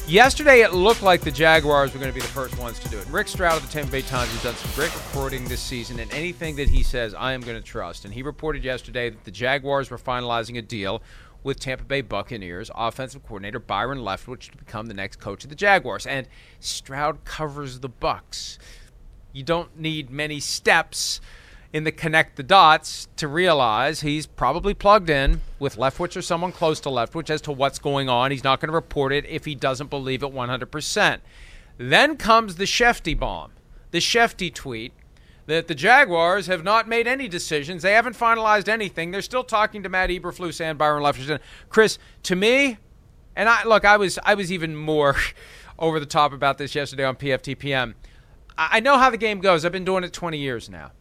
Yesterday, 0.07 0.61
it 0.61 0.73
looked 0.73 1.03
like 1.03 1.21
the 1.21 1.31
Jaguars 1.31 1.93
were 1.93 1.99
going 1.99 2.11
to 2.11 2.13
be 2.13 2.21
the 2.21 2.27
first 2.27 2.57
ones 2.57 2.79
to 2.79 2.89
do 2.89 2.97
it. 2.97 3.07
Rick 3.07 3.27
Stroud 3.27 3.57
of 3.57 3.65
the 3.65 3.71
Tampa 3.71 3.91
Bay 3.91 4.01
Times 4.01 4.31
has 4.31 4.43
done 4.43 4.55
some 4.55 4.71
great 4.73 4.93
reporting 4.93 5.45
this 5.45 5.61
season, 5.61 5.99
and 5.99 6.11
anything 6.11 6.55
that 6.55 6.69
he 6.69 6.81
says, 6.81 7.13
I 7.13 7.33
am 7.33 7.41
going 7.41 7.55
to 7.55 7.63
trust. 7.63 8.03
And 8.03 8.13
he 8.13 8.23
reported 8.23 8.63
yesterday 8.63 9.11
that 9.11 9.23
the 9.23 9.31
Jaguars 9.31 9.91
were 9.91 9.99
finalizing 9.99 10.57
a 10.57 10.61
deal 10.61 11.03
with 11.43 11.59
Tampa 11.59 11.83
Bay 11.83 12.01
Buccaneers 12.01 12.69
offensive 12.75 13.23
coordinator 13.23 13.59
Byron 13.59 13.99
Leftwich 13.99 14.51
to 14.51 14.57
become 14.57 14.87
the 14.87 14.93
next 14.93 15.19
coach 15.19 15.43
of 15.43 15.49
the 15.49 15.55
Jaguars. 15.55 16.05
And 16.05 16.27
Stroud 16.59 17.23
covers 17.25 17.79
the 17.79 17.89
Bucs. 17.89 18.57
You 19.33 19.43
don't 19.43 19.79
need 19.79 20.09
many 20.09 20.39
steps 20.39 21.21
in 21.73 21.83
the 21.85 21.91
connect 21.91 22.35
the 22.35 22.43
dots 22.43 23.07
to 23.15 23.27
realize 23.27 24.01
he's 24.01 24.25
probably 24.25 24.73
plugged 24.73 25.09
in 25.09 25.41
with 25.57 25.77
Leftwich 25.77 26.17
or 26.17 26.21
someone 26.21 26.51
close 26.51 26.79
to 26.81 26.89
Leftwich 26.89 27.29
as 27.29 27.41
to 27.41 27.51
what's 27.51 27.79
going 27.79 28.09
on. 28.09 28.31
He's 28.31 28.43
not 28.43 28.59
going 28.59 28.67
to 28.67 28.73
report 28.73 29.13
it 29.13 29.25
if 29.25 29.45
he 29.45 29.55
doesn't 29.55 29.89
believe 29.89 30.21
it 30.21 30.33
100%. 30.33 31.19
Then 31.77 32.17
comes 32.17 32.55
the 32.55 32.65
Schefty 32.65 33.17
bomb, 33.17 33.51
the 33.91 33.99
Schefty 33.99 34.53
tweet 34.53 34.93
that 35.51 35.67
the 35.67 35.75
Jaguars 35.75 36.47
have 36.47 36.63
not 36.63 36.87
made 36.87 37.07
any 37.07 37.27
decisions. 37.27 37.83
They 37.83 37.91
haven't 37.91 38.15
finalized 38.15 38.69
anything. 38.69 39.11
They're 39.11 39.21
still 39.21 39.43
talking 39.43 39.83
to 39.83 39.89
Matt 39.89 40.09
Eberflus 40.09 40.61
and 40.61 40.77
Byron 40.77 41.03
Leftwich. 41.03 41.39
Chris, 41.67 41.99
to 42.23 42.37
me, 42.37 42.77
and 43.35 43.49
I 43.49 43.65
look, 43.65 43.83
I 43.83 43.97
was 43.97 44.17
I 44.23 44.33
was 44.33 44.51
even 44.51 44.75
more 44.75 45.17
over 45.79 45.99
the 45.99 46.05
top 46.05 46.31
about 46.31 46.57
this 46.57 46.73
yesterday 46.73 47.03
on 47.03 47.17
PFTPM. 47.17 47.95
I 48.57 48.79
know 48.79 48.97
how 48.97 49.09
the 49.09 49.17
game 49.17 49.39
goes. 49.41 49.65
I've 49.65 49.71
been 49.71 49.85
doing 49.85 50.03
it 50.03 50.13
20 50.13 50.37
years 50.37 50.69
now. 50.69 50.91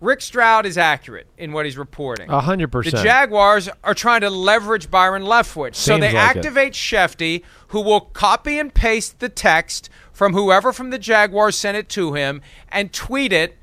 Rick 0.00 0.20
Stroud 0.20 0.64
is 0.64 0.78
accurate 0.78 1.26
in 1.36 1.52
what 1.52 1.64
he's 1.64 1.76
reporting. 1.76 2.30
A 2.30 2.40
hundred 2.40 2.70
The. 2.70 3.02
Jaguars 3.02 3.68
are 3.82 3.94
trying 3.94 4.20
to 4.20 4.30
leverage 4.30 4.90
Byron 4.90 5.22
Leftwich. 5.22 5.74
So 5.74 5.98
they 5.98 6.12
like 6.12 6.36
it. 6.36 6.38
activate 6.38 6.72
Schefty, 6.74 7.42
who 7.68 7.80
will 7.80 8.00
copy 8.00 8.58
and 8.58 8.72
paste 8.72 9.18
the 9.18 9.28
text 9.28 9.90
from 10.18 10.32
whoever 10.32 10.72
from 10.72 10.90
the 10.90 10.98
Jaguars 10.98 11.56
sent 11.56 11.76
it 11.76 11.88
to 11.88 12.14
him 12.14 12.42
and 12.70 12.92
tweet 12.92 13.32
it 13.32 13.56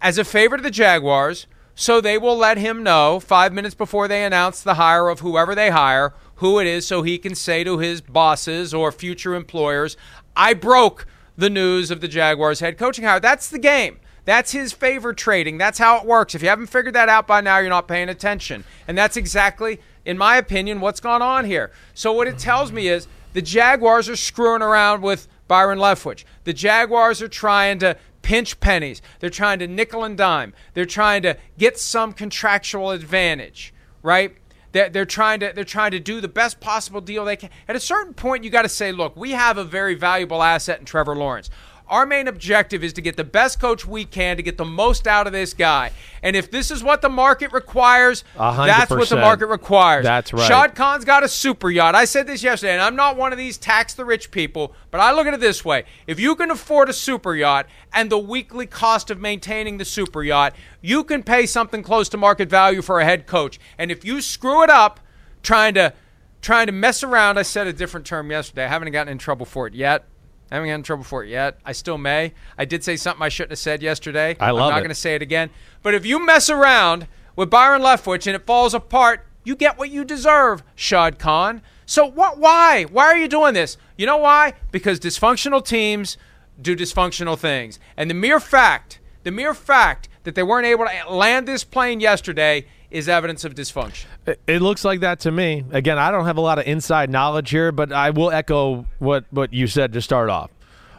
as 0.00 0.16
a 0.16 0.24
favor 0.24 0.56
to 0.56 0.62
the 0.62 0.70
Jaguars. 0.70 1.46
So 1.74 2.00
they 2.00 2.16
will 2.16 2.38
let 2.38 2.56
him 2.56 2.82
know 2.82 3.20
five 3.20 3.52
minutes 3.52 3.74
before 3.74 4.08
they 4.08 4.24
announce 4.24 4.62
the 4.62 4.74
hire 4.74 5.10
of 5.10 5.20
whoever 5.20 5.54
they 5.54 5.68
hire 5.68 6.14
who 6.36 6.58
it 6.58 6.66
is 6.66 6.86
so 6.86 7.02
he 7.02 7.18
can 7.18 7.34
say 7.34 7.64
to 7.64 7.76
his 7.76 8.00
bosses 8.00 8.72
or 8.72 8.90
future 8.90 9.34
employers, 9.34 9.98
I 10.34 10.54
broke 10.54 11.06
the 11.36 11.50
news 11.50 11.90
of 11.90 12.00
the 12.00 12.08
Jaguars 12.08 12.60
head 12.60 12.78
coaching 12.78 13.04
hire. 13.04 13.20
That's 13.20 13.50
the 13.50 13.58
game. 13.58 14.00
That's 14.24 14.52
his 14.52 14.72
favor 14.72 15.12
trading. 15.12 15.58
That's 15.58 15.78
how 15.78 15.98
it 15.98 16.06
works. 16.06 16.34
If 16.34 16.42
you 16.42 16.48
haven't 16.48 16.68
figured 16.68 16.94
that 16.94 17.10
out 17.10 17.26
by 17.26 17.42
now, 17.42 17.58
you're 17.58 17.68
not 17.68 17.88
paying 17.88 18.08
attention. 18.08 18.64
And 18.88 18.96
that's 18.96 19.18
exactly, 19.18 19.80
in 20.06 20.16
my 20.16 20.38
opinion, 20.38 20.80
what's 20.80 21.00
gone 21.00 21.20
on 21.20 21.44
here. 21.44 21.70
So 21.92 22.10
what 22.10 22.26
it 22.26 22.38
tells 22.38 22.72
me 22.72 22.88
is 22.88 23.06
the 23.34 23.42
Jaguars 23.42 24.08
are 24.08 24.16
screwing 24.16 24.62
around 24.62 25.02
with 25.02 25.28
Byron 25.50 25.80
Leftwich. 25.80 26.22
The 26.44 26.52
Jaguars 26.52 27.20
are 27.20 27.26
trying 27.26 27.80
to 27.80 27.96
pinch 28.22 28.60
pennies. 28.60 29.02
They're 29.18 29.30
trying 29.30 29.58
to 29.58 29.66
nickel 29.66 30.04
and 30.04 30.16
dime. 30.16 30.54
They're 30.74 30.84
trying 30.84 31.22
to 31.22 31.36
get 31.58 31.76
some 31.76 32.12
contractual 32.12 32.92
advantage, 32.92 33.74
right? 34.00 34.36
They're, 34.70 35.04
trying 35.04 35.40
to 35.40 35.50
they're 35.52 35.64
trying 35.64 35.90
to 35.90 35.98
do 35.98 36.20
the 36.20 36.28
best 36.28 36.60
possible 36.60 37.00
deal 37.00 37.24
they 37.24 37.34
can. 37.34 37.50
At 37.66 37.74
a 37.74 37.80
certain 37.80 38.14
point, 38.14 38.44
you 38.44 38.50
got 38.50 38.62
to 38.62 38.68
say, 38.68 38.92
look, 38.92 39.16
we 39.16 39.32
have 39.32 39.58
a 39.58 39.64
very 39.64 39.96
valuable 39.96 40.40
asset 40.40 40.78
in 40.78 40.84
Trevor 40.84 41.16
Lawrence. 41.16 41.50
Our 41.90 42.06
main 42.06 42.28
objective 42.28 42.84
is 42.84 42.92
to 42.92 43.00
get 43.00 43.16
the 43.16 43.24
best 43.24 43.60
coach 43.60 43.84
we 43.84 44.04
can 44.04 44.36
to 44.36 44.44
get 44.44 44.56
the 44.56 44.64
most 44.64 45.08
out 45.08 45.26
of 45.26 45.32
this 45.32 45.52
guy. 45.52 45.90
And 46.22 46.36
if 46.36 46.48
this 46.48 46.70
is 46.70 46.84
what 46.84 47.02
the 47.02 47.08
market 47.08 47.52
requires, 47.52 48.22
A 48.36 48.52
hundred 48.52 48.70
that's 48.70 48.90
what 48.90 49.08
the 49.08 49.16
market 49.16 49.46
requires. 49.46 50.04
That's 50.04 50.32
right. 50.32 50.46
Shad 50.46 50.76
Khan's 50.76 51.04
got 51.04 51.24
a 51.24 51.28
super 51.28 51.68
yacht. 51.68 51.96
I 51.96 52.04
said 52.04 52.28
this 52.28 52.44
yesterday, 52.44 52.74
and 52.74 52.80
I'm 52.80 52.94
not 52.94 53.16
one 53.16 53.32
of 53.32 53.38
these 53.38 53.58
tax 53.58 53.94
the 53.94 54.04
rich 54.04 54.30
people, 54.30 54.72
but 54.92 55.00
I 55.00 55.12
look 55.12 55.26
at 55.26 55.34
it 55.34 55.40
this 55.40 55.64
way. 55.64 55.84
If 56.06 56.20
you 56.20 56.36
can 56.36 56.52
afford 56.52 56.88
a 56.88 56.92
super 56.92 57.34
yacht 57.34 57.66
and 57.92 58.08
the 58.08 58.18
weekly 58.18 58.66
cost 58.66 59.10
of 59.10 59.20
maintaining 59.20 59.78
the 59.78 59.84
super 59.84 60.22
yacht, 60.22 60.54
you 60.80 61.02
can 61.02 61.24
pay 61.24 61.44
something 61.44 61.82
close 61.82 62.08
to 62.10 62.16
market 62.16 62.48
value 62.48 62.82
for 62.82 63.00
a 63.00 63.04
head 63.04 63.26
coach. 63.26 63.58
And 63.78 63.90
if 63.90 64.04
you 64.04 64.20
screw 64.20 64.62
it 64.62 64.70
up 64.70 65.00
trying 65.42 65.74
to 65.74 65.92
trying 66.40 66.66
to 66.66 66.72
mess 66.72 67.02
around, 67.02 67.36
I 67.36 67.42
said 67.42 67.66
a 67.66 67.72
different 67.72 68.06
term 68.06 68.30
yesterday. 68.30 68.64
I 68.64 68.68
haven't 68.68 68.92
gotten 68.92 69.10
in 69.10 69.18
trouble 69.18 69.44
for 69.44 69.66
it 69.66 69.74
yet. 69.74 70.04
I 70.50 70.56
haven't 70.56 70.68
gotten 70.68 70.80
in 70.80 70.84
trouble 70.84 71.04
for 71.04 71.24
it 71.24 71.28
yet. 71.28 71.58
I 71.64 71.72
still 71.72 71.98
may. 71.98 72.32
I 72.58 72.64
did 72.64 72.82
say 72.82 72.96
something 72.96 73.22
I 73.22 73.28
shouldn't 73.28 73.52
have 73.52 73.58
said 73.58 73.82
yesterday. 73.82 74.36
I 74.40 74.50
love 74.50 74.64
I'm 74.64 74.70
not 74.70 74.78
going 74.78 74.88
to 74.88 74.94
say 74.94 75.14
it 75.14 75.22
again. 75.22 75.50
But 75.82 75.94
if 75.94 76.04
you 76.04 76.24
mess 76.24 76.50
around 76.50 77.06
with 77.36 77.50
Byron 77.50 77.82
Leftwich 77.82 78.26
and 78.26 78.34
it 78.34 78.46
falls 78.46 78.74
apart, 78.74 79.24
you 79.44 79.54
get 79.54 79.78
what 79.78 79.90
you 79.90 80.04
deserve, 80.04 80.62
Shad 80.74 81.18
Khan. 81.18 81.62
So 81.86 82.04
what? 82.04 82.38
Why? 82.38 82.84
Why 82.84 83.04
are 83.06 83.16
you 83.16 83.28
doing 83.28 83.54
this? 83.54 83.76
You 83.96 84.06
know 84.06 84.18
why? 84.18 84.54
Because 84.70 85.00
dysfunctional 85.00 85.64
teams 85.64 86.16
do 86.60 86.76
dysfunctional 86.76 87.38
things, 87.38 87.78
and 87.96 88.10
the 88.10 88.14
mere 88.14 88.38
fact, 88.38 89.00
the 89.22 89.30
mere 89.30 89.54
fact 89.54 90.08
that 90.24 90.34
they 90.34 90.42
weren't 90.42 90.66
able 90.66 90.84
to 90.84 91.10
land 91.10 91.48
this 91.48 91.64
plane 91.64 92.00
yesterday 92.00 92.66
is 92.90 93.08
evidence 93.08 93.44
of 93.44 93.54
dysfunction. 93.54 94.06
It- 94.46 94.62
looks 94.62 94.84
like 94.84 95.00
that 95.00 95.20
to 95.20 95.30
me. 95.30 95.64
Again, 95.70 95.98
I 95.98 96.10
don't 96.10 96.26
have 96.26 96.36
a 96.36 96.40
lot 96.40 96.58
of 96.58 96.66
inside 96.66 97.10
knowledge 97.10 97.50
here, 97.50 97.72
but 97.72 97.92
I 97.92 98.10
will 98.10 98.30
echo 98.30 98.86
what, 98.98 99.24
what 99.30 99.52
you 99.52 99.66
said 99.66 99.92
to 99.92 100.02
start 100.02 100.28
off. 100.28 100.50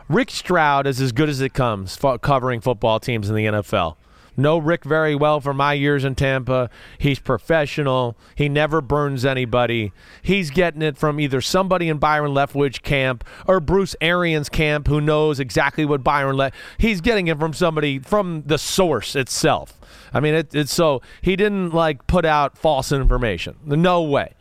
Rick 0.10 0.32
Stroud 0.32 0.88
is 0.88 1.00
as 1.00 1.12
good 1.12 1.30
as 1.30 1.40
it 1.40 1.54
comes 1.54 1.98
covering 2.22 2.60
football 2.60 3.00
teams 3.00 3.30
in 3.30 3.36
the 3.36 3.46
NFL. 3.46 3.96
Know 4.42 4.58
Rick 4.58 4.84
very 4.84 5.16
well 5.16 5.40
from 5.40 5.58
my 5.58 5.74
years 5.74 6.04
in 6.04 6.16
Tampa. 6.16 6.70
He's 6.98 7.20
professional. 7.20 8.18
He 8.36 8.50
never 8.50 8.82
burns 8.82 9.24
anybody. 9.26 9.94
He's 10.22 10.50
getting 10.50 10.82
it 10.82 10.98
from 10.98 11.20
either 11.20 11.42
somebody 11.42 11.90
in 11.90 11.98
Byron 11.98 12.32
Leftwich 12.32 12.82
camp 12.82 13.24
or 13.48 13.60
Bruce 13.60 13.96
Arians 14.02 14.50
camp 14.50 14.88
who 14.88 15.00
knows 15.00 15.40
exactly 15.40 15.86
what 15.86 16.04
Byron 16.04 16.38
Le- 16.38 16.52
He's 16.78 17.02
getting 17.02 17.28
it 17.28 17.40
from 17.40 17.54
somebody 17.54 18.00
from 18.00 18.44
the 18.46 18.58
source 18.58 19.16
itself. 19.16 19.80
I 20.14 20.20
mean, 20.20 20.34
it, 20.34 20.54
it's 20.54 20.74
so 20.74 21.02
he 21.22 21.36
didn't 21.36 21.74
like 21.74 22.08
put 22.08 22.26
out 22.26 22.58
false 22.58 22.92
information. 22.92 23.58
No 23.66 24.02
way. 24.02 24.36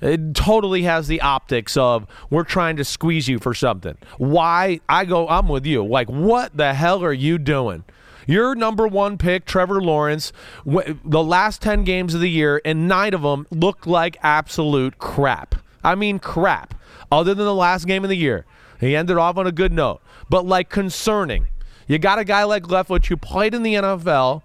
It 0.00 0.34
totally 0.34 0.82
has 0.82 1.06
the 1.06 1.20
optics 1.20 1.76
of 1.76 2.06
we're 2.28 2.42
trying 2.42 2.76
to 2.76 2.84
squeeze 2.84 3.28
you 3.28 3.38
for 3.38 3.54
something. 3.54 3.96
Why? 4.18 4.80
I 4.88 5.04
go, 5.04 5.28
I'm 5.28 5.46
with 5.46 5.64
you. 5.64 5.84
Like, 5.84 6.08
what 6.08 6.56
the 6.56 6.74
hell 6.74 7.04
are 7.04 7.12
you 7.12 7.38
doing? 7.38 7.84
Your 8.26 8.54
number 8.54 8.86
one 8.86 9.18
pick, 9.18 9.44
Trevor 9.44 9.80
Lawrence, 9.80 10.32
w- 10.64 10.98
the 11.04 11.22
last 11.22 11.62
10 11.62 11.84
games 11.84 12.14
of 12.14 12.20
the 12.20 12.30
year, 12.30 12.60
and 12.64 12.88
nine 12.88 13.14
of 13.14 13.22
them 13.22 13.46
looked 13.50 13.86
like 13.86 14.16
absolute 14.22 14.98
crap. 14.98 15.56
I 15.82 15.94
mean, 15.94 16.18
crap. 16.18 16.74
Other 17.10 17.34
than 17.34 17.44
the 17.44 17.54
last 17.54 17.86
game 17.86 18.04
of 18.04 18.10
the 18.10 18.16
year. 18.16 18.46
He 18.80 18.96
ended 18.96 19.16
off 19.16 19.36
on 19.36 19.46
a 19.46 19.52
good 19.52 19.72
note, 19.72 20.00
but 20.28 20.44
like 20.44 20.68
concerning. 20.68 21.46
You 21.86 21.98
got 21.98 22.18
a 22.18 22.24
guy 22.24 22.44
like 22.44 22.64
Leftwich 22.64 23.06
who 23.06 23.16
played 23.16 23.54
in 23.54 23.62
the 23.62 23.74
NFL, 23.74 24.42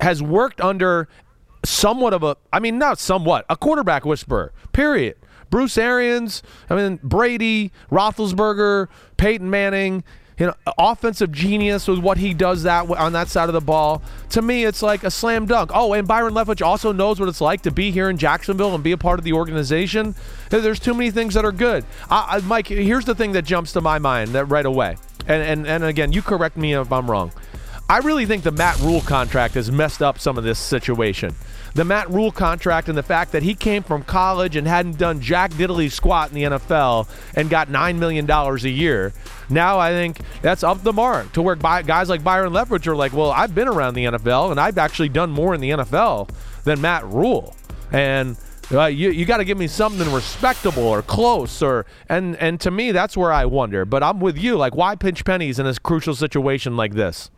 has 0.00 0.22
worked 0.22 0.60
under 0.60 1.08
somewhat 1.64 2.12
of 2.12 2.22
a, 2.22 2.36
I 2.52 2.60
mean, 2.60 2.78
not 2.78 2.98
somewhat, 2.98 3.44
a 3.48 3.56
quarterback 3.56 4.04
whisperer, 4.04 4.52
period. 4.72 5.16
Bruce 5.50 5.78
Arians, 5.78 6.42
I 6.68 6.76
mean, 6.76 7.00
Brady, 7.02 7.72
Roethlisberger, 7.90 8.88
Peyton 9.16 9.48
Manning, 9.48 10.04
you 10.38 10.46
know, 10.46 10.54
offensive 10.78 11.32
genius 11.32 11.88
with 11.88 11.98
what 11.98 12.18
he 12.18 12.32
does 12.32 12.62
that 12.62 12.88
on 12.90 13.12
that 13.12 13.28
side 13.28 13.48
of 13.48 13.52
the 13.52 13.60
ball. 13.60 14.02
To 14.30 14.42
me, 14.42 14.64
it's 14.64 14.82
like 14.82 15.02
a 15.02 15.10
slam 15.10 15.46
dunk. 15.46 15.70
Oh, 15.74 15.92
and 15.92 16.06
Byron 16.06 16.34
Leftwich 16.34 16.64
also 16.64 16.92
knows 16.92 17.18
what 17.18 17.28
it's 17.28 17.40
like 17.40 17.62
to 17.62 17.70
be 17.70 17.90
here 17.90 18.08
in 18.08 18.18
Jacksonville 18.18 18.74
and 18.74 18.84
be 18.84 18.92
a 18.92 18.96
part 18.96 19.18
of 19.18 19.24
the 19.24 19.32
organization. 19.32 20.14
There's 20.50 20.78
too 20.78 20.94
many 20.94 21.10
things 21.10 21.34
that 21.34 21.44
are 21.44 21.52
good. 21.52 21.84
I, 22.08 22.36
I, 22.36 22.40
Mike, 22.40 22.68
here's 22.68 23.04
the 23.04 23.14
thing 23.14 23.32
that 23.32 23.42
jumps 23.42 23.72
to 23.72 23.80
my 23.80 23.98
mind 23.98 24.30
that 24.30 24.44
right 24.44 24.66
away, 24.66 24.96
and 25.26 25.42
and 25.42 25.66
and 25.66 25.84
again, 25.84 26.12
you 26.12 26.22
correct 26.22 26.56
me 26.56 26.74
if 26.74 26.92
I'm 26.92 27.10
wrong. 27.10 27.32
I 27.90 27.98
really 27.98 28.26
think 28.26 28.42
the 28.42 28.52
Matt 28.52 28.78
Rhule 28.80 29.00
contract 29.00 29.54
has 29.54 29.72
messed 29.72 30.02
up 30.02 30.18
some 30.18 30.36
of 30.36 30.44
this 30.44 30.58
situation. 30.58 31.34
The 31.78 31.84
Matt 31.84 32.10
Rhule 32.10 32.32
contract 32.32 32.88
and 32.88 32.98
the 32.98 33.04
fact 33.04 33.30
that 33.30 33.44
he 33.44 33.54
came 33.54 33.84
from 33.84 34.02
college 34.02 34.56
and 34.56 34.66
hadn't 34.66 34.98
done 34.98 35.20
jack 35.20 35.52
diddly 35.52 35.88
squat 35.92 36.28
in 36.28 36.34
the 36.34 36.42
NFL 36.42 37.08
and 37.36 37.48
got 37.48 37.68
$9 37.68 37.98
million 37.98 38.28
a 38.28 38.56
year. 38.68 39.12
Now 39.48 39.78
I 39.78 39.90
think 39.90 40.18
that's 40.42 40.64
up 40.64 40.82
the 40.82 40.92
mark 40.92 41.32
to 41.34 41.40
where 41.40 41.54
guys 41.54 42.08
like 42.08 42.24
Byron 42.24 42.52
Leftwich 42.52 42.88
are 42.88 42.96
like, 42.96 43.12
well, 43.12 43.30
I've 43.30 43.54
been 43.54 43.68
around 43.68 43.94
the 43.94 44.06
NFL 44.06 44.50
and 44.50 44.58
I've 44.58 44.76
actually 44.76 45.10
done 45.10 45.30
more 45.30 45.54
in 45.54 45.60
the 45.60 45.70
NFL 45.70 46.30
than 46.64 46.80
Matt 46.80 47.04
Rhule. 47.04 47.54
And 47.92 48.36
uh, 48.72 48.86
you 48.86 49.10
you 49.10 49.24
got 49.24 49.36
to 49.36 49.44
give 49.44 49.56
me 49.56 49.68
something 49.68 50.12
respectable 50.12 50.82
or 50.82 51.00
close 51.00 51.62
or 51.62 51.86
and 52.08 52.34
and 52.38 52.60
to 52.62 52.72
me 52.72 52.90
that's 52.90 53.16
where 53.16 53.32
I 53.32 53.44
wonder. 53.44 53.84
But 53.84 54.02
I'm 54.02 54.18
with 54.18 54.36
you. 54.36 54.56
Like, 54.56 54.74
why 54.74 54.96
pinch 54.96 55.24
pennies 55.24 55.60
in 55.60 55.66
a 55.66 55.74
crucial 55.76 56.16
situation 56.16 56.76
like 56.76 56.94
this? 56.94 57.30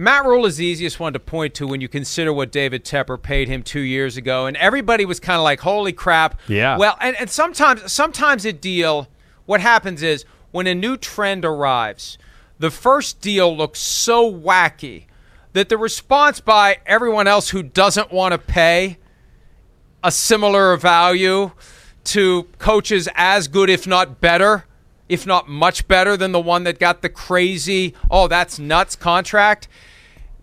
Matt 0.00 0.24
Rhule 0.24 0.46
is 0.46 0.56
the 0.56 0.64
easiest 0.64 0.98
one 0.98 1.12
to 1.12 1.18
point 1.18 1.52
to 1.54 1.66
when 1.66 1.82
you 1.82 1.88
consider 1.88 2.32
what 2.32 2.50
David 2.50 2.86
Tepper 2.86 3.20
paid 3.20 3.48
him 3.48 3.62
two 3.62 3.80
years 3.80 4.16
ago, 4.16 4.46
and 4.46 4.56
everybody 4.56 5.04
was 5.04 5.20
kind 5.20 5.36
of 5.36 5.44
like, 5.44 5.60
"Holy 5.60 5.92
crap!" 5.92 6.40
Yeah. 6.48 6.78
Well, 6.78 6.96
and, 7.02 7.14
and 7.16 7.28
sometimes, 7.28 7.92
sometimes 7.92 8.46
a 8.46 8.52
deal, 8.52 9.08
what 9.44 9.60
happens 9.60 10.02
is 10.02 10.24
when 10.52 10.66
a 10.66 10.74
new 10.74 10.96
trend 10.96 11.44
arrives, 11.44 12.16
the 12.58 12.70
first 12.70 13.20
deal 13.20 13.54
looks 13.54 13.78
so 13.78 14.32
wacky 14.32 15.04
that 15.52 15.68
the 15.68 15.76
response 15.76 16.40
by 16.40 16.78
everyone 16.86 17.26
else 17.26 17.50
who 17.50 17.62
doesn't 17.62 18.10
want 18.10 18.32
to 18.32 18.38
pay 18.38 18.96
a 20.02 20.10
similar 20.10 20.78
value 20.78 21.50
to 22.04 22.44
coaches 22.58 23.06
as 23.14 23.48
good, 23.48 23.68
if 23.68 23.86
not 23.86 24.18
better, 24.18 24.64
if 25.10 25.26
not 25.26 25.46
much 25.46 25.86
better 25.88 26.16
than 26.16 26.32
the 26.32 26.40
one 26.40 26.64
that 26.64 26.78
got 26.78 27.02
the 27.02 27.08
crazy, 27.10 27.94
oh, 28.10 28.28
that's 28.28 28.58
nuts 28.58 28.96
contract. 28.96 29.68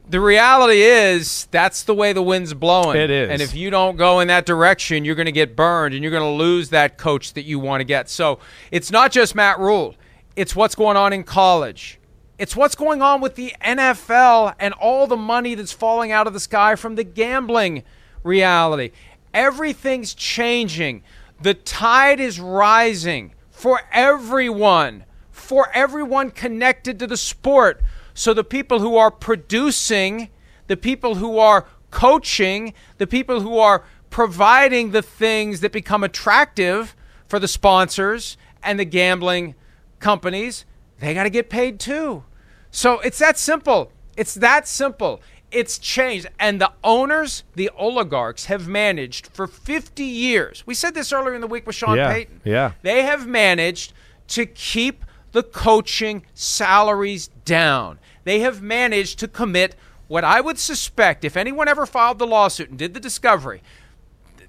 The 0.09 0.21
reality 0.21 0.81
is 0.81 1.47
that's 1.51 1.83
the 1.83 1.93
way 1.93 2.13
the 2.13 2.21
wind's 2.21 2.53
blowing. 2.53 2.97
It 2.97 3.09
is. 3.09 3.29
And 3.29 3.41
if 3.41 3.53
you 3.53 3.69
don't 3.69 3.97
go 3.97 4.21
in 4.21 4.29
that 4.29 4.45
direction, 4.45 5.03
you're 5.03 5.15
going 5.15 5.25
to 5.25 5.33
get 5.33 5.55
burned 5.55 5.93
and 5.93 6.01
you're 6.01 6.11
going 6.11 6.23
to 6.23 6.43
lose 6.43 6.69
that 6.69 6.97
coach 6.97 7.33
that 7.33 7.43
you 7.43 7.59
want 7.59 7.81
to 7.81 7.85
get. 7.85 8.09
So 8.09 8.39
it's 8.71 8.89
not 8.89 9.11
just 9.11 9.35
Matt 9.35 9.59
Rhule, 9.59 9.95
it's 10.35 10.55
what's 10.55 10.75
going 10.75 10.95
on 10.95 11.11
in 11.11 11.23
college. 11.23 11.99
It's 12.37 12.55
what's 12.55 12.75
going 12.75 13.01
on 13.01 13.19
with 13.19 13.35
the 13.35 13.53
NFL 13.63 14.53
and 14.59 14.73
all 14.75 15.07
the 15.07 15.17
money 15.17 15.55
that's 15.55 15.73
falling 15.73 16.11
out 16.11 16.27
of 16.27 16.33
the 16.33 16.39
sky 16.39 16.75
from 16.75 16.95
the 16.95 17.03
gambling 17.03 17.83
reality. 18.23 18.91
Everything's 19.33 20.13
changing. 20.13 21.03
The 21.41 21.55
tide 21.55 22.19
is 22.19 22.39
rising 22.39 23.33
for 23.49 23.81
everyone, 23.91 25.05
for 25.31 25.69
everyone 25.73 26.29
connected 26.29 26.99
to 26.99 27.07
the 27.07 27.17
sport. 27.17 27.81
So 28.17 28.33
the 28.33 28.43
people 28.43 28.79
who 28.79 28.97
are 28.97 29.11
producing, 29.11 30.29
the 30.65 30.75
people 30.75 31.15
who 31.15 31.37
are 31.37 31.67
coaching, 31.91 32.73
the 32.97 33.05
people 33.05 33.41
who 33.41 33.59
are 33.59 33.85
providing 34.09 34.89
the 34.89 35.03
things 35.03 35.59
that 35.59 35.71
become 35.71 36.03
attractive 36.03 36.95
for 37.27 37.37
the 37.37 37.47
sponsors 37.47 38.35
and 38.63 38.79
the 38.79 38.85
gambling 38.85 39.53
companies, 39.99 40.65
they 40.99 41.13
got 41.13 41.25
to 41.25 41.29
get 41.29 41.51
paid 41.51 41.79
too. 41.79 42.23
So 42.71 42.99
it's 43.01 43.19
that 43.19 43.37
simple. 43.37 43.91
It's 44.17 44.33
that 44.33 44.67
simple. 44.67 45.21
It's 45.51 45.77
changed. 45.77 46.25
And 46.39 46.59
the 46.59 46.71
owners, 46.83 47.43
the 47.53 47.69
oligarchs, 47.77 48.45
have 48.45 48.67
managed 48.67 49.27
for 49.27 49.45
50 49.45 50.03
years. 50.03 50.63
We 50.65 50.73
said 50.73 50.95
this 50.95 51.13
earlier 51.13 51.35
in 51.35 51.41
the 51.41 51.47
week 51.47 51.67
with 51.67 51.75
Sean 51.75 51.95
Yeah, 51.97 52.11
Payton. 52.11 52.41
yeah. 52.43 52.71
They 52.81 53.03
have 53.03 53.27
managed 53.27 53.93
to 54.29 54.47
keep 54.47 55.05
the 55.33 55.43
coaching 55.43 56.25
salaries 56.33 57.29
down. 57.47 57.97
They 58.25 58.41
have 58.41 58.61
managed 58.61 59.17
to 59.19 59.27
commit 59.27 59.75
what 60.07 60.23
I 60.23 60.41
would 60.41 60.59
suspect 60.59 61.25
if 61.25 61.35
anyone 61.35 61.67
ever 61.67 61.87
filed 61.87 62.19
the 62.19 62.27
lawsuit 62.27 62.69
and 62.69 62.77
did 62.77 62.93
the 62.93 62.99
discovery, 62.99 63.63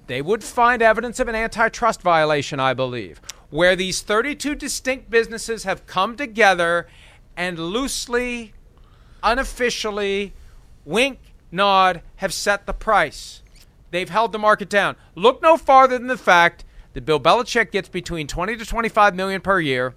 they 0.05 0.21
would 0.21 0.43
find 0.43 0.81
evidence 0.81 1.19
of 1.19 1.27
an 1.27 1.35
antitrust 1.35 2.01
violation, 2.01 2.59
I 2.59 2.73
believe, 2.73 3.21
where 3.49 3.75
these 3.75 4.01
32 4.01 4.55
distinct 4.55 5.09
businesses 5.09 5.63
have 5.63 5.87
come 5.87 6.15
together 6.15 6.87
and 7.35 7.57
loosely, 7.57 8.53
unofficially, 9.23 10.33
wink, 10.85 11.19
nod, 11.51 12.01
have 12.17 12.33
set 12.33 12.65
the 12.65 12.73
price. 12.73 13.41
They've 13.91 14.09
held 14.09 14.31
the 14.31 14.39
market 14.39 14.69
down. 14.69 14.95
Look 15.15 15.41
no 15.41 15.57
farther 15.57 15.97
than 15.97 16.07
the 16.07 16.17
fact 16.17 16.63
that 16.93 17.05
Bill 17.05 17.19
Belichick 17.19 17.71
gets 17.71 17.89
between 17.89 18.27
20 18.27 18.57
to 18.57 18.65
25 18.65 19.15
million 19.15 19.41
per 19.41 19.59
year 19.59 19.95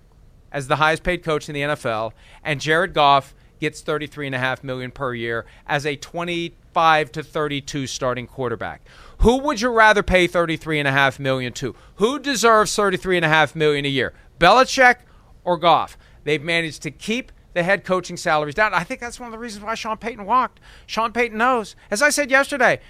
as 0.52 0.68
the 0.68 0.76
highest 0.76 1.02
paid 1.02 1.24
coach 1.24 1.48
in 1.48 1.54
the 1.54 1.62
NFL, 1.62 2.12
and 2.44 2.60
Jared 2.60 2.94
Goff 2.94 3.34
gets 3.58 3.82
33.5 3.82 4.64
million 4.64 4.90
per 4.90 5.14
year 5.14 5.46
as 5.66 5.86
a 5.86 5.96
25 5.96 7.12
to 7.12 7.22
32 7.22 7.86
starting 7.86 8.26
quarterback. 8.26 8.82
Who 9.18 9.38
would 9.38 9.60
you 9.60 9.70
rather 9.70 10.02
pay 10.02 10.26
33.5 10.26 11.18
million 11.18 11.52
to? 11.54 11.74
Who 11.96 12.18
deserves 12.18 12.76
33.5 12.76 13.54
million 13.54 13.84
a 13.84 13.88
year? 13.88 14.14
Belichick 14.38 14.96
or 15.44 15.56
Goff? 15.56 15.96
They've 16.24 16.42
managed 16.42 16.82
to 16.82 16.90
keep 16.90 17.30
the 17.54 17.62
head 17.62 17.84
coaching 17.84 18.16
salaries 18.16 18.54
down. 18.54 18.74
I 18.74 18.82
think 18.82 19.00
that's 19.00 19.20
one 19.20 19.28
of 19.28 19.32
the 19.32 19.38
reasons 19.38 19.64
why 19.64 19.74
Sean 19.74 19.96
Payton 19.96 20.24
walked. 20.24 20.58
Sean 20.86 21.12
Payton 21.12 21.36
knows. 21.38 21.76
As 21.90 22.02
I 22.02 22.10
said 22.10 22.30
yesterday, 22.30 22.80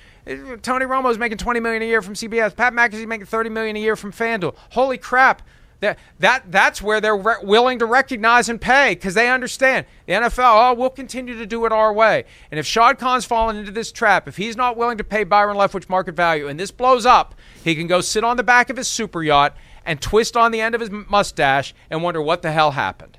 Tony 0.63 0.87
Romo 0.87 1.11
is 1.11 1.19
making 1.19 1.39
20 1.39 1.61
million 1.61 1.83
a 1.83 1.87
year 1.87 2.01
from 2.01 2.15
CBS. 2.15 2.55
Pat 2.57 2.73
McAfee's 2.73 3.07
making 3.07 3.27
30 3.27 3.51
million 3.51 3.77
a 3.77 3.81
year 3.81 3.97
from 3.97 4.13
FanDuel. 4.13 4.55
Holy 4.71 4.99
crap. 4.99 5.43
That, 5.83 5.99
that 6.21 6.45
that's 6.53 6.81
where 6.81 7.01
they're 7.01 7.17
re- 7.17 7.35
willing 7.43 7.81
to 7.81 7.87
recognize 7.87 8.49
and 8.49 8.61
pay 8.61 8.95
because 8.95 9.15
they 9.15 9.29
understand 9.29 9.85
the 10.07 10.13
NFL. 10.13 10.71
Oh, 10.71 10.75
we'll 10.75 10.91
continue 10.91 11.37
to 11.37 11.45
do 11.45 11.67
it 11.67 11.73
our 11.73 11.93
way. 11.93 12.25
And 12.53 12.61
if 12.61 12.67
Shad 12.67 13.01
Khan's 13.01 13.25
fallen 13.25 13.57
into 13.57 13.73
this 13.73 13.91
trap, 13.91 14.29
if 14.29 14.37
he's 14.37 14.57
not 14.57 14.77
willing 14.77 14.97
to 14.99 15.03
pay 15.05 15.25
Byron 15.25 15.57
Leftwich 15.57 15.89
market 15.89 16.15
value, 16.15 16.47
and 16.47 16.59
this 16.59 16.71
blows 16.71 17.05
up, 17.05 17.35
he 17.65 17.75
can 17.75 17.89
go 17.89 18.01
sit 18.01 18.23
on 18.23 18.37
the 18.37 18.45
back 18.45 18.71
of 18.71 18.77
his 18.77 18.87
super 18.87 19.25
yacht 19.25 19.57
and 19.85 20.01
twist 20.01 20.37
on 20.37 20.53
the 20.53 20.61
end 20.61 20.77
of 20.77 20.81
his 20.81 20.91
mustache 20.91 21.75
and 21.91 22.01
wonder 22.01 22.23
what 22.23 22.43
the 22.43 22.53
hell 22.53 22.71
happened. 22.71 23.19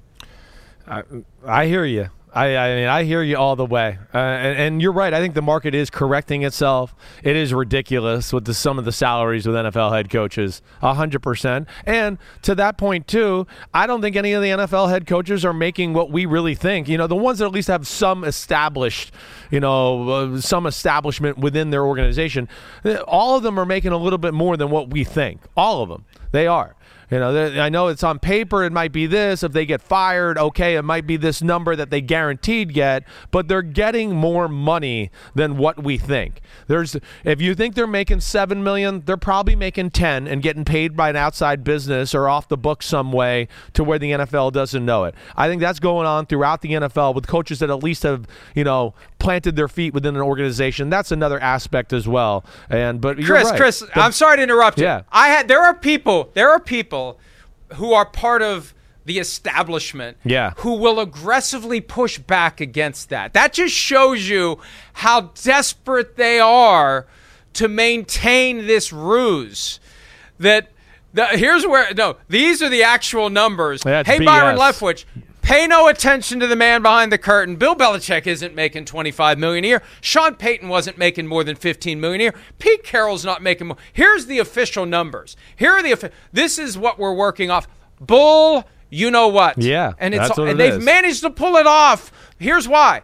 I, 0.88 1.04
I 1.46 1.68
hear 1.68 1.84
you. 1.84 2.12
I, 2.34 2.58
I 2.58 2.76
mean, 2.76 2.88
I 2.88 3.04
hear 3.04 3.22
you 3.22 3.38
all 3.38 3.56
the 3.56 3.66
way, 3.66 4.00
uh, 4.12 4.18
and, 4.18 4.60
and, 4.60 4.82
you're 4.82 4.92
right. 4.92 5.14
I 5.14 5.20
think 5.20 5.36
the 5.36 5.42
market 5.44 5.76
is 5.76 5.92
correcting 5.92 6.42
itself. 6.42 6.96
It 7.22 7.36
is 7.36 7.54
ridiculous 7.54 8.34
with 8.34 8.46
the, 8.46 8.56
some 8.56 8.80
of 8.80 8.86
the 8.86 8.92
salaries 8.92 9.46
with 9.46 9.56
NFL 9.56 9.96
head 9.96 10.10
coaches, 10.10 10.64
hundred 10.82 11.22
percent. 11.22 11.68
And 11.86 12.18
to 12.42 12.56
that 12.56 12.78
point 12.78 13.08
too, 13.08 13.46
I 13.72 13.86
don't 13.86 14.02
think 14.02 14.16
any 14.16 14.34
of 14.34 14.42
the 14.42 14.50
NFL 14.50 14.90
head 14.90 15.06
coaches 15.06 15.46
are 15.46 15.54
making 15.54 15.94
what 15.94 16.10
we 16.10 16.26
really 16.26 16.56
think. 16.56 16.90
You 16.90 16.98
know, 16.98 17.06
the 17.06 17.16
ones 17.16 17.38
that 17.38 17.46
at 17.46 17.52
least 17.52 17.68
have 17.68 17.88
some 17.88 18.24
established, 18.24 19.14
you 19.52 19.60
know, 19.60 20.10
uh, 20.10 20.42
some 20.42 20.66
establishment 20.66 21.38
within 21.38 21.70
their 21.70 21.86
organization. 21.86 22.50
All 23.08 23.38
of 23.38 23.44
them 23.44 23.60
are 23.60 23.66
making 23.66 23.92
a 23.92 23.98
little 23.98 24.18
bit 24.18 24.34
more 24.34 24.58
than 24.58 24.72
what 24.72 24.90
we 24.90 25.04
think. 25.04 25.40
All 25.56 25.84
of 25.84 25.90
them, 25.90 26.06
they 26.32 26.48
are. 26.48 26.76
You 27.14 27.20
know, 27.20 27.62
I 27.62 27.70
know 27.70 27.90
it's 27.90 28.02
on 28.04 28.18
paper, 28.18 28.64
it 28.64 28.74
might 28.74 28.92
be 28.92 29.06
this. 29.06 29.44
If 29.44 29.52
they 29.52 29.68
get 29.68 29.84
fired, 29.84 30.36
okay, 30.36 30.78
it 30.78 30.82
might 30.82 31.06
be 31.06 31.16
this 31.16 31.44
number 31.44 31.76
that 31.76 31.92
they 31.92 32.02
guaranteed 32.02 32.74
get, 32.74 33.04
but 33.30 33.48
they're 33.48 33.62
getting 33.62 34.16
more 34.16 34.48
money 34.48 35.12
than 35.36 35.58
what 35.58 35.84
we 35.84 36.00
think. 36.00 36.42
There's 36.66 36.98
if 37.24 37.40
you 37.40 37.54
think 37.54 37.76
they're 37.76 37.86
making 37.86 38.22
7 38.22 38.64
million, 38.64 39.04
they're 39.06 39.16
probably 39.16 39.56
making 39.56 39.92
10 39.92 40.28
and 40.28 40.42
getting 40.42 40.66
paid 40.66 40.98
by 40.98 41.12
an 41.12 41.16
outside 41.16 41.64
business 41.64 42.16
or 42.16 42.28
off 42.28 42.48
the 42.48 42.58
book 42.58 42.82
some 42.82 43.12
way 43.12 43.48
to 43.74 43.84
where 43.84 44.00
the 44.00 44.14
NFL 44.14 44.52
doesn't 44.52 44.84
know 44.84 45.04
it. 45.04 45.14
I 45.36 45.48
think 45.48 45.62
that's 45.62 45.80
going 45.80 46.08
on 46.08 46.26
throughout 46.26 46.62
the 46.62 46.72
NFL 46.72 47.14
with 47.14 47.28
coaches 47.28 47.60
that 47.60 47.70
at 47.70 47.84
least 47.84 48.02
have, 48.02 48.26
you 48.56 48.64
know, 48.64 48.96
planted 49.24 49.56
their 49.56 49.68
feet 49.68 49.94
within 49.94 50.16
an 50.16 50.22
organization. 50.22 50.90
That's 50.90 51.12
another 51.12 51.40
aspect 51.40 51.94
as 51.94 52.08
well. 52.08 52.46
And 52.70 53.02
but 53.02 53.16
Chris, 53.18 53.50
right. 53.50 53.58
Chris, 53.58 53.80
the, 53.80 54.00
I'm 54.00 54.12
sorry 54.12 54.38
to 54.38 54.44
interrupt 54.44 54.78
you. 54.78 54.84
Yeah. 54.84 55.04
I 55.12 55.30
had 55.30 55.48
there 55.48 55.62
are 55.62 55.74
people, 55.74 56.30
there 56.34 56.52
are 56.52 56.60
people 56.60 57.20
who 57.76 57.94
are 57.94 58.06
part 58.06 58.42
of 58.42 58.76
the 59.06 59.20
establishment 59.20 60.18
yeah. 60.24 60.54
who 60.58 60.76
will 60.76 61.00
aggressively 61.00 61.82
push 61.82 62.20
back 62.20 62.62
against 62.62 63.10
that. 63.10 63.34
That 63.34 63.54
just 63.54 63.74
shows 63.74 64.30
you 64.30 64.60
how 64.94 65.32
desperate 65.42 66.16
they 66.16 66.40
are 66.40 67.08
to 67.54 67.68
maintain 67.68 68.68
this 68.68 68.94
ruse. 68.94 69.80
That 70.40 70.70
the, 71.14 71.28
here's 71.28 71.66
where 71.66 71.94
no, 71.94 72.18
these 72.28 72.62
are 72.62 72.70
the 72.70 72.84
actual 72.84 73.30
numbers. 73.30 73.84
That's 73.84 74.10
hey, 74.10 74.20
BS. 74.20 74.26
Byron 74.26 74.58
Leftwich, 74.58 75.06
Pay 75.44 75.68
no 75.68 75.90
attention 75.90 76.40
to 76.40 76.48
the 76.48 76.56
man 76.56 76.82
behind 76.82 77.12
the 77.12 77.18
curtain. 77.18 77.58
Bill 77.58 77.76
Belichick 77.76 78.26
isn't 78.26 78.56
making 78.56 78.86
25 78.86 79.38
million 79.38 79.66
a 79.66 79.68
year. 79.68 79.84
Sean 80.00 80.36
Payton 80.36 80.70
wasn't 80.70 80.98
making 80.98 81.28
more 81.28 81.44
than 81.44 81.58
15 81.58 82.00
million 82.00 82.22
a 82.22 82.24
year. 82.24 82.36
Pete 82.60 82.84
Carroll's 82.84 83.26
not 83.26 83.44
making 83.44 83.68
more. 83.68 83.78
Here's 83.92 84.26
the 84.26 84.40
official 84.40 84.86
numbers. 84.86 85.36
Here 85.58 85.74
are 85.74 85.84
the 85.84 86.12
this 86.32 86.58
is 86.58 86.78
what 86.78 86.98
we're 86.98 87.14
working 87.14 87.52
off. 87.52 87.68
Bull, 88.00 88.64
you 88.90 89.12
know 89.12 89.28
what? 89.28 89.58
Yeah, 89.58 89.94
and 90.00 90.14
it's 90.14 90.36
and 90.38 90.50
it 90.50 90.58
they've 90.58 90.76
is. 90.76 90.84
managed 90.84 91.22
to 91.22 91.30
pull 91.30 91.58
it 91.58 91.68
off. 91.68 92.12
Here's 92.40 92.68
why. 92.68 93.02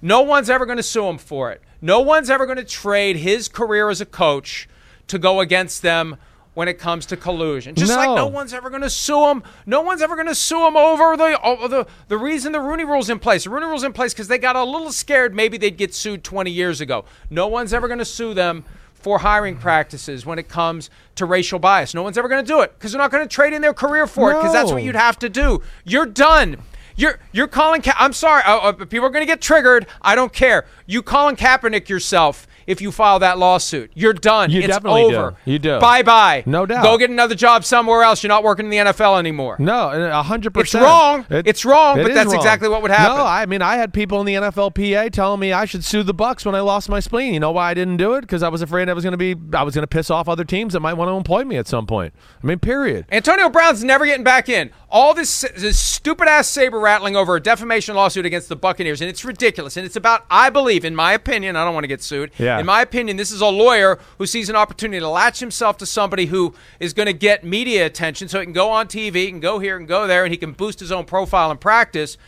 No 0.00 0.22
one's 0.22 0.48
ever 0.48 0.66
going 0.66 0.78
to 0.78 0.84
sue 0.84 1.08
him 1.08 1.18
for 1.18 1.50
it. 1.50 1.60
No 1.82 2.00
one's 2.00 2.30
ever 2.30 2.46
going 2.46 2.58
to 2.58 2.64
trade 2.64 3.16
his 3.16 3.48
career 3.48 3.90
as 3.90 4.00
a 4.00 4.06
coach 4.06 4.68
to 5.08 5.18
go 5.18 5.40
against 5.40 5.82
them 5.82 6.16
when 6.60 6.68
it 6.68 6.78
comes 6.78 7.06
to 7.06 7.16
collusion. 7.16 7.74
Just 7.74 7.90
no. 7.90 7.96
like 7.96 8.14
no 8.14 8.26
one's 8.26 8.52
ever 8.52 8.68
going 8.68 8.82
to 8.82 8.90
sue 8.90 9.30
him. 9.30 9.42
No 9.64 9.80
one's 9.80 10.02
ever 10.02 10.14
going 10.14 10.28
to 10.28 10.34
sue 10.34 10.66
him 10.66 10.76
over 10.76 11.16
the, 11.16 11.40
over 11.40 11.68
the 11.68 11.86
the 12.08 12.18
reason 12.18 12.52
the 12.52 12.60
Rooney 12.60 12.84
Rule's 12.84 13.08
in 13.08 13.18
place. 13.18 13.44
The 13.44 13.50
Rooney 13.50 13.64
Rule's 13.64 13.82
in 13.82 13.94
place 13.94 14.12
because 14.12 14.28
they 14.28 14.36
got 14.36 14.56
a 14.56 14.62
little 14.62 14.92
scared 14.92 15.34
maybe 15.34 15.56
they'd 15.56 15.78
get 15.78 15.94
sued 15.94 16.22
20 16.22 16.50
years 16.50 16.82
ago. 16.82 17.06
No 17.30 17.46
one's 17.46 17.72
ever 17.72 17.88
going 17.88 17.96
to 17.96 18.04
sue 18.04 18.34
them 18.34 18.66
for 18.92 19.20
hiring 19.20 19.56
practices 19.56 20.26
when 20.26 20.38
it 20.38 20.50
comes 20.50 20.90
to 21.14 21.24
racial 21.24 21.58
bias. 21.58 21.94
No 21.94 22.02
one's 22.02 22.18
ever 22.18 22.28
going 22.28 22.44
to 22.44 22.46
do 22.46 22.60
it 22.60 22.74
because 22.74 22.92
they're 22.92 23.00
not 23.00 23.10
going 23.10 23.26
to 23.26 23.34
trade 23.34 23.54
in 23.54 23.62
their 23.62 23.72
career 23.72 24.06
for 24.06 24.30
it 24.30 24.34
because 24.34 24.52
that's 24.52 24.70
what 24.70 24.82
you'd 24.82 24.94
have 24.94 25.18
to 25.20 25.30
do. 25.30 25.62
You're 25.84 26.04
done. 26.04 26.58
You're 26.94 27.18
you're 27.32 27.48
calling. 27.48 27.80
Ka- 27.80 27.96
I'm 27.98 28.12
sorry. 28.12 28.42
Uh, 28.44 28.58
uh, 28.58 28.72
people 28.84 29.06
are 29.06 29.10
going 29.10 29.22
to 29.22 29.32
get 29.32 29.40
triggered. 29.40 29.86
I 30.02 30.14
don't 30.14 30.34
care. 30.34 30.66
You 30.84 31.00
Colin 31.00 31.36
Kaepernick 31.36 31.88
yourself 31.88 32.46
if 32.70 32.80
you 32.80 32.92
file 32.92 33.18
that 33.18 33.38
lawsuit. 33.38 33.90
You're 33.94 34.12
done. 34.12 34.50
You 34.50 34.60
it's 34.60 34.68
definitely 34.68 35.02
over. 35.14 35.36
do. 35.44 35.50
You 35.50 35.58
do. 35.58 35.80
Bye 35.80 36.02
bye. 36.02 36.42
No 36.46 36.66
doubt. 36.66 36.84
Go 36.84 36.96
get 36.98 37.10
another 37.10 37.34
job 37.34 37.64
somewhere 37.64 38.02
else. 38.02 38.22
You're 38.22 38.28
not 38.28 38.44
working 38.44 38.66
in 38.66 38.70
the 38.70 38.76
NFL 38.92 39.18
anymore. 39.18 39.56
No, 39.58 39.90
uh, 39.90 40.10
a 40.18 40.22
hundred 40.22 40.56
It's 40.56 40.74
wrong. 40.74 41.26
it's 41.30 41.64
wrong, 41.64 41.98
it 41.98 42.04
but 42.04 42.14
that's 42.14 42.26
wrong. 42.28 42.36
exactly 42.36 42.68
what 42.68 42.82
would 42.82 42.90
happen. 42.90 43.16
No, 43.18 43.24
I 43.24 43.46
mean 43.46 43.62
I 43.62 43.76
had 43.76 43.92
people 43.92 44.20
in 44.20 44.26
the 44.26 44.34
NFLPA 44.34 45.12
telling 45.12 45.40
me 45.40 45.52
I 45.52 45.64
should 45.64 45.84
sue 45.84 46.02
the 46.02 46.14
Bucs 46.14 46.46
when 46.46 46.54
I 46.54 46.60
lost 46.60 46.88
my 46.88 47.00
spleen. 47.00 47.34
You 47.34 47.40
know 47.40 47.50
why 47.52 47.70
I 47.70 47.74
didn't 47.74 47.96
do 47.96 48.14
it? 48.14 48.22
Because 48.22 48.42
I 48.42 48.48
was 48.48 48.62
afraid 48.62 48.88
I 48.88 48.92
was 48.92 49.04
going 49.04 49.18
to 49.18 49.34
be 49.34 49.34
I 49.56 49.62
was 49.62 49.74
going 49.74 49.82
to 49.82 49.88
piss 49.88 50.10
off 50.10 50.28
other 50.28 50.44
teams 50.44 50.72
that 50.72 50.80
might 50.80 50.94
want 50.94 51.08
to 51.08 51.14
employ 51.14 51.44
me 51.44 51.56
at 51.56 51.66
some 51.66 51.86
point. 51.86 52.14
I 52.42 52.46
mean, 52.46 52.58
period. 52.58 53.06
Antonio 53.10 53.48
Brown's 53.48 53.82
never 53.84 54.06
getting 54.06 54.24
back 54.24 54.48
in. 54.48 54.70
All 54.92 55.14
this, 55.14 55.42
this 55.56 55.78
stupid 55.78 56.26
ass 56.26 56.48
saber 56.48 56.80
rattling 56.80 57.14
over 57.14 57.36
a 57.36 57.40
defamation 57.40 57.94
lawsuit 57.94 58.26
against 58.26 58.48
the 58.48 58.56
Buccaneers, 58.56 59.00
and 59.00 59.08
it's 59.08 59.24
ridiculous. 59.24 59.76
And 59.76 59.86
it's 59.86 59.94
about, 59.94 60.24
I 60.28 60.50
believe, 60.50 60.84
in 60.84 60.96
my 60.96 61.12
opinion, 61.12 61.54
I 61.54 61.64
don't 61.64 61.74
want 61.74 61.84
to 61.84 61.88
get 61.88 62.02
sued. 62.02 62.32
Yeah. 62.38 62.58
In 62.58 62.66
my 62.66 62.82
opinion, 62.82 63.16
this 63.16 63.30
is 63.30 63.40
a 63.40 63.46
lawyer 63.46 64.00
who 64.18 64.26
sees 64.26 64.48
an 64.48 64.56
opportunity 64.56 64.98
to 64.98 65.08
latch 65.08 65.38
himself 65.38 65.78
to 65.78 65.86
somebody 65.86 66.26
who 66.26 66.54
is 66.80 66.92
going 66.92 67.06
to 67.06 67.12
get 67.12 67.44
media 67.44 67.86
attention, 67.86 68.26
so 68.28 68.40
he 68.40 68.46
can 68.46 68.52
go 68.52 68.70
on 68.70 68.88
TV, 68.88 69.14
he 69.14 69.28
can 69.28 69.38
go 69.38 69.60
here 69.60 69.76
and 69.76 69.86
go 69.86 70.08
there, 70.08 70.24
and 70.24 70.32
he 70.32 70.36
can 70.38 70.50
boost 70.52 70.80
his 70.80 70.90
own 70.90 71.04
profile 71.04 71.52
and 71.52 71.60
practice. 71.60 72.18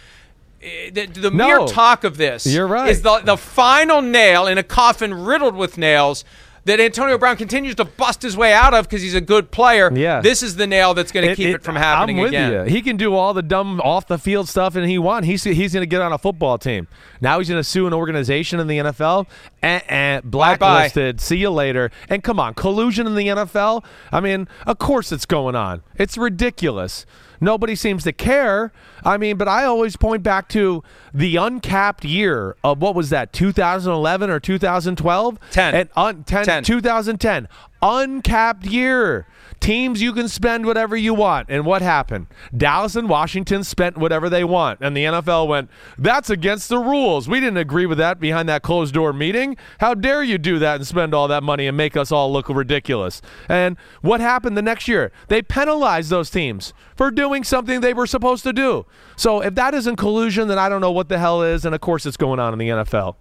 Eh, 0.62 0.90
The, 0.90 1.06
the 1.06 1.30
No. 1.32 1.46
mere 1.48 1.66
talk 1.66 2.04
of 2.04 2.16
this 2.16 2.46
You're 2.46 2.68
right. 2.68 2.88
is 2.90 3.02
the, 3.02 3.18
the 3.24 3.36
final 3.36 4.00
nail 4.02 4.46
in 4.46 4.56
a 4.56 4.62
coffin 4.62 5.12
riddled 5.12 5.56
with 5.56 5.78
nails 5.78 6.24
that 6.64 6.80
Antonio 6.80 7.18
Brown 7.18 7.36
continues 7.36 7.74
to 7.76 7.84
bust 7.84 8.22
his 8.22 8.36
way 8.36 8.52
out 8.52 8.74
of 8.74 8.88
because 8.88 9.02
he's 9.02 9.14
a 9.14 9.20
good 9.20 9.50
player. 9.50 9.92
Yeah. 9.92 10.20
This 10.20 10.42
is 10.42 10.56
the 10.56 10.66
nail 10.66 10.94
that's 10.94 11.12
going 11.12 11.28
to 11.28 11.34
keep 11.34 11.56
it, 11.56 11.62
from 11.62 11.76
happening 11.76 12.16
I'm 12.18 12.22
with 12.22 12.30
again. 12.30 12.66
you. 12.66 12.72
He 12.72 12.82
can 12.82 12.96
do 12.96 13.14
all 13.14 13.34
the 13.34 13.42
dumb 13.42 13.80
off 13.80 14.06
the 14.06 14.18
field 14.18 14.48
stuff, 14.48 14.76
and 14.76 14.88
he 14.88 14.98
won. 14.98 15.24
He's 15.24 15.44
he's 15.44 15.72
going 15.72 15.82
to 15.82 15.86
get 15.86 16.00
on 16.00 16.12
a 16.12 16.18
football 16.18 16.58
team. 16.58 16.88
Now 17.20 17.38
he's 17.38 17.48
going 17.48 17.60
to 17.60 17.68
sue 17.68 17.86
an 17.86 17.92
organization 17.92 18.60
in 18.60 18.66
the 18.66 18.78
NFL. 18.78 19.26
And, 19.62 19.82
and 19.88 20.24
blacklisted. 20.28 21.20
See 21.20 21.36
you 21.36 21.50
later. 21.50 21.92
And 22.08 22.24
come 22.24 22.40
on, 22.40 22.54
collusion 22.54 23.06
in 23.06 23.14
the 23.14 23.28
NFL. 23.28 23.84
I 24.10 24.20
mean, 24.20 24.48
of 24.66 24.78
course 24.78 25.12
it's 25.12 25.24
going 25.26 25.54
on. 25.54 25.82
It's 25.96 26.18
ridiculous. 26.18 27.06
Nobody 27.42 27.74
seems 27.74 28.04
to 28.04 28.12
care. 28.12 28.72
I 29.04 29.16
mean, 29.16 29.36
but 29.36 29.48
I 29.48 29.64
always 29.64 29.96
point 29.96 30.22
back 30.22 30.48
to 30.50 30.84
the 31.12 31.34
uncapped 31.34 32.04
year 32.04 32.56
of 32.62 32.80
what 32.80 32.94
was 32.94 33.10
that, 33.10 33.32
2011 33.32 34.30
or 34.30 34.38
2012? 34.38 35.38
10. 35.50 35.74
And 35.74 35.88
un, 35.96 36.22
10, 36.22 36.44
10. 36.44 36.62
2010. 36.62 37.48
Uncapped 37.82 38.64
year. 38.64 39.26
Teams 39.62 40.02
you 40.02 40.12
can 40.12 40.26
spend 40.26 40.66
whatever 40.66 40.96
you 40.96 41.14
want. 41.14 41.46
And 41.48 41.64
what 41.64 41.82
happened? 41.82 42.26
Dallas 42.54 42.96
and 42.96 43.08
Washington 43.08 43.62
spent 43.62 43.96
whatever 43.96 44.28
they 44.28 44.42
want. 44.42 44.80
And 44.82 44.96
the 44.96 45.04
NFL 45.04 45.46
went, 45.46 45.70
that's 45.96 46.30
against 46.30 46.68
the 46.68 46.78
rules. 46.78 47.28
We 47.28 47.38
didn't 47.38 47.58
agree 47.58 47.86
with 47.86 47.98
that 47.98 48.18
behind 48.18 48.48
that 48.48 48.62
closed 48.62 48.92
door 48.92 49.12
meeting. 49.12 49.56
How 49.78 49.94
dare 49.94 50.24
you 50.24 50.36
do 50.36 50.58
that 50.58 50.74
and 50.74 50.86
spend 50.86 51.14
all 51.14 51.28
that 51.28 51.44
money 51.44 51.68
and 51.68 51.76
make 51.76 51.96
us 51.96 52.10
all 52.10 52.32
look 52.32 52.48
ridiculous? 52.48 53.22
And 53.48 53.76
what 54.00 54.20
happened 54.20 54.56
the 54.56 54.62
next 54.62 54.88
year? 54.88 55.12
They 55.28 55.42
penalized 55.42 56.10
those 56.10 56.28
teams 56.28 56.74
for 56.96 57.12
doing 57.12 57.44
something 57.44 57.82
they 57.82 57.94
were 57.94 58.08
supposed 58.08 58.42
to 58.42 58.52
do. 58.52 58.84
So 59.14 59.42
if 59.42 59.54
that 59.54 59.74
isn't 59.74 59.94
collusion, 59.94 60.48
then 60.48 60.58
I 60.58 60.68
don't 60.68 60.80
know 60.80 60.90
what 60.90 61.08
the 61.08 61.20
hell 61.20 61.40
is. 61.40 61.64
And 61.64 61.72
of 61.72 61.80
course, 61.80 62.04
it's 62.04 62.16
going 62.16 62.40
on 62.40 62.52
in 62.52 62.58
the 62.58 62.68
NFL. 62.68 63.14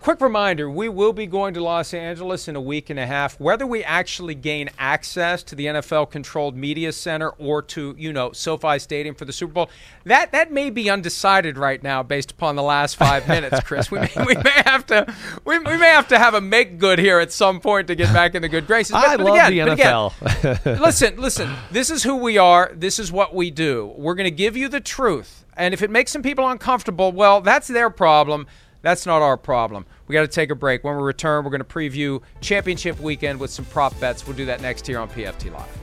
Quick 0.00 0.22
reminder 0.22 0.70
we 0.70 0.88
will 0.88 1.12
be 1.12 1.26
going 1.26 1.52
to 1.52 1.62
Los 1.62 1.92
Angeles 1.92 2.48
in 2.48 2.56
a 2.56 2.60
week 2.60 2.88
and 2.88 2.98
a 2.98 3.06
half. 3.06 3.38
Whether 3.38 3.66
we 3.66 3.84
actually 3.84 4.34
gain 4.34 4.70
access 4.78 5.42
to 5.42 5.54
the 5.54 5.66
NFL 5.66 6.10
controlled 6.10 6.56
media 6.56 6.90
center 6.92 7.28
or 7.32 7.60
to, 7.62 7.94
you 7.98 8.10
know, 8.10 8.32
SoFi 8.32 8.78
Stadium 8.78 9.14
for 9.14 9.26
the 9.26 9.32
Super 9.34 9.52
Bowl, 9.52 9.70
that, 10.04 10.32
that 10.32 10.50
may 10.50 10.70
be 10.70 10.88
undecided 10.88 11.58
right 11.58 11.82
now 11.82 12.02
based 12.02 12.30
upon 12.30 12.56
the 12.56 12.62
last 12.62 12.96
five 12.96 13.28
minutes, 13.28 13.60
Chris. 13.60 13.90
We 13.90 13.98
may, 13.98 14.10
we 14.26 14.36
may 14.36 14.62
have 14.64 14.86
to 14.86 15.14
we, 15.44 15.58
we 15.58 15.76
may 15.76 15.90
have 15.90 16.08
to 16.08 16.18
have 16.18 16.32
a 16.32 16.40
make 16.40 16.78
good 16.78 16.98
here 16.98 17.20
at 17.20 17.30
some 17.30 17.60
point 17.60 17.88
to 17.88 17.94
get 17.94 18.10
back 18.10 18.34
in 18.34 18.40
the 18.40 18.48
good 18.48 18.66
graces. 18.66 18.92
But, 18.92 19.06
I 19.06 19.16
but 19.18 19.26
love 19.26 19.34
again, 19.34 19.52
the 19.52 19.60
but 19.60 19.72
again, 19.74 20.64
NFL. 20.64 20.80
listen, 20.80 21.16
listen. 21.18 21.54
This 21.70 21.90
is 21.90 22.04
who 22.04 22.16
we 22.16 22.38
are. 22.38 22.72
This 22.74 22.98
is 22.98 23.12
what 23.12 23.34
we 23.34 23.50
do. 23.50 23.92
We're 23.98 24.14
going 24.14 24.24
to 24.24 24.30
give 24.30 24.56
you 24.56 24.70
the 24.70 24.80
truth. 24.80 25.44
And 25.58 25.74
if 25.74 25.82
it 25.82 25.90
makes 25.90 26.10
some 26.10 26.22
people 26.22 26.48
uncomfortable, 26.48 27.12
well, 27.12 27.42
that's 27.42 27.68
their 27.68 27.90
problem. 27.90 28.46
That's 28.82 29.04
not 29.04 29.22
our 29.22 29.36
problem. 29.36 29.84
We 30.06 30.14
got 30.14 30.22
to 30.22 30.28
take 30.28 30.50
a 30.50 30.54
break. 30.54 30.84
When 30.84 30.96
we 30.96 31.02
return, 31.02 31.44
we're 31.44 31.50
going 31.50 31.62
to 31.62 31.64
preview 31.64 32.22
championship 32.40 32.98
weekend 33.00 33.38
with 33.38 33.50
some 33.50 33.64
prop 33.66 33.98
bets. 34.00 34.26
We'll 34.26 34.36
do 34.36 34.46
that 34.46 34.62
next 34.62 34.86
here 34.86 34.98
on 34.98 35.08
PFT 35.08 35.52
Live. 35.52 35.78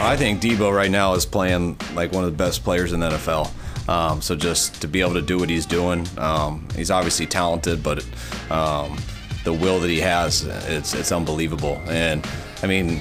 Oh, 0.00 0.06
I 0.06 0.16
think 0.16 0.40
Deebo 0.40 0.72
right 0.72 0.92
now 0.92 1.14
is 1.14 1.26
playing 1.26 1.76
like 1.94 2.12
one 2.12 2.22
of 2.22 2.30
the 2.30 2.36
best 2.36 2.62
players 2.62 2.92
in 2.92 3.00
the 3.00 3.10
NFL. 3.10 3.50
Um, 3.88 4.22
so 4.22 4.36
just 4.36 4.80
to 4.82 4.86
be 4.86 5.00
able 5.00 5.14
to 5.14 5.22
do 5.22 5.38
what 5.38 5.50
he's 5.50 5.66
doing, 5.66 6.06
um, 6.18 6.68
he's 6.76 6.92
obviously 6.92 7.26
talented, 7.26 7.82
but 7.82 8.06
um, 8.48 8.96
the 9.42 9.52
will 9.52 9.80
that 9.80 9.88
he 9.88 9.98
has, 9.98 10.44
it's 10.68 10.94
it's 10.94 11.10
unbelievable. 11.10 11.80
And 11.86 12.24
I 12.62 12.68
mean 12.68 13.00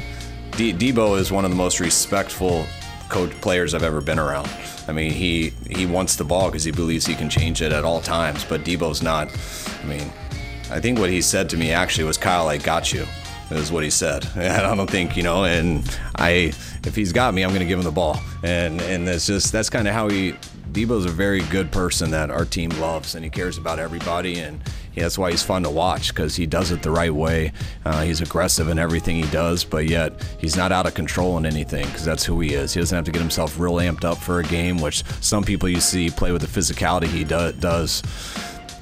D- 0.57 0.73
Deebo 0.73 1.19
is 1.19 1.31
one 1.31 1.45
of 1.45 1.51
the 1.51 1.55
most 1.55 1.79
respectful 1.79 2.65
coach 3.09 3.29
players 3.41 3.75
I've 3.75 3.83
ever 3.83 4.01
been 4.01 4.17
around. 4.17 4.49
I 4.87 4.91
mean, 4.91 5.11
he 5.11 5.53
he 5.69 5.85
wants 5.85 6.15
the 6.15 6.23
ball 6.23 6.47
because 6.47 6.63
he 6.63 6.71
believes 6.71 7.05
he 7.05 7.13
can 7.13 7.29
change 7.29 7.61
it 7.61 7.71
at 7.71 7.85
all 7.85 8.01
times. 8.01 8.43
But 8.43 8.63
Deebo's 8.63 9.03
not. 9.03 9.29
I 9.83 9.85
mean, 9.85 10.11
I 10.71 10.79
think 10.79 10.97
what 10.97 11.11
he 11.11 11.21
said 11.21 11.47
to 11.51 11.57
me 11.57 11.71
actually 11.71 12.05
was, 12.05 12.17
"Kyle, 12.17 12.47
I 12.47 12.57
got 12.57 12.91
you." 12.91 13.05
Is 13.51 13.71
what 13.71 13.83
he 13.83 13.89
said. 13.91 14.27
And 14.35 14.65
I 14.65 14.75
don't 14.75 14.89
think 14.89 15.15
you 15.15 15.21
know. 15.21 15.45
And 15.45 15.87
I, 16.15 16.51
if 16.83 16.95
he's 16.95 17.13
got 17.13 17.35
me, 17.35 17.43
I'm 17.43 17.51
going 17.51 17.61
to 17.61 17.67
give 17.67 17.77
him 17.77 17.85
the 17.85 17.91
ball. 17.91 18.19
And 18.43 18.81
and 18.81 19.07
that's 19.07 19.27
just 19.27 19.51
that's 19.51 19.69
kind 19.69 19.87
of 19.87 19.93
how 19.93 20.09
he. 20.09 20.33
Deebo's 20.71 21.05
a 21.05 21.09
very 21.09 21.41
good 21.43 21.71
person 21.71 22.11
that 22.11 22.31
our 22.31 22.45
team 22.45 22.71
loves, 22.71 23.13
and 23.13 23.23
he 23.23 23.29
cares 23.29 23.57
about 23.59 23.77
everybody. 23.77 24.39
And 24.39 24.61
yeah, 24.97 25.03
that's 25.03 25.17
why 25.19 25.29
he's 25.29 25.43
fun 25.43 25.61
to 25.61 25.69
watch 25.69 26.07
because 26.07 26.35
he 26.35 26.47
does 26.47 26.71
it 26.71 26.81
the 26.81 26.89
right 26.89 27.13
way. 27.13 27.51
Uh, 27.85 28.01
he's 28.01 28.19
aggressive 28.19 28.67
in 28.67 28.79
everything 28.79 29.15
he 29.15 29.29
does, 29.29 29.63
but 29.63 29.87
yet 29.87 30.11
he's 30.39 30.57
not 30.57 30.71
out 30.71 30.87
of 30.87 30.95
control 30.95 31.37
in 31.37 31.45
anything 31.45 31.85
because 31.85 32.03
that's 32.03 32.25
who 32.25 32.39
he 32.39 32.55
is. 32.55 32.73
He 32.73 32.79
doesn't 32.79 32.95
have 32.95 33.05
to 33.05 33.11
get 33.11 33.21
himself 33.21 33.59
real 33.59 33.75
amped 33.75 34.03
up 34.03 34.17
for 34.17 34.39
a 34.39 34.43
game, 34.43 34.79
which 34.79 35.03
some 35.21 35.43
people 35.43 35.69
you 35.69 35.81
see 35.81 36.09
play 36.09 36.31
with 36.31 36.41
the 36.41 36.47
physicality 36.47 37.05
he 37.05 37.23
do- 37.23 37.51
does. 37.59 38.01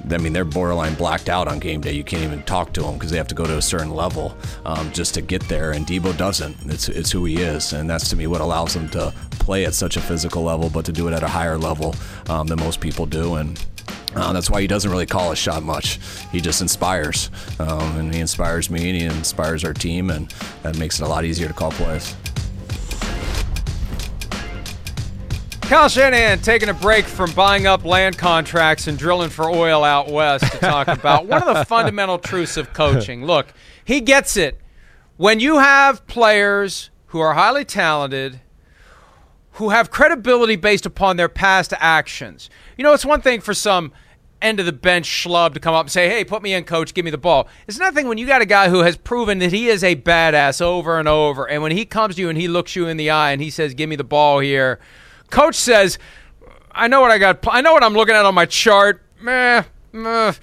I 0.10 0.18
mean, 0.18 0.32
they're 0.32 0.46
borderline 0.46 0.94
blacked 0.94 1.28
out 1.28 1.50
on 1.50 1.60
game 1.60 1.82
day. 1.82 1.92
You 1.92 2.06
can't 2.06 2.24
even 2.24 2.44
talk 2.44 2.72
to 2.76 2.82
them 2.82 2.94
because 2.94 3.12
they 3.12 3.18
have 3.18 3.28
to 3.28 3.36
go 3.36 3.44
to 3.44 3.58
a 3.58 3.62
certain 3.62 3.90
level 3.90 4.38
um, 4.66 4.94
just 4.94 5.16
to 5.16 5.22
get 5.22 5.46
there. 5.50 5.72
And 5.72 5.86
Deebo 5.86 6.16
doesn't. 6.16 6.56
It's 6.68 6.88
it's 6.88 7.12
who 7.12 7.26
he 7.26 7.42
is, 7.42 7.74
and 7.74 7.90
that's 7.90 8.08
to 8.12 8.16
me 8.16 8.28
what 8.28 8.40
allows 8.40 8.74
him 8.74 8.88
to 8.90 9.14
play 9.32 9.66
at 9.66 9.74
such 9.74 9.98
a 9.98 10.02
physical 10.02 10.44
level, 10.44 10.70
but 10.70 10.86
to 10.86 10.94
do 10.94 11.10
it 11.10 11.14
at 11.14 11.24
a 11.24 11.28
higher 11.28 11.58
level 11.58 11.94
um, 12.30 12.48
than 12.48 12.60
most 12.60 12.80
people 12.80 13.06
do. 13.06 13.36
And 13.36 13.60
uh, 14.16 14.32
that's 14.34 14.50
why 14.50 14.62
he 14.62 14.68
doesn't 14.68 14.90
really 14.90 15.06
call 15.06 15.32
a 15.32 15.36
shot 15.36 15.64
much. 15.64 16.00
He 16.32 16.40
just 16.40 16.62
inspires, 16.62 17.30
um, 17.60 17.98
and 17.98 18.14
he 18.14 18.22
inspires 18.22 18.70
me, 18.70 18.90
and 18.90 19.00
he 19.00 19.06
inspires 19.06 19.64
our 19.64 19.74
team, 19.74 20.10
and 20.10 20.30
that 20.64 20.78
makes 20.78 21.00
it 21.00 21.04
a 21.04 21.08
lot 21.08 21.26
easier 21.26 21.48
to 21.48 21.54
call 21.54 21.72
plays. 21.72 22.16
Kyle 25.62 25.90
Shanahan 25.90 26.40
taking 26.42 26.70
a 26.70 26.76
break 26.76 27.06
from 27.06 27.32
buying 27.32 27.66
up 27.66 27.84
land 27.86 28.20
contracts 28.20 28.86
and 28.86 29.00
drilling 29.00 29.32
for 29.32 29.50
oil 29.50 29.84
out 29.84 30.12
west 30.12 30.52
to 30.52 30.60
talk 30.60 30.88
about 31.00 31.26
one 31.26 31.42
of 31.42 31.56
the 31.56 31.66
fundamental 31.66 32.20
truths 32.20 32.56
of 32.56 32.72
coaching. 32.72 33.26
Look, 33.26 33.48
he 33.84 34.00
gets 34.00 34.38
it. 34.38 34.62
When 35.18 35.40
you 35.40 35.58
have 35.58 36.06
players 36.06 36.92
who 37.08 37.20
are 37.20 37.34
highly 37.34 37.66
talented, 37.66 38.42
who 39.54 39.70
have 39.70 39.90
credibility 39.90 40.56
based 40.56 40.86
upon 40.86 41.18
their 41.18 41.30
past 41.30 41.74
actions, 41.80 42.52
you 42.78 42.84
know, 42.84 42.94
it's 42.94 43.06
one 43.06 43.22
thing 43.22 43.42
for 43.42 43.56
some 43.56 43.92
end 44.42 44.60
of 44.60 44.66
the 44.66 44.72
bench 44.72 45.08
schlub 45.08 45.54
to 45.54 45.60
come 45.60 45.74
up 45.74 45.86
and 45.86 45.92
say, 45.92 46.10
hey, 46.10 46.24
put 46.24 46.42
me 46.42 46.54
in, 46.54 46.64
coach, 46.64 46.94
give 46.94 47.06
me 47.06 47.12
the 47.12 47.18
ball. 47.18 47.48
It's 47.68 47.80
nothing 47.80 48.08
when 48.08 48.18
you 48.18 48.28
got 48.28 48.42
a 48.42 48.46
guy 48.46 48.70
who 48.70 48.80
has 48.80 48.98
proven 48.98 49.40
that 49.40 49.52
he 49.52 49.68
is 49.68 49.84
a 49.84 49.96
badass 49.96 50.62
over 50.62 51.00
and 51.00 51.08
over. 51.08 51.50
And 51.50 51.64
when 51.64 51.72
he 51.72 51.86
comes 51.86 52.16
to 52.16 52.22
you 52.22 52.30
and 52.30 52.38
he 52.38 52.48
looks 52.48 52.76
you 52.76 52.88
in 52.88 52.98
the 52.98 53.10
eye 53.10 53.32
and 53.32 53.42
he 53.42 53.50
says, 53.50 53.74
give 53.74 53.90
me 53.90 53.96
the 53.96 54.04
ball 54.04 54.40
here, 54.40 54.80
coach 55.30 55.56
says, 55.56 55.98
I 56.72 56.88
know 56.88 57.02
what 57.02 57.12
I 57.12 57.18
got. 57.18 57.40
I 57.48 57.62
know 57.62 57.74
what 57.74 57.84
I'm 57.84 57.94
looking 57.94 58.16
at 58.16 58.26
on 58.26 58.36
my 58.36 58.46
chart. 58.46 59.02
Meh, 59.22 59.64
meh, 59.94 60.34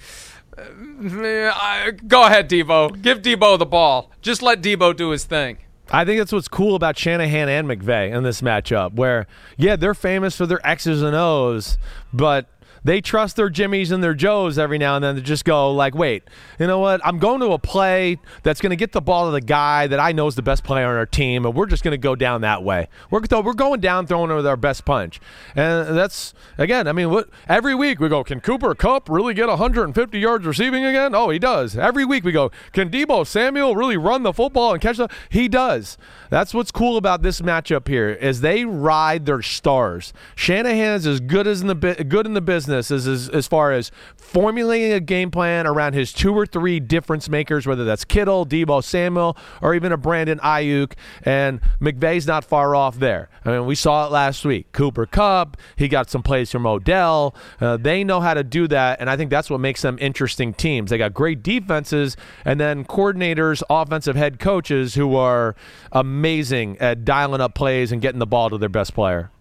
go 2.07 2.25
ahead, 2.25 2.49
Deebo. 2.49 3.01
Give 3.01 3.21
Deebo 3.21 3.59
the 3.59 3.65
ball. 3.65 4.11
Just 4.21 4.41
let 4.41 4.61
Deebo 4.61 4.95
do 4.95 5.11
his 5.11 5.25
thing. 5.25 5.59
I 5.91 6.05
think 6.05 6.17
that's 6.17 6.31
what's 6.31 6.47
cool 6.47 6.75
about 6.75 6.97
Shanahan 6.97 7.49
and 7.49 7.67
McVay 7.67 8.11
in 8.11 8.23
this 8.23 8.41
matchup, 8.41 8.93
where, 8.93 9.27
yeah, 9.57 9.75
they're 9.75 9.93
famous 9.93 10.35
for 10.35 10.47
their 10.47 10.65
X's 10.65 11.03
and 11.03 11.15
O's, 11.15 11.77
but 12.11 12.47
they 12.83 13.01
trust 13.01 13.35
their 13.35 13.49
Jimmies 13.49 13.91
and 13.91 14.03
their 14.03 14.13
Joes 14.13 14.57
every 14.57 14.77
now 14.77 14.95
and 14.95 15.03
then 15.03 15.15
to 15.15 15.21
just 15.21 15.45
go 15.45 15.71
like, 15.71 15.95
wait, 15.95 16.23
you 16.59 16.67
know 16.67 16.79
what? 16.79 17.01
I'm 17.05 17.19
going 17.19 17.39
to 17.39 17.51
a 17.53 17.59
play 17.59 18.19
that's 18.43 18.61
going 18.61 18.71
to 18.71 18.75
get 18.75 18.91
the 18.91 19.01
ball 19.01 19.25
to 19.27 19.31
the 19.31 19.41
guy 19.41 19.87
that 19.87 19.99
I 19.99 20.11
know 20.11 20.27
is 20.27 20.35
the 20.35 20.41
best 20.41 20.63
player 20.63 20.87
on 20.87 20.95
our 20.95 21.05
team, 21.05 21.45
and 21.45 21.55
we're 21.55 21.65
just 21.65 21.83
going 21.83 21.93
to 21.93 21.97
go 21.97 22.15
down 22.15 22.41
that 22.41 22.63
way. 22.63 22.87
We're 23.09 23.21
we're 23.41 23.53
going 23.53 23.79
down 23.79 24.07
throwing 24.07 24.33
with 24.35 24.45
our 24.45 24.57
best 24.57 24.85
punch, 24.85 25.19
and 25.55 25.97
that's 25.97 26.33
again. 26.57 26.87
I 26.87 26.91
mean, 26.91 27.09
what 27.09 27.29
every 27.47 27.75
week 27.75 27.99
we 27.99 28.09
go, 28.09 28.23
can 28.23 28.41
Cooper 28.41 28.75
Kupp 28.75 29.09
really 29.09 29.33
get 29.33 29.47
150 29.47 30.19
yards 30.19 30.45
receiving 30.45 30.85
again? 30.85 31.15
Oh, 31.15 31.29
he 31.29 31.39
does. 31.39 31.77
Every 31.77 32.05
week 32.05 32.23
we 32.23 32.31
go, 32.31 32.51
can 32.71 32.89
Deebo 32.89 33.25
Samuel 33.25 33.75
really 33.75 33.97
run 33.97 34.23
the 34.23 34.33
football 34.33 34.73
and 34.73 34.81
catch 34.81 34.97
the? 34.97 35.09
He 35.29 35.47
does. 35.47 35.97
That's 36.29 36.53
what's 36.53 36.71
cool 36.71 36.97
about 36.97 37.21
this 37.21 37.41
matchup 37.41 37.87
here 37.87 38.09
is 38.09 38.41
they 38.41 38.65
ride 38.65 39.25
their 39.25 39.41
stars. 39.41 40.13
Shanahan's 40.35 41.05
as 41.05 41.19
good 41.19 41.47
as 41.47 41.61
in 41.61 41.67
the 41.67 41.75
good 41.75 42.25
in 42.25 42.33
the 42.33 42.41
business 42.41 42.72
as, 42.73 42.91
as 42.91 43.29
as 43.29 43.47
far 43.47 43.71
as 43.71 43.91
formulating 44.15 44.91
a 44.91 44.99
game 44.99 45.31
plan 45.31 45.67
around 45.67 45.93
his 45.93 46.11
two 46.11 46.33
or 46.33 46.45
three 46.45 46.79
difference 46.79 47.29
makers, 47.29 47.65
whether 47.67 47.85
that's 47.85 48.05
Kittle, 48.05 48.45
Deebo 48.45 48.83
Samuel, 48.83 49.37
or 49.61 49.75
even 49.75 49.91
a 49.91 49.97
Brandon 49.97 50.39
Aiyuk. 50.39 50.93
And 51.23 51.61
McVay's 51.79 52.27
not 52.27 52.43
far 52.43 52.75
off 52.75 52.99
there. 52.99 53.29
I 53.45 53.51
mean, 53.51 53.65
we 53.65 53.75
saw 53.75 54.05
it 54.05 54.11
last 54.11 54.45
week. 54.45 54.71
Cooper 54.71 55.05
Kupp, 55.05 55.57
he 55.75 55.87
got 55.87 56.09
some 56.09 56.23
plays 56.23 56.51
from 56.51 56.65
Odell. 56.65 57.35
Uh, 57.59 57.77
they 57.77 58.03
know 58.03 58.21
how 58.21 58.33
to 58.33 58.43
do 58.43 58.67
that, 58.67 58.99
and 58.99 59.09
I 59.09 59.17
think 59.17 59.29
that's 59.29 59.49
what 59.49 59.59
makes 59.59 59.81
them 59.81 59.97
interesting 59.99 60.53
teams. 60.53 60.89
They 60.89 60.97
got 60.97 61.13
great 61.13 61.43
defenses, 61.43 62.17
and 62.45 62.59
then 62.59 62.85
coordinators, 62.85 63.61
offensive 63.69 64.15
head 64.15 64.39
coaches 64.39 64.95
who 64.95 65.15
are 65.15 65.55
amazing 65.91 66.77
at 66.79 67.05
dialing 67.05 67.41
up 67.41 67.53
plays 67.53 67.91
and 67.91 68.01
getting 68.01 68.19
the 68.19 68.27
ball 68.27 68.49
to 68.49 68.57
their 68.57 68.69
best 68.69 68.93
player. 68.93 69.31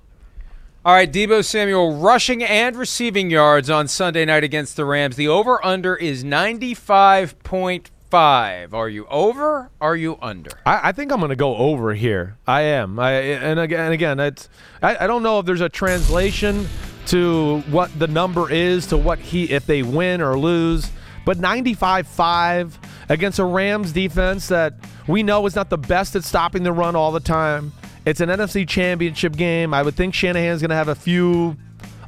All 0.84 0.92
right, 0.92 1.12
Deebo 1.12 1.44
Samuel 1.44 1.94
rushing 1.94 2.42
and 2.42 2.74
receiving 2.74 3.30
yards 3.30 3.70
on 3.70 3.86
Sunday 3.86 4.24
night 4.24 4.42
against 4.42 4.74
the 4.74 4.84
Rams. 4.84 5.14
The 5.14 5.28
over 5.28 5.64
under 5.64 5.94
is 5.94 6.24
95.5. 6.24 8.72
Are 8.72 8.88
you 8.88 9.06
over? 9.06 9.70
Are 9.80 9.94
you 9.94 10.18
under? 10.20 10.50
I, 10.66 10.88
I 10.88 10.92
think 10.92 11.12
I'm 11.12 11.20
going 11.20 11.30
to 11.30 11.36
go 11.36 11.54
over 11.54 11.94
here. 11.94 12.36
I 12.48 12.62
am. 12.62 12.98
I 12.98 13.12
and 13.12 13.60
again, 13.60 13.78
and 13.78 13.94
again, 13.94 14.18
it's 14.18 14.48
I, 14.82 15.04
I 15.04 15.06
don't 15.06 15.22
know 15.22 15.38
if 15.38 15.46
there's 15.46 15.60
a 15.60 15.68
translation 15.68 16.66
to 17.06 17.60
what 17.70 17.96
the 17.96 18.08
number 18.08 18.50
is 18.50 18.88
to 18.88 18.96
what 18.96 19.20
he 19.20 19.52
if 19.52 19.66
they 19.66 19.84
win 19.84 20.20
or 20.20 20.36
lose. 20.36 20.90
But 21.24 21.38
95-5 21.38 22.72
against 23.08 23.38
a 23.38 23.44
Rams 23.44 23.92
defense 23.92 24.48
that 24.48 24.74
we 25.06 25.22
know 25.22 25.46
is 25.46 25.54
not 25.54 25.70
the 25.70 25.78
best 25.78 26.16
at 26.16 26.24
stopping 26.24 26.64
the 26.64 26.72
run 26.72 26.96
all 26.96 27.12
the 27.12 27.20
time. 27.20 27.72
It's 28.04 28.20
an 28.20 28.28
NFC 28.28 28.68
championship 28.68 29.36
game. 29.36 29.72
I 29.72 29.82
would 29.82 29.94
think 29.94 30.14
Shanahan's 30.14 30.60
going 30.60 30.70
to 30.70 30.76
have 30.76 30.88
a 30.88 30.94
few 30.94 31.56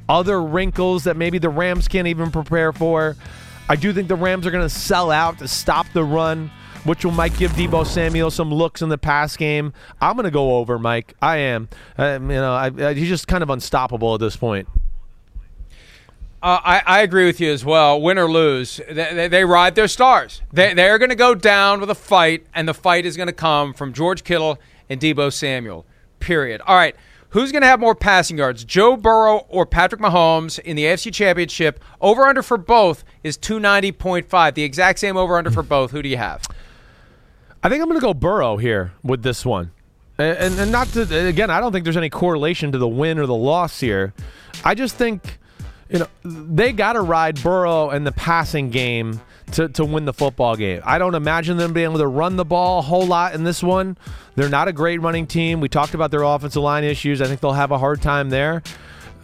other 0.09 0.43
wrinkles 0.43 1.05
that 1.05 1.17
maybe 1.17 1.39
the 1.39 1.49
Rams 1.49 1.87
can't 1.87 2.09
even 2.09 2.31
prepare 2.31 2.73
for. 2.73 3.17
I 3.69 3.77
do 3.77 3.93
think 3.93 4.09
the 4.09 4.17
Rams 4.17 4.47
are 4.47 4.51
going 4.51 4.65
to 4.65 4.75
sell 4.75 5.11
out 5.11 5.39
to 5.39 5.49
stop 5.49 5.87
the 5.93 6.05
run, 6.05 6.51
which 6.83 7.05
will 7.05 7.13
might 7.13 7.37
give 7.39 7.53
Deebo 7.53 7.87
Samuel 7.87 8.31
some 8.31 8.53
looks 8.53 8.83
in 8.83 8.89
the 8.89 8.99
pass 8.99 9.37
game. 9.37 9.73
I'm 10.01 10.17
going 10.17 10.25
to 10.25 10.31
go 10.31 10.57
over, 10.57 10.79
Mike. 10.79 11.15
I 11.23 11.39
am. 11.39 11.69
You 11.97 12.19
know, 12.19 12.53
I, 12.53 12.71
I, 12.77 12.95
he's 12.95 13.09
just 13.09 13.29
kind 13.29 13.43
of 13.43 13.51
unstoppable 13.51 14.15
at 14.15 14.21
this 14.21 14.37
point. 14.37 14.69
Uh, 16.43 16.61
I, 16.63 16.83
I, 16.85 17.01
agree 17.01 17.25
with 17.25 17.41
you 17.41 17.51
as 17.51 17.65
well. 17.65 17.99
Win 18.03 18.19
or 18.19 18.31
lose, 18.31 18.79
they, 18.87 19.15
they, 19.15 19.29
they 19.29 19.45
ride 19.47 19.77
their 19.77 19.89
stars. 19.89 20.43
They, 20.53 20.75
they're 20.75 20.99
going 20.99 21.09
to 21.09 21.17
go 21.17 21.35
down 21.35 21.81
with 21.81 21.89
a 21.89 21.95
fight, 21.95 22.45
and 22.55 22.69
the 22.69 22.75
fight 22.75 23.07
is 23.07 23.17
going 23.17 23.29
to 23.29 23.33
come 23.33 23.73
from 23.73 23.95
George 23.95 24.25
Kittle 24.25 24.59
and 24.89 25.01
Deebo 25.01 25.33
Samuel. 25.33 25.87
Period. 26.21 26.61
All 26.67 26.77
right. 26.77 26.97
Who's 27.31 27.51
going 27.51 27.63
to 27.63 27.69
have 27.69 27.81
more 27.81 27.97
passing 27.97 28.39
yards, 28.39 28.65
Joe 28.65 28.97
Burrow 28.97 29.39
or 29.49 29.67
Patrick 29.67 30.01
Mahomes 30.01 30.61
in 30.61 30.77
the 30.77 30.85
AFC 30.85 31.13
Championship? 31.13 31.83
Over 32.01 32.27
under 32.27 32.43
for 32.43 32.57
both 32.57 33.03
is 33.25 33.37
290.5. 33.37 34.55
The 34.55 34.63
exact 34.63 35.01
same 35.01 35.17
over 35.17 35.37
under 35.37 35.51
for 35.51 35.65
both. 35.65 35.91
Who 35.91 36.01
do 36.01 36.09
you 36.09 36.17
have? 36.17 36.43
I 37.63 37.69
think 37.69 37.83
I'm 37.83 37.89
going 37.89 37.99
to 37.99 38.07
go 38.07 38.15
Burrow 38.15 38.57
here 38.57 38.93
with 39.03 39.25
this 39.25 39.45
one. 39.45 39.73
And, 40.17 40.61
and 40.61 40.71
not 40.71 40.87
to, 40.89 41.27
again, 41.27 41.51
I 41.51 41.59
don't 41.59 41.73
think 41.73 41.83
there's 41.83 41.97
any 41.97 42.11
correlation 42.11 42.71
to 42.71 42.79
the 42.79 42.87
win 42.87 43.19
or 43.19 43.27
the 43.27 43.35
loss 43.35 43.81
here. 43.81 44.15
I 44.65 44.77
just 44.77 44.95
think 44.95 45.41
you 45.89 45.99
know, 45.99 46.09
they 46.25 46.73
got 46.73 46.95
to 46.95 47.01
ride 47.01 47.43
Burrow 47.43 47.91
and 47.91 48.07
the 48.07 48.13
passing 48.13 48.71
game 48.71 49.21
to, 49.53 49.69
to 49.69 49.85
win 49.85 50.05
the 50.05 50.13
football 50.13 50.57
game. 50.57 50.83
I 50.85 50.99
don't 50.99 51.15
imagine 51.15 51.57
them 51.57 51.73
being 51.73 51.85
able 51.85 51.99
to 51.99 52.07
run 52.07 52.37
the 52.37 52.45
ball 52.45 52.81
a 52.81 52.83
whole 52.83 53.07
lot 53.07 53.35
in 53.35 53.45
this 53.45 53.63
one. 53.63 53.97
They're 54.35 54.49
not 54.49 54.69
a 54.69 54.73
great 54.73 55.01
running 55.01 55.27
team. 55.27 55.61
We 55.61 55.69
talked 55.69 55.95
about 55.95 56.11
their 56.11 56.23
offensive 56.23 56.63
line 56.63 56.85
issues. 56.85 57.21
I 57.21 57.27
think 57.27 57.41
they'll 57.41 57.53
have 57.53 57.71
a 57.71 57.79
hard 57.79 58.03
time 58.03 58.31
there. 58.31 58.63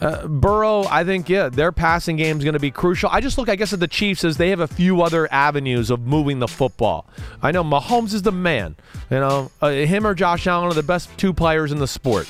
Uh, 0.01 0.27
Burrow, 0.27 0.85
I 0.85 1.05
think, 1.05 1.29
yeah, 1.29 1.51
their 1.51 1.73
passing 1.73 2.17
game 2.17 2.39
is 2.39 2.45
going 2.45 2.55
to 2.55 2.61
be 2.61 2.71
crucial. 2.71 3.11
I 3.13 3.21
just 3.21 3.37
look, 3.37 3.51
I 3.51 3.57
guess, 3.57 3.75
at 3.75 3.81
the 3.81 3.89
Chiefs 3.89 4.25
as 4.25 4.39
they 4.39 4.49
have 4.49 4.61
a 4.61 4.67
few 4.67 5.03
other 5.03 5.31
avenues 5.31 5.91
of 5.91 6.01
moving 6.07 6.39
the 6.39 6.49
football. 6.49 7.07
I 7.43 7.53
know 7.53 7.63
Mahomes 7.63 8.15
is 8.15 8.23
the 8.23 8.33
man. 8.33 8.77
You 9.11 9.19
know, 9.19 9.51
uh, 9.61 9.69
him 9.69 10.07
or 10.07 10.15
Josh 10.15 10.47
Allen 10.47 10.71
are 10.71 10.75
the 10.75 10.83
best 10.83 11.11
two 11.19 11.35
players 11.35 11.71
in 11.71 11.79
the 11.79 11.87
sport. 11.87 12.29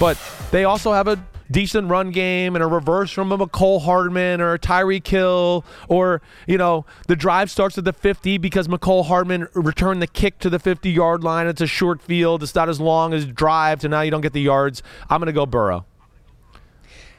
But 0.00 0.18
they 0.50 0.64
also 0.64 0.92
have 0.92 1.06
a 1.06 1.24
decent 1.50 1.88
run 1.88 2.10
game 2.10 2.54
and 2.54 2.62
a 2.62 2.66
reverse 2.66 3.10
from 3.10 3.32
a 3.32 3.38
Mecole 3.38 3.82
Hardman 3.82 4.40
or 4.40 4.54
a 4.54 4.58
Tyreek 4.58 5.06
Hill, 5.06 5.64
or 5.88 6.22
you 6.46 6.58
know 6.58 6.84
the 7.08 7.16
drive 7.16 7.50
starts 7.50 7.76
at 7.78 7.84
the 7.84 7.92
50 7.92 8.38
because 8.38 8.68
Mecole 8.68 9.06
Hardman 9.06 9.48
returned 9.54 10.02
the 10.02 10.06
kick 10.06 10.38
to 10.40 10.50
the 10.50 10.58
50 10.58 10.90
yard 10.90 11.22
line. 11.24 11.46
It's 11.46 11.60
a 11.60 11.66
short 11.66 12.02
field. 12.02 12.42
It's 12.42 12.54
not 12.54 12.68
as 12.68 12.80
long 12.80 13.12
as 13.14 13.26
drive, 13.26 13.82
so 13.82 13.88
now 13.88 14.00
you 14.02 14.10
don't 14.10 14.20
get 14.22 14.32
the 14.32 14.40
yards. 14.42 14.82
I'm 15.10 15.18
going 15.20 15.26
to 15.26 15.32
go 15.32 15.46
Burrow. 15.46 15.86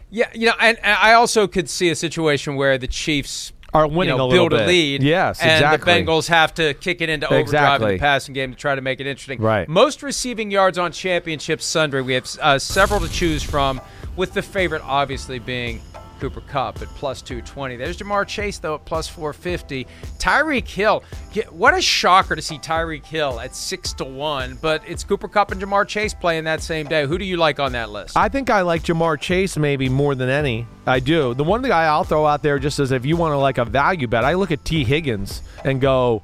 Yeah, 0.10 0.30
you 0.34 0.46
know, 0.46 0.54
and, 0.60 0.78
and 0.78 0.96
I 0.96 1.14
also 1.14 1.48
could 1.48 1.68
see 1.68 1.90
a 1.90 1.96
situation 1.96 2.56
where 2.56 2.78
the 2.78 2.86
Chiefs 2.86 3.52
are 3.74 3.88
winning 3.88 4.14
you 4.14 4.18
know, 4.20 4.26
a 4.26 4.28
little 4.28 4.50
build 4.50 4.60
bit. 4.60 4.66
a 4.66 4.68
lead. 4.68 5.02
Yes, 5.02 5.42
and 5.42 5.52
exactly. 5.52 5.92
the 5.92 6.00
Bengals 6.06 6.28
have 6.28 6.54
to 6.54 6.76
kick 6.76 7.02
it 7.02 7.10
into 7.10 7.26
overdrive 7.26 7.48
Exactly. 7.48 7.88
in 7.94 7.98
the 7.98 8.00
passing 8.00 8.34
game 8.34 8.52
to 8.52 8.56
try 8.56 8.76
to 8.76 8.82
make 8.82 9.00
it 9.00 9.08
interesting. 9.08 9.42
Right. 9.42 9.68
Most 9.68 10.04
receiving 10.04 10.52
yards 10.52 10.78
on 10.78 10.92
championship 10.92 11.62
Sunday. 11.64 12.02
We 12.02 12.14
have 12.14 12.30
uh, 12.40 12.60
several 12.60 13.00
to 13.00 13.10
choose 13.10 13.42
from, 13.42 13.82
with 14.16 14.34
the 14.34 14.42
favorite 14.42 14.82
obviously 14.84 15.40
being 15.40 15.82
Cooper 16.24 16.42
Kupp 16.42 16.82
at 16.82 16.88
plus 16.90 17.22
220. 17.22 17.76
There's 17.76 17.98
Ja'Marr 17.98 18.26
Chase 18.26 18.58
though 18.58 18.76
at 18.76 18.86
plus 18.86 19.10
450. 19.10 19.86
Tyreek 20.20 20.68
Hill. 20.68 21.04
What 21.50 21.74
a 21.74 21.82
shocker 21.82 22.36
to 22.36 22.42
see 22.42 22.58
Tyreek 22.60 23.06
Hill 23.06 23.42
at 23.42 23.54
six 23.54 23.92
to 23.94 24.06
one. 24.06 24.58
But 24.62 24.84
it's 24.88 25.04
Cooper 25.04 25.28
Kupp 25.28 25.52
and 25.52 25.62
Ja'Marr 25.62 25.86
Chase 25.86 26.14
playing 26.14 26.46
that 26.46 26.62
same 26.62 26.88
day. 26.88 27.06
Who 27.06 27.18
do 27.18 27.26
you 27.26 27.36
like 27.36 27.60
on 27.60 27.74
that 27.74 27.90
list? 27.90 28.16
I 28.16 28.30
think 28.30 28.50
I 28.50 28.62
like 28.62 28.84
Ja'Marr 28.84 29.20
Chase 29.20 29.58
maybe 29.58 29.90
more 29.90 30.16
than 30.16 30.30
any. 30.30 30.66
I 30.86 31.02
do. 31.02 31.34
The 31.34 31.44
one 31.44 31.62
guy 31.62 31.86
I'll 31.86 32.06
throw 32.06 32.26
out 32.26 32.42
there 32.42 32.58
just 32.58 32.80
as 32.80 32.92
if 32.94 33.06
you 33.06 33.18
want 33.18 33.34
to 33.34 33.38
like 33.38 33.58
a 33.58 33.66
value 33.66 34.08
bet, 34.08 34.24
I 34.24 34.36
look 34.36 34.52
at 34.52 34.64
Tee 34.64 34.86
Higgins 34.86 35.42
and 35.66 35.82
go, 35.82 36.22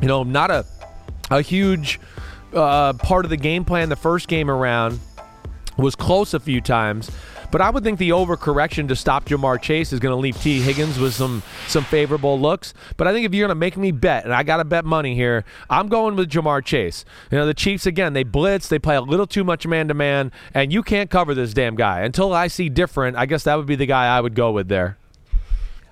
you 0.00 0.08
know, 0.08 0.22
not 0.22 0.50
a 0.50 0.64
a 1.30 1.42
huge 1.42 2.00
uh, 2.54 2.94
part 2.94 3.26
of 3.26 3.30
the 3.30 3.36
game 3.36 3.64
plan 3.64 3.90
the 3.90 3.96
first 3.96 4.28
game 4.28 4.50
around 4.50 4.98
was 5.78 5.94
close 5.94 6.34
a 6.34 6.40
few 6.40 6.60
times. 6.60 7.10
But 7.50 7.62
I 7.62 7.70
would 7.70 7.82
think 7.82 7.98
the 7.98 8.10
overcorrection 8.10 8.88
to 8.88 8.96
stop 8.96 9.24
Ja'Marr 9.24 9.60
Chase 9.60 9.92
is 9.92 10.00
going 10.00 10.12
to 10.12 10.20
leave 10.20 10.36
Tee 10.40 10.60
Higgins 10.60 10.98
with 10.98 11.14
some 11.14 11.42
some 11.66 11.84
favorable 11.84 12.38
looks. 12.38 12.74
But 12.98 13.06
I 13.06 13.12
think 13.12 13.24
if 13.24 13.32
you're 13.32 13.46
going 13.46 13.56
to 13.56 13.58
make 13.58 13.76
me 13.78 13.90
bet, 13.90 14.24
and 14.24 14.34
I 14.34 14.42
got 14.42 14.58
to 14.58 14.64
bet 14.64 14.84
money 14.84 15.14
here, 15.14 15.44
I'm 15.70 15.88
going 15.88 16.14
with 16.16 16.30
Ja'Marr 16.30 16.62
Chase. 16.62 17.06
You 17.30 17.38
know, 17.38 17.46
the 17.46 17.54
Chiefs 17.54 17.86
again, 17.86 18.12
they 18.12 18.22
blitz, 18.22 18.68
they 18.68 18.78
play 18.78 18.96
a 18.96 19.00
little 19.00 19.26
too 19.26 19.44
much 19.44 19.66
man 19.66 19.88
to 19.88 19.94
man, 19.94 20.30
and 20.52 20.72
you 20.72 20.82
can't 20.82 21.08
cover 21.08 21.34
this 21.34 21.54
damn 21.54 21.74
guy. 21.74 22.00
Until 22.00 22.34
I 22.34 22.48
see 22.48 22.68
different, 22.68 23.16
I 23.16 23.24
guess 23.24 23.44
that 23.44 23.54
would 23.56 23.66
be 23.66 23.76
the 23.76 23.86
guy 23.86 24.14
I 24.14 24.20
would 24.20 24.34
go 24.34 24.50
with 24.52 24.68
there. 24.68 24.98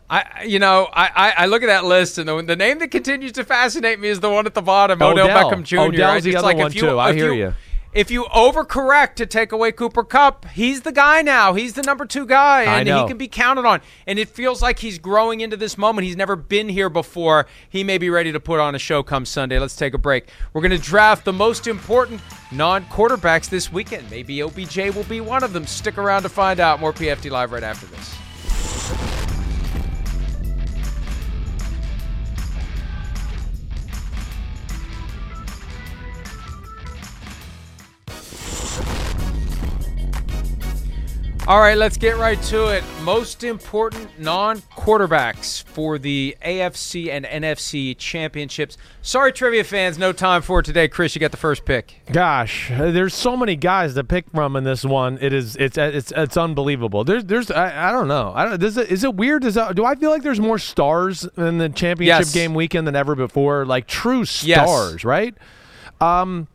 I, 0.09 0.45
you 0.45 0.59
know, 0.61 0.89
I, 0.93 1.11
I, 1.17 1.35
I 1.39 1.47
look 1.47 1.63
at 1.63 1.67
that 1.67 1.85
list, 1.85 2.19
and 2.19 2.29
the, 2.29 2.41
the 2.43 2.55
name 2.55 2.79
that 2.79 2.93
continues 2.93 3.33
to 3.33 3.45
fascinate 3.45 3.99
me 3.99 4.09
is 4.09 4.21
the 4.21 4.31
one 4.31 4.47
at 4.47 4.55
the 4.55 4.63
bottom, 4.63 5.03
Odell, 5.03 5.25
Odell. 5.25 5.51
Beckham 5.51 5.65
Jr. 5.65 5.81
Odell's 5.81 5.99
right? 5.99 6.23
the 6.23 6.31
It's 6.31 6.39
other 6.39 6.47
like 6.47 6.57
one, 6.59 6.73
you, 6.73 6.81
too. 6.81 6.99
I 6.99 7.13
hear 7.13 7.33
you. 7.33 7.55
If 7.97 8.11
you 8.11 8.25
overcorrect 8.25 9.15
to 9.15 9.25
take 9.25 9.53
away 9.53 9.73
Cooper 9.73 10.05
Kupp, 10.05 10.45
he's 10.49 10.83
the 10.83 10.93
guy 10.93 11.23
now. 11.23 11.55
He's 11.55 11.73
the 11.73 11.81
number 11.81 12.05
two 12.05 12.27
guy, 12.27 12.65
and 12.65 12.87
he 12.87 13.09
can 13.09 13.17
be 13.17 13.27
counted 13.27 13.65
on. 13.65 13.81
And 14.07 14.19
it 14.19 14.29
feels 14.29 14.61
like 14.61 14.81
he's 14.81 14.99
growing 14.99 15.41
into 15.41 15.57
this 15.57 15.79
moment. 15.79 16.05
He's 16.05 16.15
never 16.15 16.37
been 16.37 16.69
here 16.69 16.91
before. 16.91 17.47
He 17.71 17.85
may 17.85 17.97
be 17.97 18.11
ready 18.11 18.33
to 18.33 18.39
put 18.39 18.61
on 18.61 18.75
a 18.75 18.79
show 18.79 19.03
come 19.03 19.25
Sunday. 19.25 19.59
Let's 19.59 19.77
take 19.77 19.95
a 19.95 19.99
break. 19.99 20.29
We're 20.53 20.61
going 20.61 20.73
to 20.73 20.79
draft 20.79 21.25
the 21.25 21.33
most 21.33 21.67
important 21.67 22.21
non-quarterbacks 22.53 23.49
this 23.49 23.73
weekend. 23.73 24.11
Maybe 24.11 24.43
OBJ 24.43 24.95
will 24.95 25.05
be 25.05 25.23
one 25.23 25.43
of 25.43 25.55
them. 25.55 25.67
Stick 25.67 25.97
around 25.97 26.25
to 26.25 26.29
find 26.29 26.61
out. 26.61 26.81
More 26.81 26.93
PFT 26.93 27.31
Live 27.31 27.51
right 27.51 27.63
after 27.63 27.87
this. 27.87 28.15
All 41.49 41.61
right, 41.61 41.79
let's 41.79 41.97
get 41.97 42.17
right 42.17 42.43
to 42.45 42.67
it. 42.75 42.83
Most 43.03 43.45
important 43.45 44.19
non 44.19 44.59
quarterbacks 44.77 45.63
for 45.63 45.97
the 45.97 46.37
AFC 46.45 47.09
and 47.09 47.25
NFC 47.25 47.97
championships. 47.97 48.77
Sorry, 49.01 49.33
trivia 49.33 49.63
fans, 49.63 49.97
no 49.97 50.13
time 50.13 50.43
for 50.43 50.59
it 50.59 50.65
today. 50.65 50.89
Chris, 50.89 51.15
you 51.15 51.21
got 51.21 51.31
the 51.31 51.37
first 51.37 51.65
pick. 51.65 52.01
Gosh, 52.11 52.69
there's 52.71 53.15
so 53.15 53.37
many 53.37 53.55
guys 53.55 53.95
to 53.95 54.03
pick 54.03 54.29
from 54.31 54.57
in 54.57 54.65
this 54.65 54.85
one. 54.85 55.19
It 55.21 55.33
is 55.33 55.55
it's 55.55 55.79
it's 55.79 56.13
it's 56.17 56.37
unbelievable. 56.37 57.05
There's 57.05 57.25
there's 57.25 57.49
I, 57.53 57.91
I 57.91 57.93
don't 57.93 58.09
know. 58.09 58.33
I 58.35 58.45
don't 58.45 58.61
is 58.61 58.77
it, 58.77 58.91
is 58.91 59.05
it 59.05 59.15
weird? 59.15 59.45
Is 59.45 59.55
that, 59.55 59.77
do 59.77 59.85
I 59.85 59.95
feel 59.95 60.11
like 60.11 60.23
there's 60.25 60.41
more 60.41 60.59
stars 60.59 61.29
in 61.37 61.59
the 61.59 61.69
championship 61.69 62.27
Yes. 62.27 62.35
game 62.35 62.55
weekend 62.55 62.89
than 62.89 62.97
ever 62.97 63.15
before? 63.15 63.65
Like 63.65 63.87
true 63.87 64.25
Yes. 64.43 64.43
stars, 64.69 65.05
right? 65.05 65.33
Um, 66.01 66.49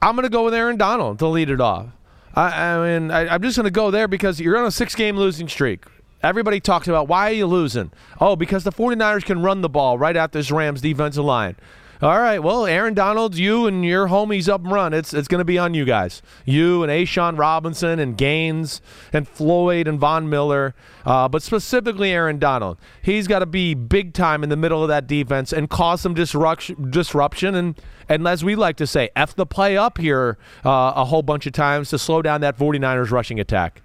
I'm 0.00 0.14
gonna 0.14 0.28
go 0.28 0.44
with 0.44 0.54
Aaron 0.54 0.76
Donald 0.76 1.18
to 1.18 1.26
lead 1.26 1.50
it 1.50 1.60
off. 1.60 1.86
I, 2.34 2.74
I 2.76 2.98
mean, 2.98 3.10
I, 3.10 3.28
I'm 3.28 3.42
just 3.42 3.56
gonna 3.56 3.70
go 3.70 3.90
there 3.90 4.08
because 4.08 4.40
you're 4.40 4.56
on 4.56 4.66
a 4.66 4.70
six-game 4.70 5.16
losing 5.16 5.48
streak. 5.48 5.84
Everybody 6.22 6.60
talks 6.60 6.86
about 6.86 7.08
why 7.08 7.30
are 7.30 7.34
you 7.34 7.46
losing? 7.46 7.90
Oh, 8.20 8.36
because 8.36 8.64
the 8.64 8.72
49ers 8.72 9.24
can 9.24 9.42
run 9.42 9.62
the 9.62 9.68
ball 9.68 9.98
right 9.98 10.16
at 10.16 10.32
this 10.32 10.50
Rams 10.50 10.82
defensive 10.82 11.24
line. 11.24 11.56
All 12.02 12.18
right, 12.18 12.38
well, 12.38 12.64
Aaron 12.64 12.94
Donald, 12.94 13.34
you 13.34 13.66
and 13.66 13.84
your 13.84 14.08
homies 14.08 14.48
up 14.48 14.62
and 14.62 14.72
run. 14.72 14.94
It's 14.94 15.12
it's 15.12 15.28
going 15.28 15.40
to 15.40 15.44
be 15.44 15.58
on 15.58 15.74
you 15.74 15.84
guys. 15.84 16.22
You 16.46 16.82
and 16.82 16.90
A'Shawn 16.90 17.36
Robinson 17.36 17.98
and 17.98 18.16
Gaines 18.16 18.80
and 19.12 19.28
Floyd 19.28 19.86
and 19.86 20.00
Von 20.00 20.30
Miller, 20.30 20.74
uh, 21.04 21.28
but 21.28 21.42
specifically 21.42 22.10
Aaron 22.10 22.38
Donald. 22.38 22.78
He's 23.02 23.28
got 23.28 23.40
to 23.40 23.46
be 23.46 23.74
big 23.74 24.14
time 24.14 24.42
in 24.42 24.48
the 24.48 24.56
middle 24.56 24.82
of 24.82 24.88
that 24.88 25.06
defense 25.06 25.52
and 25.52 25.68
cause 25.68 26.00
some 26.00 26.14
disruption. 26.14 26.90
Disruption 26.90 27.54
and 27.54 27.78
and 28.08 28.26
as 28.26 28.42
we 28.42 28.56
like 28.56 28.76
to 28.76 28.86
say, 28.86 29.10
f 29.14 29.34
the 29.34 29.44
play 29.44 29.76
up 29.76 29.98
here 29.98 30.38
uh, 30.64 30.94
a 30.96 31.04
whole 31.04 31.22
bunch 31.22 31.44
of 31.46 31.52
times 31.52 31.90
to 31.90 31.98
slow 31.98 32.22
down 32.22 32.40
that 32.40 32.56
49ers 32.56 33.10
rushing 33.10 33.38
attack. 33.38 33.82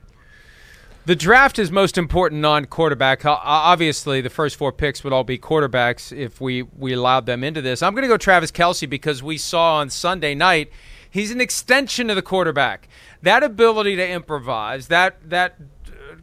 The 1.05 1.15
draft 1.15 1.59
is 1.59 1.71
most 1.71 1.99
important 1.99 2.41
non-quarterback. 2.41 3.23
Obviously, 3.25 4.21
the 4.21 4.29
first 4.31 4.55
four 4.55 4.71
picks 4.71 5.03
would 5.03 5.13
all 5.13 5.23
be 5.23 5.37
quarterbacks 5.37 6.11
if 6.15 6.41
we 6.41 6.63
we 6.63 6.93
allowed 6.93 7.27
them 7.27 7.43
into 7.43 7.61
this. 7.61 7.83
I'm 7.83 7.93
going 7.93 8.01
to 8.01 8.07
go 8.07 8.17
Travis 8.17 8.51
Kelce 8.51 8.89
because 8.89 9.21
we 9.21 9.37
saw 9.37 9.75
on 9.75 9.91
Sunday 9.91 10.33
night 10.33 10.71
he's 11.07 11.29
an 11.29 11.41
extension 11.41 12.09
of 12.09 12.15
the 12.15 12.23
quarterback. 12.23 12.87
That 13.21 13.43
ability 13.43 13.95
to 13.97 14.09
improvise, 14.09 14.87
that 14.87 15.29
that 15.29 15.57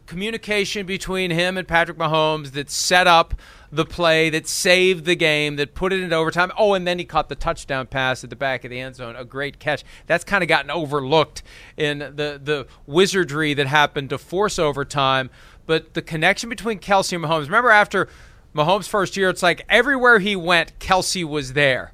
communication 0.07 0.87
between 0.87 1.31
him 1.31 1.57
and 1.57 1.67
Patrick 1.67 1.99
Mahomes 1.99 2.53
that 2.53 2.71
set 2.71 3.07
up 3.07 3.35
the 3.71 3.85
play 3.87 4.29
that 4.31 4.47
saved 4.47 5.07
the 5.07 5.15
game, 5.15 5.57
that 5.57 5.75
put 5.75 5.93
it 5.93 6.01
into 6.01 6.15
overtime. 6.15 6.53
Oh, 6.59 6.75
and 6.75 6.87
then 6.87 6.99
he 6.99 7.05
caught 7.05 7.29
the 7.29 7.35
touchdown 7.35 7.87
pass 7.87 8.23
at 8.23 8.31
the 8.31 8.37
back 8.37 8.65
of 8.65 8.71
the 8.71 8.79
end 8.79 8.97
zone. 8.97 9.17
A 9.17 9.25
great 9.25 9.59
catch. 9.59 9.83
That's 10.07 10.25
kind 10.25 10.43
of 10.43 10.49
gotten 10.49 10.71
overlooked 10.71 11.43
in 11.77 11.99
the, 11.99 12.41
the 12.43 12.67
wizardry 12.87 13.55
that 13.55 13.67
happened 13.67 14.11
to 14.11 14.19
force 14.19 14.59
overtime. 14.59 15.31
But 15.67 15.95
the 15.95 16.03
connection 16.03 16.51
between 16.51 16.81
Kelce 16.81 17.15
and 17.15 17.25
Mahomes, 17.25 17.45
remember 17.45 17.71
after 17.71 18.09
Mahomes' 18.55 18.89
first 18.89 19.17
year, 19.17 19.31
it's 19.31 19.43
like 19.43 19.65
everywhere 19.69 20.19
he 20.19 20.37
went, 20.37 20.79
Kelce 20.79 21.25
was 21.25 21.55
there. 21.55 21.93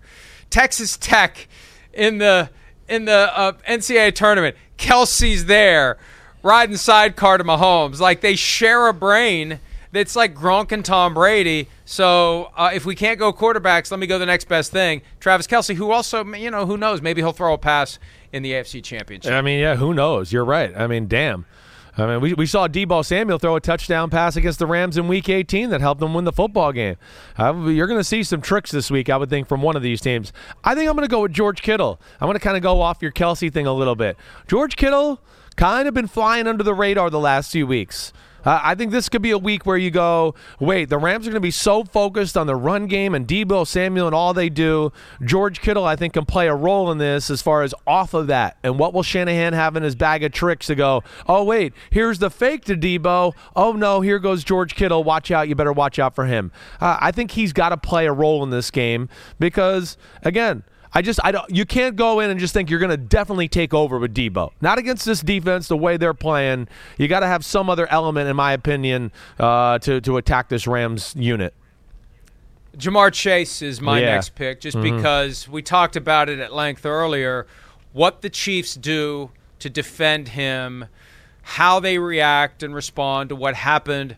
Texas 0.50 0.96
Tech 0.96 1.46
in 1.92 2.18
the 2.18 2.50
in 2.88 3.04
the 3.04 3.30
uh, 3.38 3.52
NCAA 3.68 4.14
tournament, 4.14 4.56
Kelce's 4.78 5.44
there, 5.44 5.98
riding 6.42 6.76
sidecar 6.76 7.38
to 7.38 7.44
Mahomes. 7.44 8.00
Like 8.00 8.20
they 8.20 8.36
share 8.36 8.88
a 8.88 8.94
brain 8.94 9.60
that's 9.92 10.16
like 10.16 10.34
Gronk 10.34 10.72
and 10.72 10.84
Tom 10.84 11.14
Brady. 11.14 11.68
So 11.84 12.50
uh, 12.56 12.70
if 12.72 12.84
we 12.84 12.94
can't 12.94 13.18
go 13.18 13.32
quarterbacks, 13.32 13.90
let 13.90 14.00
me 14.00 14.06
go 14.06 14.18
the 14.18 14.26
next 14.26 14.48
best 14.48 14.70
thing. 14.70 15.02
Travis 15.20 15.46
Kelce, 15.46 15.74
who 15.74 15.90
also, 15.90 16.24
you 16.34 16.50
know, 16.50 16.66
who 16.66 16.76
knows? 16.76 17.00
Maybe 17.00 17.22
he'll 17.22 17.32
throw 17.32 17.54
a 17.54 17.58
pass 17.58 17.98
in 18.32 18.42
the 18.42 18.52
AFC 18.52 18.82
Championship. 18.82 19.32
I 19.32 19.40
mean, 19.40 19.60
yeah, 19.60 19.76
who 19.76 19.94
knows? 19.94 20.32
You're 20.32 20.44
right. 20.44 20.76
I 20.76 20.86
mean, 20.86 21.06
damn. 21.06 21.46
I 21.96 22.06
mean, 22.06 22.20
we, 22.20 22.34
we 22.34 22.46
saw 22.46 22.68
Deebo 22.68 23.04
Samuel 23.04 23.38
throw 23.38 23.56
a 23.56 23.60
touchdown 23.60 24.08
pass 24.08 24.36
against 24.36 24.60
the 24.60 24.66
Rams 24.66 24.96
in 24.96 25.08
Week 25.08 25.28
18 25.28 25.70
that 25.70 25.80
helped 25.80 26.00
them 26.00 26.14
win 26.14 26.24
the 26.24 26.32
football 26.32 26.70
game. 26.70 26.96
You're 27.36 27.88
going 27.88 27.98
to 27.98 28.04
see 28.04 28.22
some 28.22 28.40
tricks 28.40 28.70
this 28.70 28.88
week, 28.88 29.10
I 29.10 29.16
would 29.16 29.30
think, 29.30 29.48
from 29.48 29.62
one 29.62 29.74
of 29.74 29.82
these 29.82 30.00
teams. 30.00 30.32
I 30.62 30.76
think 30.76 30.88
I'm 30.88 30.94
going 30.94 31.08
to 31.08 31.10
go 31.10 31.22
with 31.22 31.32
George 31.32 31.60
Kittle. 31.60 32.00
I'm 32.20 32.26
going 32.26 32.38
to 32.38 32.44
kind 32.44 32.56
of 32.56 32.62
go 32.62 32.80
off 32.80 33.02
your 33.02 33.10
Kelce 33.10 33.52
thing 33.52 33.66
a 33.66 33.72
little 33.72 33.96
bit. 33.96 34.16
George 34.46 34.76
Kittle 34.76 35.20
kind 35.58 35.88
of 35.88 35.92
been 35.92 36.06
flying 36.06 36.46
under 36.46 36.62
the 36.62 36.72
radar 36.72 37.10
the 37.10 37.18
last 37.18 37.52
few 37.52 37.66
weeks. 37.66 38.12
Uh, 38.44 38.60
I 38.62 38.76
think 38.76 38.92
this 38.92 39.08
could 39.08 39.20
be 39.20 39.32
a 39.32 39.38
week 39.38 39.66
where 39.66 39.76
you 39.76 39.90
go, 39.90 40.36
wait, 40.60 40.88
the 40.88 40.96
Rams 40.96 41.26
are 41.26 41.30
going 41.30 41.34
to 41.34 41.40
be 41.40 41.50
so 41.50 41.82
focused 41.82 42.36
on 42.36 42.46
the 42.46 42.54
run 42.54 42.86
game 42.86 43.12
and 43.12 43.26
Deebo 43.26 43.66
Samuel 43.66 44.06
and 44.06 44.14
all 44.14 44.32
they 44.32 44.48
do. 44.48 44.92
George 45.24 45.60
Kittle, 45.60 45.84
I 45.84 45.96
think, 45.96 46.14
can 46.14 46.24
play 46.24 46.46
a 46.46 46.54
role 46.54 46.92
in 46.92 46.98
this 46.98 47.28
as 47.28 47.42
far 47.42 47.64
as 47.64 47.74
off 47.88 48.14
of 48.14 48.28
that. 48.28 48.56
And 48.62 48.78
what 48.78 48.94
will 48.94 49.02
Shanahan 49.02 49.52
have 49.52 49.76
in 49.76 49.82
his 49.82 49.96
bag 49.96 50.22
of 50.22 50.30
tricks 50.30 50.68
to 50.68 50.76
go, 50.76 51.02
oh, 51.26 51.42
wait, 51.42 51.74
here's 51.90 52.20
the 52.20 52.30
fake 52.30 52.64
to 52.66 52.76
Deebo. 52.76 53.34
Oh, 53.56 53.72
no, 53.72 54.00
here 54.00 54.20
goes 54.20 54.44
George 54.44 54.76
Kittle. 54.76 55.02
Watch 55.02 55.32
out. 55.32 55.48
You 55.48 55.56
better 55.56 55.72
watch 55.72 55.98
out 55.98 56.14
for 56.14 56.26
him. 56.26 56.52
Uh, 56.80 56.96
I 57.00 57.10
think 57.10 57.32
he's 57.32 57.52
got 57.52 57.70
to 57.70 57.76
play 57.76 58.06
a 58.06 58.12
role 58.12 58.44
in 58.44 58.50
this 58.50 58.70
game 58.70 59.08
because, 59.40 59.98
again, 60.22 60.62
I 60.94 61.02
just 61.02 61.20
I 61.22 61.32
don't 61.32 61.48
you 61.50 61.64
can't 61.66 61.96
go 61.96 62.20
in 62.20 62.30
and 62.30 62.40
just 62.40 62.54
think 62.54 62.70
you're 62.70 62.78
going 62.80 62.90
to 62.90 62.96
definitely 62.96 63.48
take 63.48 63.74
over 63.74 63.98
with 63.98 64.14
Deebo. 64.14 64.52
Not 64.60 64.78
against 64.78 65.04
this 65.04 65.20
defense 65.20 65.68
the 65.68 65.76
way 65.76 65.96
they're 65.96 66.14
playing. 66.14 66.68
You 66.96 67.08
got 67.08 67.20
to 67.20 67.26
have 67.26 67.44
some 67.44 67.68
other 67.68 67.86
element 67.90 68.28
in 68.28 68.36
my 68.36 68.52
opinion 68.52 69.12
uh, 69.38 69.78
to 69.80 70.00
to 70.00 70.16
attack 70.16 70.48
this 70.48 70.66
Rams 70.66 71.14
unit. 71.16 71.54
Ja'Marr 72.76 73.12
Chase 73.12 73.60
is 73.62 73.80
my 73.80 74.00
Yeah. 74.00 74.14
next 74.14 74.34
pick 74.34 74.60
just 74.60 74.76
Mhm. 74.76 74.96
because 74.96 75.48
we 75.48 75.62
talked 75.62 75.96
about 75.96 76.28
it 76.28 76.38
at 76.38 76.52
length 76.54 76.86
earlier. 76.86 77.46
What 77.92 78.22
the 78.22 78.30
Chiefs 78.30 78.74
do 78.74 79.30
to 79.58 79.68
defend 79.68 80.28
him, 80.28 80.84
how 81.42 81.80
they 81.80 81.98
react 81.98 82.62
and 82.62 82.74
respond 82.74 83.30
to 83.30 83.36
what 83.36 83.54
happened 83.56 84.16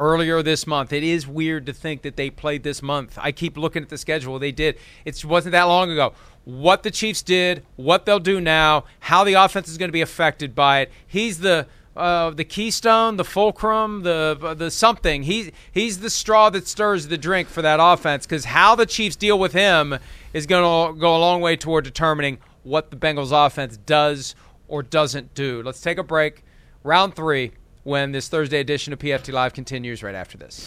earlier 0.00 0.42
this 0.42 0.66
month. 0.66 0.92
It 0.92 1.04
is 1.04 1.28
weird 1.28 1.66
to 1.66 1.72
think 1.72 2.02
that 2.02 2.16
they 2.16 2.30
played 2.30 2.64
this 2.64 2.82
month. 2.82 3.18
I 3.20 3.30
keep 3.30 3.56
looking 3.56 3.82
at 3.82 3.90
the 3.90 3.98
schedule. 3.98 4.38
They 4.38 4.50
did. 4.50 4.78
It 5.04 5.24
wasn't 5.24 5.52
that 5.52 5.64
long 5.64 5.90
ago. 5.90 6.14
What 6.44 6.82
the 6.82 6.90
Chiefs 6.90 7.22
did, 7.22 7.64
what 7.76 8.06
they'll 8.06 8.18
do 8.18 8.40
now, 8.40 8.84
how 9.00 9.22
the 9.22 9.34
offense 9.34 9.68
is 9.68 9.76
going 9.76 9.90
to 9.90 9.92
be 9.92 10.00
affected 10.00 10.54
by 10.54 10.80
it. 10.80 10.92
He's 11.06 11.40
the 11.40 11.66
uh, 11.96 12.30
the 12.30 12.44
keystone, 12.44 13.16
the 13.16 13.24
fulcrum, 13.24 14.02
the 14.02 14.54
the 14.56 14.70
something. 14.70 15.24
He's 15.24 15.50
he's 15.70 16.00
the 16.00 16.08
straw 16.08 16.48
that 16.50 16.66
stirs 16.66 17.08
the 17.08 17.18
drink 17.18 17.48
for 17.48 17.60
that 17.62 17.78
offense. 17.80 18.26
Because 18.26 18.46
how 18.46 18.74
the 18.74 18.86
Chiefs 18.86 19.16
deal 19.16 19.38
with 19.38 19.52
him 19.52 19.98
is 20.32 20.46
going 20.46 20.62
to 20.62 20.98
go 20.98 21.14
a 21.14 21.18
long 21.18 21.42
way 21.42 21.56
toward 21.56 21.84
determining 21.84 22.38
what 22.62 22.90
the 22.90 22.96
Bengals 22.96 23.32
offense 23.32 23.76
does 23.76 24.34
or 24.66 24.82
doesn't 24.82 25.34
do. 25.34 25.62
Let's 25.62 25.80
take 25.80 25.98
a 25.98 26.02
break. 26.02 26.42
Round 26.82 27.14
three 27.14 27.52
when 27.82 28.12
this 28.12 28.28
Thursday 28.28 28.60
edition 28.60 28.92
of 28.92 28.98
PFT 28.98 29.32
Live 29.32 29.52
continues 29.52 30.02
right 30.02 30.14
after 30.14 30.36
this. 30.36 30.66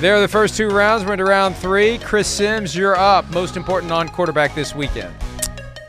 There 0.00 0.14
are 0.16 0.20
the 0.20 0.28
first 0.28 0.56
two 0.56 0.68
rounds. 0.68 1.04
We're 1.04 1.12
into 1.12 1.24
round 1.24 1.56
three. 1.56 1.98
Chris 1.98 2.26
Sims, 2.26 2.76
you're 2.76 2.96
up. 2.96 3.30
Most 3.32 3.56
important 3.56 3.88
non 3.88 4.08
quarterback 4.08 4.54
this 4.54 4.74
weekend. 4.74 5.14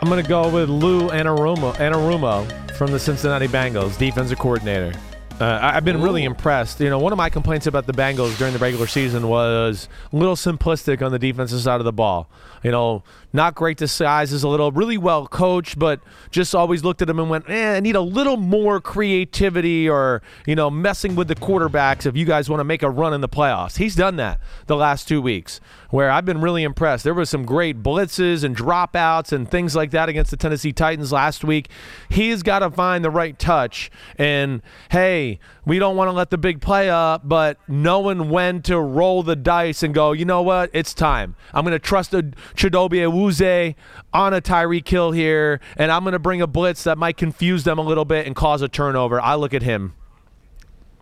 I'm 0.01 0.07
going 0.07 0.21
to 0.21 0.29
go 0.29 0.47
with 0.47 0.69
Lou 0.69 1.09
Anarumo, 1.09 1.73
Anarumo 1.75 2.71
from 2.77 2.91
the 2.91 2.99
Cincinnati 2.99 3.47
Bengals, 3.47 3.97
defensive 3.97 4.37
coordinator. 4.37 4.93
Uh, 5.39 5.59
I've 5.61 5.83
been 5.83 6.01
really 6.01 6.23
impressed. 6.23 6.79
You 6.79 6.89
know, 6.89 6.97
one 6.97 7.11
of 7.11 7.17
my 7.17 7.29
complaints 7.29 7.67
about 7.67 7.85
the 7.85 7.91
Bengals 7.91 8.37
during 8.37 8.53
the 8.53 8.59
regular 8.59 8.87
season 8.87 9.27
was 9.27 9.89
a 10.13 10.15
little 10.15 10.37
simplistic 10.37 11.05
on 11.05 11.11
the 11.11 11.19
defensive 11.19 11.59
side 11.59 11.81
of 11.81 11.83
the 11.83 11.91
ball. 11.91 12.29
You 12.63 12.71
know, 12.71 13.03
not 13.33 13.53
great 13.53 13.77
disguises, 13.77 14.43
a 14.43 14.47
little 14.47 14.71
really 14.71 14.97
well 14.97 15.27
coached, 15.27 15.77
but 15.77 15.99
just 16.31 16.55
always 16.55 16.85
looked 16.85 17.01
at 17.01 17.07
them 17.07 17.19
and 17.19 17.29
went, 17.29 17.49
eh, 17.49 17.75
I 17.75 17.79
need 17.81 17.97
a 17.97 18.01
little 18.01 18.37
more 18.37 18.79
creativity 18.79 19.89
or, 19.89 20.21
you 20.47 20.55
know, 20.55 20.69
messing 20.69 21.15
with 21.15 21.27
the 21.27 21.35
quarterbacks 21.35 22.05
if 22.05 22.15
you 22.15 22.25
guys 22.25 22.49
want 22.49 22.61
to 22.61 22.63
make 22.63 22.81
a 22.81 22.89
run 22.89 23.13
in 23.13 23.19
the 23.19 23.29
playoffs. 23.29 23.75
He's 23.75 23.93
done 23.93 24.15
that 24.15 24.39
the 24.67 24.77
last 24.77 25.05
two 25.05 25.21
weeks 25.21 25.59
where 25.95 26.11
I've 26.11 26.25
been 26.25 26.41
really 26.41 26.63
impressed. 26.63 27.03
There 27.03 27.13
was 27.13 27.29
some 27.29 27.45
great 27.45 27.81
blitzes 27.81 28.43
and 28.43 28.55
dropouts 28.55 29.31
and 29.31 29.49
things 29.49 29.75
like 29.75 29.91
that 29.91 30.09
against 30.09 30.31
the 30.31 30.37
Tennessee 30.37 30.73
Titans 30.73 31.11
last 31.11 31.43
week. 31.43 31.69
He's 32.09 32.43
got 32.43 32.59
to 32.59 32.69
find 32.69 33.03
the 33.03 33.09
right 33.09 33.37
touch. 33.39 33.89
And 34.17 34.61
hey, 34.89 35.24
we 35.65 35.79
don't 35.79 35.95
want 35.95 36.07
to 36.09 36.11
let 36.11 36.29
the 36.29 36.37
big 36.37 36.61
play 36.61 36.89
up, 36.89 37.27
but 37.27 37.57
knowing 37.67 38.29
when 38.29 38.61
to 38.63 38.79
roll 38.79 39.23
the 39.23 39.35
dice 39.35 39.83
and 39.83 39.93
go, 39.93 40.11
you 40.11 40.25
know 40.25 40.41
what, 40.41 40.69
it's 40.73 40.93
time. 40.93 41.35
I'm 41.53 41.63
going 41.63 41.73
to 41.73 41.79
trust 41.79 42.13
a 42.13 42.23
Chidobe 42.55 42.99
Awuzie 42.99 43.75
on 44.13 44.33
a 44.33 44.41
Tyreek 44.41 44.87
Hill 44.87 45.11
here, 45.11 45.59
and 45.77 45.91
I'm 45.91 46.03
going 46.03 46.13
to 46.13 46.19
bring 46.19 46.41
a 46.41 46.47
blitz 46.47 46.83
that 46.83 46.97
might 46.97 47.17
confuse 47.17 47.63
them 47.63 47.77
a 47.77 47.83
little 47.83 48.05
bit 48.05 48.27
and 48.27 48.35
cause 48.35 48.61
a 48.61 48.67
turnover. 48.67 49.19
I 49.19 49.35
look 49.35 49.53
at 49.53 49.63
him. 49.63 49.93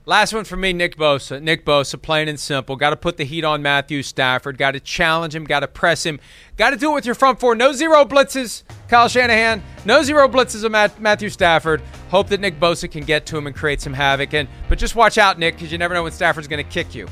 Last 0.06 0.34
one 0.34 0.43
for 0.43 0.58
me, 0.58 0.74
Nick 0.74 0.97
Bosa. 0.97 1.41
Nick 1.41 1.66
Bosa, 1.66 2.01
plain 2.01 2.28
and 2.28 2.38
simple. 2.38 2.76
Got 2.76 2.89
to 2.89 2.97
put 2.97 3.16
the 3.16 3.24
heat 3.24 3.45
on 3.45 3.62
Matthew 3.62 4.04
Stafford. 4.04 4.58
Got 4.58 4.72
to 4.72 4.82
challenge 4.82 5.34
him. 5.34 5.45
Got 5.45 5.62
to 5.62 5.68
press 5.68 6.06
him. 6.06 6.20
Got 6.58 6.72
to 6.72 6.78
do 6.78 6.91
it 6.91 6.95
with 6.95 7.06
your 7.06 7.16
front 7.16 7.39
four. 7.39 7.56
No 7.56 7.72
zero 7.72 8.04
blitzes, 8.04 8.64
Kyle 8.89 9.08
Shanahan. 9.08 9.64
No 9.86 10.04
zero 10.04 10.28
blitzes 10.28 10.66
of 10.66 10.72
Matt, 10.74 10.99
Matthew 10.99 11.30
Stafford. 11.30 11.82
Hope 12.10 12.28
that 12.30 12.41
Nick 12.41 12.60
Bosa 12.60 12.91
can 12.91 13.06
get 13.06 13.26
to 13.28 13.38
him 13.38 13.47
and 13.47 13.56
create 13.56 13.80
some 13.80 13.93
havoc. 13.93 14.34
And 14.34 14.49
but 14.68 14.78
just 14.78 14.95
watch 14.95 15.18
out, 15.18 15.39
Nick, 15.39 15.56
because 15.56 15.72
you 15.72 15.78
never 15.78 15.93
know 15.93 16.04
when 16.04 16.12
Stafford's 16.12 16.49
going 16.49 16.64
to 16.64 16.70
kick 16.70 16.93
you. 16.93 17.08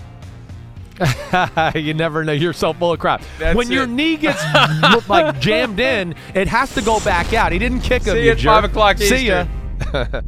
you 1.75 1.93
never 1.93 2.25
know. 2.25 2.33
You're 2.33 2.51
so 2.51 2.73
full 2.73 2.91
of 2.91 2.99
crap. 2.99 3.23
That's 3.39 3.55
when 3.55 3.71
it. 3.71 3.73
your 3.73 3.87
knee 3.87 4.17
gets 4.17 4.43
like 5.09 5.39
jammed 5.39 5.79
in, 5.79 6.13
it 6.35 6.49
has 6.49 6.75
to 6.75 6.81
go 6.81 6.99
back 6.99 7.33
out. 7.33 7.53
He 7.53 7.59
didn't 7.59 7.81
kick 7.81 8.03
him. 8.03 8.15
See 8.15 8.25
you 8.25 8.31
at 8.31 8.37
jerk. 8.37 8.53
five 8.53 8.63
o'clock 8.65 8.97
See 8.97 9.27
ya. 9.27 9.45